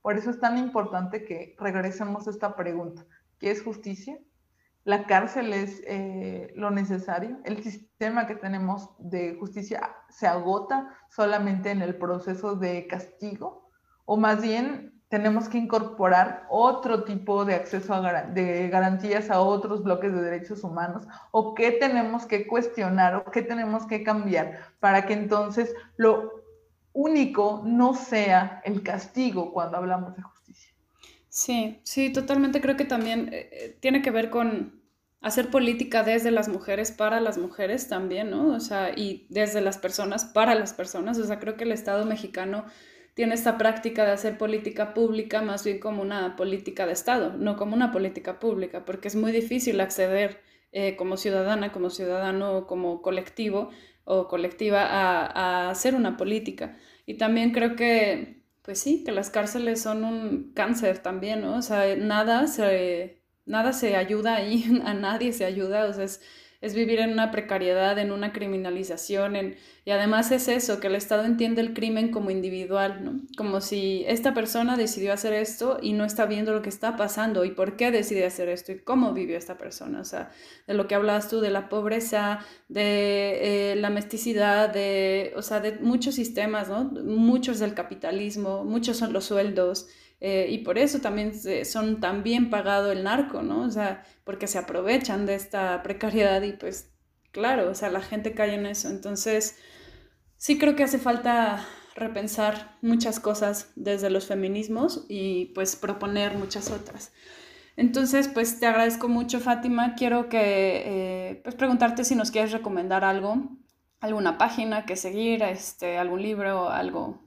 Por 0.00 0.16
eso 0.16 0.30
es 0.30 0.40
tan 0.40 0.56
importante 0.56 1.24
que 1.24 1.56
regresemos 1.58 2.26
a 2.26 2.30
esta 2.30 2.56
pregunta. 2.56 3.04
¿Qué 3.38 3.50
es 3.50 3.62
justicia? 3.62 4.18
¿La 4.84 5.04
cárcel 5.04 5.52
es 5.52 5.82
eh, 5.86 6.52
lo 6.54 6.70
necesario? 6.70 7.40
¿El 7.44 7.62
sistema 7.62 8.26
que 8.26 8.36
tenemos 8.36 8.90
de 8.98 9.36
justicia 9.38 9.96
se 10.08 10.28
agota 10.28 10.96
solamente 11.10 11.72
en 11.72 11.82
el 11.82 11.96
proceso 11.96 12.54
de 12.54 12.86
castigo? 12.86 13.68
¿O 14.04 14.16
más 14.16 14.40
bien 14.40 14.95
tenemos 15.08 15.48
que 15.48 15.58
incorporar 15.58 16.46
otro 16.50 17.04
tipo 17.04 17.44
de 17.44 17.54
acceso 17.54 17.94
a 17.94 18.22
de 18.22 18.68
garantías 18.68 19.30
a 19.30 19.40
otros 19.40 19.84
bloques 19.84 20.12
de 20.12 20.20
derechos 20.20 20.64
humanos 20.64 21.06
o 21.30 21.54
qué 21.54 21.70
tenemos 21.70 22.26
que 22.26 22.46
cuestionar 22.46 23.14
o 23.14 23.30
qué 23.30 23.42
tenemos 23.42 23.86
que 23.86 24.02
cambiar 24.02 24.58
para 24.80 25.06
que 25.06 25.12
entonces 25.12 25.72
lo 25.96 26.44
único 26.92 27.62
no 27.64 27.94
sea 27.94 28.60
el 28.64 28.82
castigo 28.82 29.52
cuando 29.52 29.76
hablamos 29.76 30.16
de 30.16 30.22
justicia. 30.22 30.72
Sí, 31.28 31.80
sí, 31.84 32.10
totalmente 32.10 32.60
creo 32.60 32.76
que 32.76 32.86
también 32.86 33.28
eh, 33.32 33.48
eh, 33.52 33.78
tiene 33.80 34.02
que 34.02 34.10
ver 34.10 34.30
con 34.30 34.80
hacer 35.20 35.50
política 35.50 36.02
desde 36.02 36.30
las 36.30 36.48
mujeres 36.48 36.90
para 36.90 37.20
las 37.20 37.36
mujeres 37.36 37.88
también, 37.88 38.30
¿no? 38.30 38.48
O 38.48 38.60
sea, 38.60 38.90
y 38.96 39.26
desde 39.28 39.60
las 39.60 39.76
personas 39.76 40.24
para 40.24 40.54
las 40.54 40.72
personas. 40.72 41.18
O 41.18 41.24
sea, 41.24 41.38
creo 41.38 41.56
que 41.56 41.64
el 41.64 41.72
Estado 41.72 42.06
mexicano 42.06 42.64
tiene 43.16 43.34
esta 43.34 43.56
práctica 43.56 44.04
de 44.04 44.10
hacer 44.12 44.36
política 44.36 44.92
pública 44.92 45.40
más 45.40 45.64
bien 45.64 45.80
como 45.80 46.02
una 46.02 46.36
política 46.36 46.84
de 46.86 46.92
Estado, 46.92 47.32
no 47.38 47.56
como 47.56 47.74
una 47.74 47.90
política 47.90 48.38
pública, 48.38 48.84
porque 48.84 49.08
es 49.08 49.16
muy 49.16 49.32
difícil 49.32 49.80
acceder 49.80 50.42
eh, 50.70 50.96
como 50.96 51.16
ciudadana, 51.16 51.72
como 51.72 51.88
ciudadano, 51.88 52.66
como 52.66 53.00
colectivo 53.00 53.70
o 54.04 54.28
colectiva 54.28 54.82
a, 54.84 55.70
hacer 55.70 55.94
una 55.94 56.18
política. 56.18 56.76
Y 57.06 57.14
también 57.14 57.52
creo 57.52 57.74
que, 57.74 58.42
pues 58.60 58.80
sí, 58.80 59.02
que 59.02 59.12
las 59.12 59.30
cárceles 59.30 59.80
son 59.80 60.04
un 60.04 60.52
cáncer 60.52 60.98
también, 60.98 61.40
¿no? 61.40 61.56
O 61.56 61.62
sea, 61.62 61.96
nada 61.96 62.46
se, 62.48 63.22
nada 63.46 63.72
se 63.72 63.96
ayuda 63.96 64.34
ahí, 64.34 64.62
a 64.84 64.92
nadie 64.92 65.32
se 65.32 65.46
ayuda, 65.46 65.86
o 65.86 65.92
sea, 65.94 66.04
es 66.04 66.20
es 66.66 66.74
vivir 66.74 67.00
en 67.00 67.12
una 67.12 67.30
precariedad, 67.30 67.98
en 67.98 68.12
una 68.12 68.32
criminalización, 68.32 69.36
en, 69.36 69.56
y 69.84 69.92
además 69.92 70.30
es 70.32 70.48
eso, 70.48 70.80
que 70.80 70.88
el 70.88 70.96
Estado 70.96 71.24
entiende 71.24 71.60
el 71.60 71.72
crimen 71.72 72.10
como 72.10 72.30
individual, 72.30 73.04
¿no? 73.04 73.20
Como 73.36 73.60
si 73.60 74.04
esta 74.08 74.34
persona 74.34 74.76
decidió 74.76 75.12
hacer 75.12 75.32
esto 75.32 75.78
y 75.80 75.92
no 75.92 76.04
está 76.04 76.26
viendo 76.26 76.52
lo 76.52 76.60
que 76.62 76.68
está 76.68 76.96
pasando 76.96 77.44
y 77.44 77.52
por 77.52 77.76
qué 77.76 77.90
decidió 77.90 78.26
hacer 78.26 78.48
esto 78.48 78.72
y 78.72 78.80
cómo 78.80 79.12
vivió 79.12 79.38
esta 79.38 79.56
persona, 79.56 80.00
o 80.00 80.04
sea, 80.04 80.30
de 80.66 80.74
lo 80.74 80.88
que 80.88 80.94
hablabas 80.94 81.28
tú, 81.28 81.40
de 81.40 81.50
la 81.50 81.68
pobreza, 81.68 82.40
de 82.68 83.72
eh, 83.72 83.76
la 83.76 83.90
mesticidad, 83.90 84.68
de, 84.68 85.32
o 85.36 85.42
sea, 85.42 85.60
de 85.60 85.78
muchos 85.78 86.16
sistemas, 86.16 86.68
¿no? 86.68 86.84
Muchos 86.84 87.60
del 87.60 87.74
capitalismo, 87.74 88.64
muchos 88.64 88.96
son 88.96 89.12
los 89.12 89.24
sueldos, 89.26 89.88
eh, 90.20 90.46
y 90.50 90.58
por 90.58 90.78
eso 90.78 91.00
también 91.00 91.32
son 91.64 92.00
tan 92.00 92.22
bien 92.22 92.50
pagado 92.50 92.92
el 92.92 93.04
narco, 93.04 93.42
¿no? 93.42 93.62
O 93.62 93.70
sea, 93.70 94.04
porque 94.24 94.46
se 94.46 94.58
aprovechan 94.58 95.26
de 95.26 95.34
esta 95.34 95.82
precariedad 95.82 96.42
y 96.42 96.52
pues 96.52 96.92
claro, 97.32 97.70
o 97.70 97.74
sea, 97.74 97.90
la 97.90 98.00
gente 98.00 98.32
cae 98.34 98.54
en 98.54 98.66
eso. 98.66 98.88
Entonces, 98.88 99.56
sí 100.36 100.58
creo 100.58 100.76
que 100.76 100.84
hace 100.84 100.98
falta 100.98 101.66
repensar 101.94 102.76
muchas 102.82 103.20
cosas 103.20 103.72
desde 103.76 104.10
los 104.10 104.26
feminismos 104.26 105.04
y 105.08 105.46
pues 105.54 105.76
proponer 105.76 106.36
muchas 106.36 106.70
otras. 106.70 107.12
Entonces, 107.76 108.28
pues 108.28 108.58
te 108.58 108.66
agradezco 108.66 109.08
mucho, 109.08 109.40
Fátima. 109.40 109.94
Quiero 109.96 110.28
que, 110.28 110.38
eh, 111.30 111.40
pues 111.44 111.54
preguntarte 111.56 112.04
si 112.04 112.14
nos 112.14 112.30
quieres 112.30 112.52
recomendar 112.52 113.04
algo, 113.04 113.50
alguna 114.00 114.38
página 114.38 114.86
que 114.86 114.96
seguir, 114.96 115.42
este, 115.42 115.98
algún 115.98 116.22
libro, 116.22 116.70
algo 116.70 117.25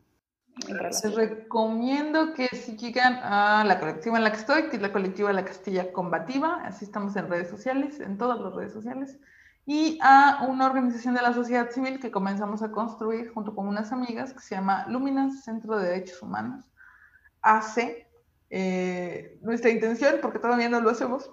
les 0.67 1.15
recomiendo 1.15 2.33
que 2.33 2.47
si 2.47 2.77
llegan 2.77 3.15
a 3.23 3.63
la 3.63 3.79
colectiva 3.79 4.17
en 4.17 4.23
la 4.23 4.31
que 4.31 4.37
estoy, 4.37 4.69
que 4.69 4.75
es 4.75 4.81
la 4.81 4.91
colectiva 4.91 5.33
La 5.33 5.45
Castilla 5.45 5.91
Combativa, 5.91 6.61
así 6.63 6.85
estamos 6.85 7.15
en 7.15 7.29
redes 7.29 7.49
sociales, 7.49 7.99
en 7.99 8.17
todas 8.17 8.39
las 8.39 8.53
redes 8.53 8.73
sociales, 8.73 9.17
y 9.65 9.99
a 10.01 10.45
una 10.47 10.65
organización 10.65 11.13
de 11.13 11.21
la 11.21 11.33
sociedad 11.33 11.69
civil 11.69 11.99
que 11.99 12.11
comenzamos 12.11 12.63
a 12.63 12.71
construir 12.71 13.31
junto 13.33 13.55
con 13.55 13.67
unas 13.67 13.91
amigas 13.91 14.33
que 14.33 14.39
se 14.39 14.55
llama 14.55 14.85
Luminas 14.87 15.43
Centro 15.43 15.77
de 15.77 15.89
Derechos 15.89 16.21
Humanos, 16.21 16.65
AC. 17.41 18.07
Eh, 18.51 19.37
nuestra 19.43 19.69
intención, 19.69 20.15
porque 20.23 20.39
todavía 20.39 20.69
no 20.69 20.81
lo 20.81 20.89
hacemos, 20.89 21.31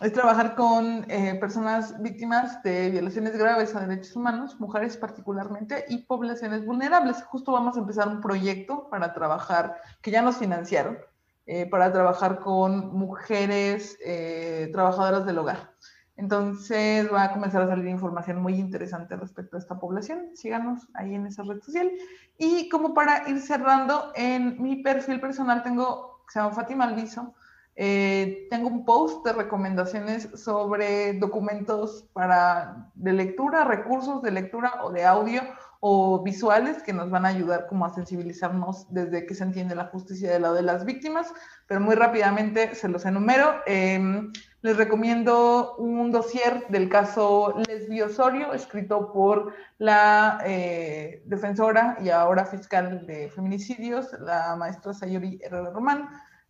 es 0.00 0.12
trabajar 0.12 0.54
con 0.54 1.10
eh, 1.10 1.34
personas 1.40 2.00
víctimas 2.00 2.62
de 2.62 2.90
violaciones 2.90 3.36
graves 3.36 3.74
a 3.74 3.84
derechos 3.84 4.14
humanos, 4.14 4.60
mujeres 4.60 4.96
particularmente, 4.96 5.86
y 5.88 5.98
poblaciones 5.98 6.64
vulnerables. 6.64 7.22
Justo 7.24 7.52
vamos 7.52 7.76
a 7.76 7.80
empezar 7.80 8.06
un 8.06 8.20
proyecto 8.20 8.88
para 8.90 9.12
trabajar, 9.12 9.80
que 10.00 10.12
ya 10.12 10.22
nos 10.22 10.36
financiaron, 10.36 10.98
eh, 11.46 11.66
para 11.66 11.92
trabajar 11.92 12.38
con 12.38 12.96
mujeres 12.96 13.98
eh, 14.04 14.70
trabajadoras 14.72 15.26
del 15.26 15.38
hogar. 15.38 15.72
Entonces 16.16 17.12
va 17.12 17.24
a 17.24 17.32
comenzar 17.32 17.62
a 17.62 17.68
salir 17.68 17.86
información 17.86 18.40
muy 18.40 18.54
interesante 18.54 19.16
respecto 19.16 19.56
a 19.56 19.60
esta 19.60 19.80
población. 19.80 20.30
Síganos 20.34 20.86
ahí 20.94 21.14
en 21.14 21.26
esa 21.26 21.42
red 21.42 21.60
social. 21.60 21.90
Y 22.38 22.68
como 22.68 22.94
para 22.94 23.28
ir 23.28 23.40
cerrando, 23.40 24.12
en 24.14 24.60
mi 24.62 24.82
perfil 24.82 25.20
personal 25.20 25.62
tengo, 25.62 26.24
se 26.28 26.38
llama 26.38 26.54
Fátima 26.54 26.84
Alviso, 26.84 27.34
Eh, 27.80 28.48
tengo 28.50 28.66
un 28.66 28.84
post 28.84 29.24
de 29.24 29.32
recomendaciones 29.32 30.28
sobre 30.34 31.12
documentos 31.12 32.08
para, 32.12 32.90
de 32.96 33.12
lectura, 33.12 33.62
recursos 33.62 34.20
de 34.20 34.32
lectura 34.32 34.82
o 34.82 34.90
de 34.90 35.04
audio 35.04 35.42
o 35.78 36.20
visuales 36.24 36.82
que 36.82 36.92
nos 36.92 37.08
van 37.08 37.24
a 37.24 37.28
ayudar 37.28 37.68
como 37.68 37.86
a 37.86 37.94
sensibilizarnos 37.94 38.92
desde 38.92 39.26
que 39.26 39.34
se 39.36 39.44
entiende 39.44 39.76
la 39.76 39.84
justicia 39.84 40.32
del 40.32 40.42
lado 40.42 40.56
de 40.56 40.62
las 40.62 40.84
víctimas, 40.84 41.32
pero 41.68 41.80
muy 41.80 41.94
rápidamente 41.94 42.74
se 42.74 42.88
los 42.88 43.06
enumero. 43.06 43.54
Em, 43.64 44.32
les 44.62 44.76
recomiendo 44.76 45.76
un 45.76 46.10
dossier 46.10 46.66
del 46.70 46.88
caso 46.88 47.54
Lesbio 47.68 48.06
Osorio, 48.06 48.54
escrito 48.54 49.12
por 49.12 49.54
la 49.78 50.40
eh, 50.44 51.22
defensora 51.26 51.96
y 52.00 52.08
ahora 52.08 52.44
fiscal 52.44 53.06
de 53.06 53.30
feminicidios, 53.30 54.12
la 54.18 54.56
maestra 54.56 54.92
Sayori 54.92 55.38
Herrera 55.40 55.70
Román 55.70 56.08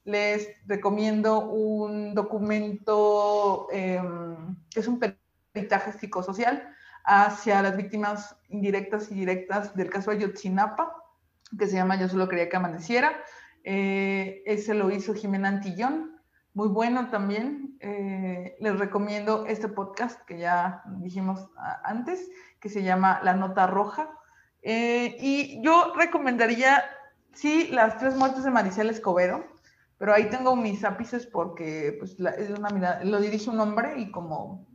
les 0.08 0.48
recomiendo 0.66 1.40
un 1.40 2.14
documento 2.14 3.68
em, 3.70 4.56
que 4.70 4.80
es 4.80 4.88
un 4.88 4.98
peritaje 4.98 5.92
psicosocial 5.92 6.74
hacia 7.04 7.60
las 7.60 7.76
víctimas 7.76 8.34
indirectas 8.48 9.10
y 9.10 9.16
directas 9.16 9.76
del 9.76 9.90
caso 9.90 10.10
Ayotzinapa, 10.10 10.94
que 11.58 11.66
se 11.66 11.76
llama 11.76 12.00
Yo 12.00 12.08
solo 12.08 12.26
quería 12.26 12.48
que 12.48 12.56
amaneciera. 12.56 13.22
Eh, 13.64 14.42
ese 14.46 14.72
lo 14.72 14.90
hizo 14.90 15.12
Jimena 15.12 15.48
Antillón, 15.48 16.18
muy 16.54 16.68
bueno 16.68 17.10
también. 17.10 17.76
Eh, 17.80 18.56
les 18.60 18.78
recomiendo 18.78 19.44
este 19.44 19.68
podcast 19.68 20.22
que 20.24 20.38
ya 20.38 20.82
dijimos 21.00 21.50
antes, 21.84 22.30
que 22.60 22.70
se 22.70 22.82
llama 22.82 23.20
La 23.22 23.34
Nota 23.34 23.66
Roja. 23.66 24.08
Eh, 24.62 25.18
y 25.20 25.62
yo 25.62 25.92
recomendaría, 25.94 26.82
sí, 27.34 27.68
las 27.72 27.98
tres 27.98 28.16
muertes 28.16 28.44
de 28.44 28.50
Maricel 28.50 28.88
Escobedo, 28.88 29.44
pero 29.98 30.14
ahí 30.14 30.30
tengo 30.30 30.54
mis 30.54 30.84
ápices 30.84 31.26
porque 31.26 31.96
pues, 31.98 32.16
es 32.38 32.50
una 32.50 32.70
mirada, 32.70 33.04
lo 33.04 33.20
dirige 33.20 33.50
un 33.50 33.60
hombre 33.60 33.98
y 33.98 34.10
como 34.10 34.66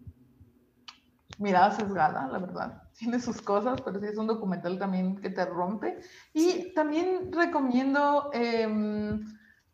mirada 1.40 1.72
sesgada, 1.72 2.28
la 2.28 2.40
verdad. 2.40 2.84
Tiene 2.98 3.20
sus 3.20 3.42
cosas, 3.42 3.82
pero 3.82 4.00
sí 4.00 4.08
es 4.08 4.18
un 4.18 4.28
documental 4.28 4.78
también 4.78 5.18
que 5.18 5.30
te 5.30 5.46
rompe. 5.46 6.00
Y 6.34 6.74
también 6.74 7.32
recomiendo, 7.32 8.30
em, 8.34 9.24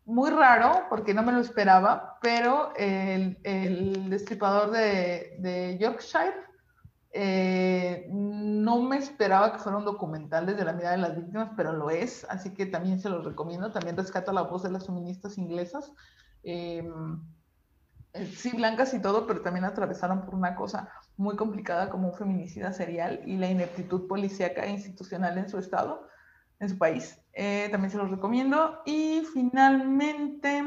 muy 0.04 0.30
raro, 0.30 0.86
porque 0.88 1.14
no 1.14 1.22
me 1.22 1.32
lo 1.32 1.40
esperaba, 1.40 2.18
pero 2.22 2.72
el, 2.76 3.38
el 3.44 4.10
destripador 4.10 4.70
de, 4.70 5.36
de 5.38 5.78
Yorkshire, 5.78 6.49
eh, 7.12 8.06
no 8.10 8.80
me 8.82 8.96
esperaba 8.96 9.52
que 9.52 9.58
fuera 9.58 9.78
un 9.78 9.84
documental 9.84 10.46
desde 10.46 10.64
la 10.64 10.72
mirada 10.72 10.96
de 10.96 11.02
las 11.02 11.16
víctimas, 11.16 11.50
pero 11.56 11.72
lo 11.72 11.90
es, 11.90 12.24
así 12.28 12.54
que 12.54 12.66
también 12.66 13.00
se 13.00 13.08
los 13.08 13.24
recomiendo. 13.24 13.72
También 13.72 13.96
rescata 13.96 14.32
la 14.32 14.42
voz 14.42 14.62
de 14.62 14.70
las 14.70 14.86
feministas 14.86 15.36
inglesas. 15.38 15.92
Em, 16.42 17.20
eh, 18.12 18.26
sí, 18.26 18.50
blancas 18.56 18.94
y 18.94 19.00
todo, 19.00 19.26
pero 19.26 19.40
también 19.42 19.64
atravesaron 19.64 20.22
por 20.22 20.34
una 20.34 20.54
cosa 20.54 20.88
muy 21.16 21.36
complicada 21.36 21.90
como 21.90 22.08
un 22.08 22.14
feminicida 22.14 22.72
serial 22.72 23.20
y 23.24 23.36
la 23.36 23.48
ineptitud 23.48 24.06
policíaca 24.06 24.64
e 24.64 24.70
institucional 24.70 25.36
en 25.38 25.48
su 25.48 25.58
estado, 25.58 26.06
en 26.60 26.68
su 26.68 26.78
país. 26.78 27.20
Eh, 27.32 27.68
también 27.70 27.90
se 27.90 27.98
los 27.98 28.10
recomiendo. 28.10 28.82
Y 28.86 29.24
finalmente, 29.32 30.64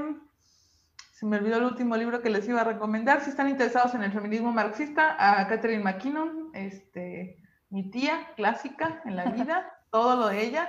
se 1.23 1.29
me 1.29 1.37
olvidó 1.37 1.55
el 1.55 1.63
último 1.63 1.95
libro 1.95 2.21
que 2.21 2.29
les 2.29 2.49
iba 2.49 2.59
a 2.59 2.65
recomendar. 2.65 3.21
Si 3.21 3.29
están 3.29 3.47
interesados 3.47 3.95
en 3.95 4.03
el 4.03 4.11
feminismo 4.11 4.51
marxista, 4.51 5.15
a 5.17 5.47
Catherine 5.47 5.81
McKinnon, 5.81 6.49
este, 6.53 7.41
mi 7.69 7.89
tía 7.89 8.27
clásica 8.35 9.01
en 9.05 9.15
la 9.15 9.31
vida, 9.31 9.71
todo 9.89 10.17
lo 10.17 10.27
de 10.27 10.43
ella. 10.43 10.67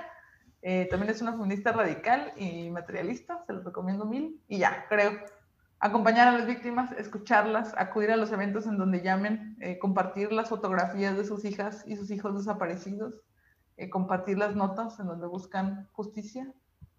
Eh, 0.61 0.87
también 0.89 1.11
es 1.11 1.21
una 1.21 1.33
feminista 1.33 1.73
radical 1.73 2.31
y 2.37 2.69
materialista, 2.69 3.43
se 3.45 3.51
los 3.51 3.65
recomiendo 3.65 4.05
mil. 4.05 4.41
Y 4.47 4.59
ya, 4.59 4.85
creo. 4.87 5.11
Acompañar 5.79 6.29
a 6.29 6.37
las 6.37 6.47
víctimas, 6.47 6.89
escucharlas, 6.93 7.73
acudir 7.77 8.11
a 8.11 8.15
los 8.15 8.31
eventos 8.31 8.65
en 8.65 8.77
donde 8.77 9.01
llamen, 9.01 9.57
eh, 9.59 9.77
compartir 9.77 10.31
las 10.31 10.47
fotografías 10.47 11.17
de 11.17 11.25
sus 11.25 11.43
hijas 11.43 11.83
y 11.85 11.97
sus 11.97 12.09
hijos 12.11 12.33
desaparecidos, 12.33 13.19
eh, 13.75 13.89
compartir 13.89 14.37
las 14.37 14.55
notas 14.55 15.01
en 15.01 15.07
donde 15.07 15.27
buscan 15.27 15.89
justicia 15.91 16.49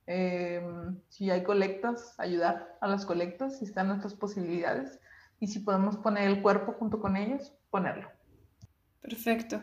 Em, 0.07 1.01
si 1.09 1.31
hay 1.31 1.43
colectas, 1.43 2.15
ayudar 2.19 2.79
a 2.81 2.87
las 2.87 3.05
colectas, 3.05 3.59
si 3.59 3.65
están 3.65 3.89
nuestras 3.89 4.15
posibilidades 4.15 5.01
y 5.41 5.49
si 5.49 5.59
podemos 5.61 5.97
poner 5.97 6.29
el 6.29 6.43
cuerpo 6.43 6.73
junto 6.73 7.01
con 7.01 7.17
ellos, 7.17 7.53
ponerlo. 7.71 8.09
Perfecto. 9.01 9.61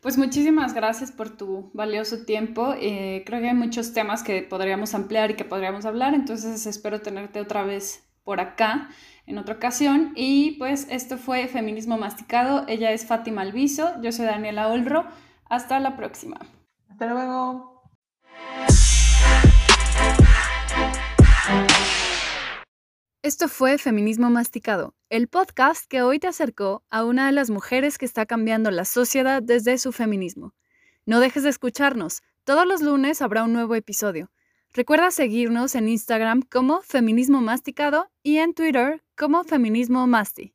Pues 0.00 0.16
muchísimas 0.16 0.72
gracias 0.72 1.12
por 1.12 1.36
tu 1.36 1.70
valioso 1.74 2.24
tiempo. 2.24 2.74
Eh, 2.78 3.24
creo 3.26 3.40
que 3.40 3.48
hay 3.48 3.54
muchos 3.54 3.92
temas 3.92 4.22
que 4.22 4.42
podríamos 4.42 4.94
ampliar 4.94 5.30
y 5.30 5.34
que 5.34 5.44
podríamos 5.44 5.84
hablar, 5.84 6.14
entonces 6.14 6.66
espero 6.66 7.00
tenerte 7.00 7.40
otra 7.40 7.62
vez 7.64 8.06
por 8.24 8.40
acá 8.40 8.88
en 9.26 9.38
otra 9.38 9.54
ocasión. 9.56 10.12
Y 10.14 10.52
pues 10.52 10.86
esto 10.90 11.18
fue 11.18 11.48
Feminismo 11.48 11.98
Masticado. 11.98 12.64
Ella 12.68 12.90
es 12.92 13.06
Fátima 13.06 13.42
Alviso, 13.42 14.00
yo 14.02 14.12
soy 14.12 14.26
Daniela 14.26 14.68
Olro. 14.68 15.04
Hasta 15.48 15.78
la 15.78 15.96
próxima. 15.96 16.40
Hasta 16.88 17.06
luego. 17.06 17.75
Esto 23.22 23.48
fue 23.48 23.78
Feminismo 23.78 24.30
Masticado, 24.30 24.94
el 25.10 25.28
podcast 25.28 25.86
que 25.88 26.02
hoy 26.02 26.18
te 26.18 26.28
acercó 26.28 26.84
a 26.90 27.04
una 27.04 27.26
de 27.26 27.32
las 27.32 27.50
mujeres 27.50 27.98
que 27.98 28.04
está 28.04 28.24
cambiando 28.24 28.70
la 28.70 28.84
sociedad 28.84 29.42
desde 29.42 29.78
su 29.78 29.92
feminismo. 29.92 30.54
No 31.06 31.20
dejes 31.20 31.42
de 31.42 31.50
escucharnos, 31.50 32.22
todos 32.44 32.66
los 32.66 32.82
lunes 32.82 33.22
habrá 33.22 33.42
un 33.42 33.52
nuevo 33.52 33.74
episodio. 33.74 34.30
Recuerda 34.72 35.10
seguirnos 35.10 35.74
en 35.74 35.88
Instagram 35.88 36.42
como 36.42 36.82
Feminismo 36.82 37.40
Masticado 37.40 38.10
y 38.22 38.38
en 38.38 38.54
Twitter 38.54 39.02
como 39.16 39.42
Feminismo 39.42 40.06
Masti. 40.06 40.54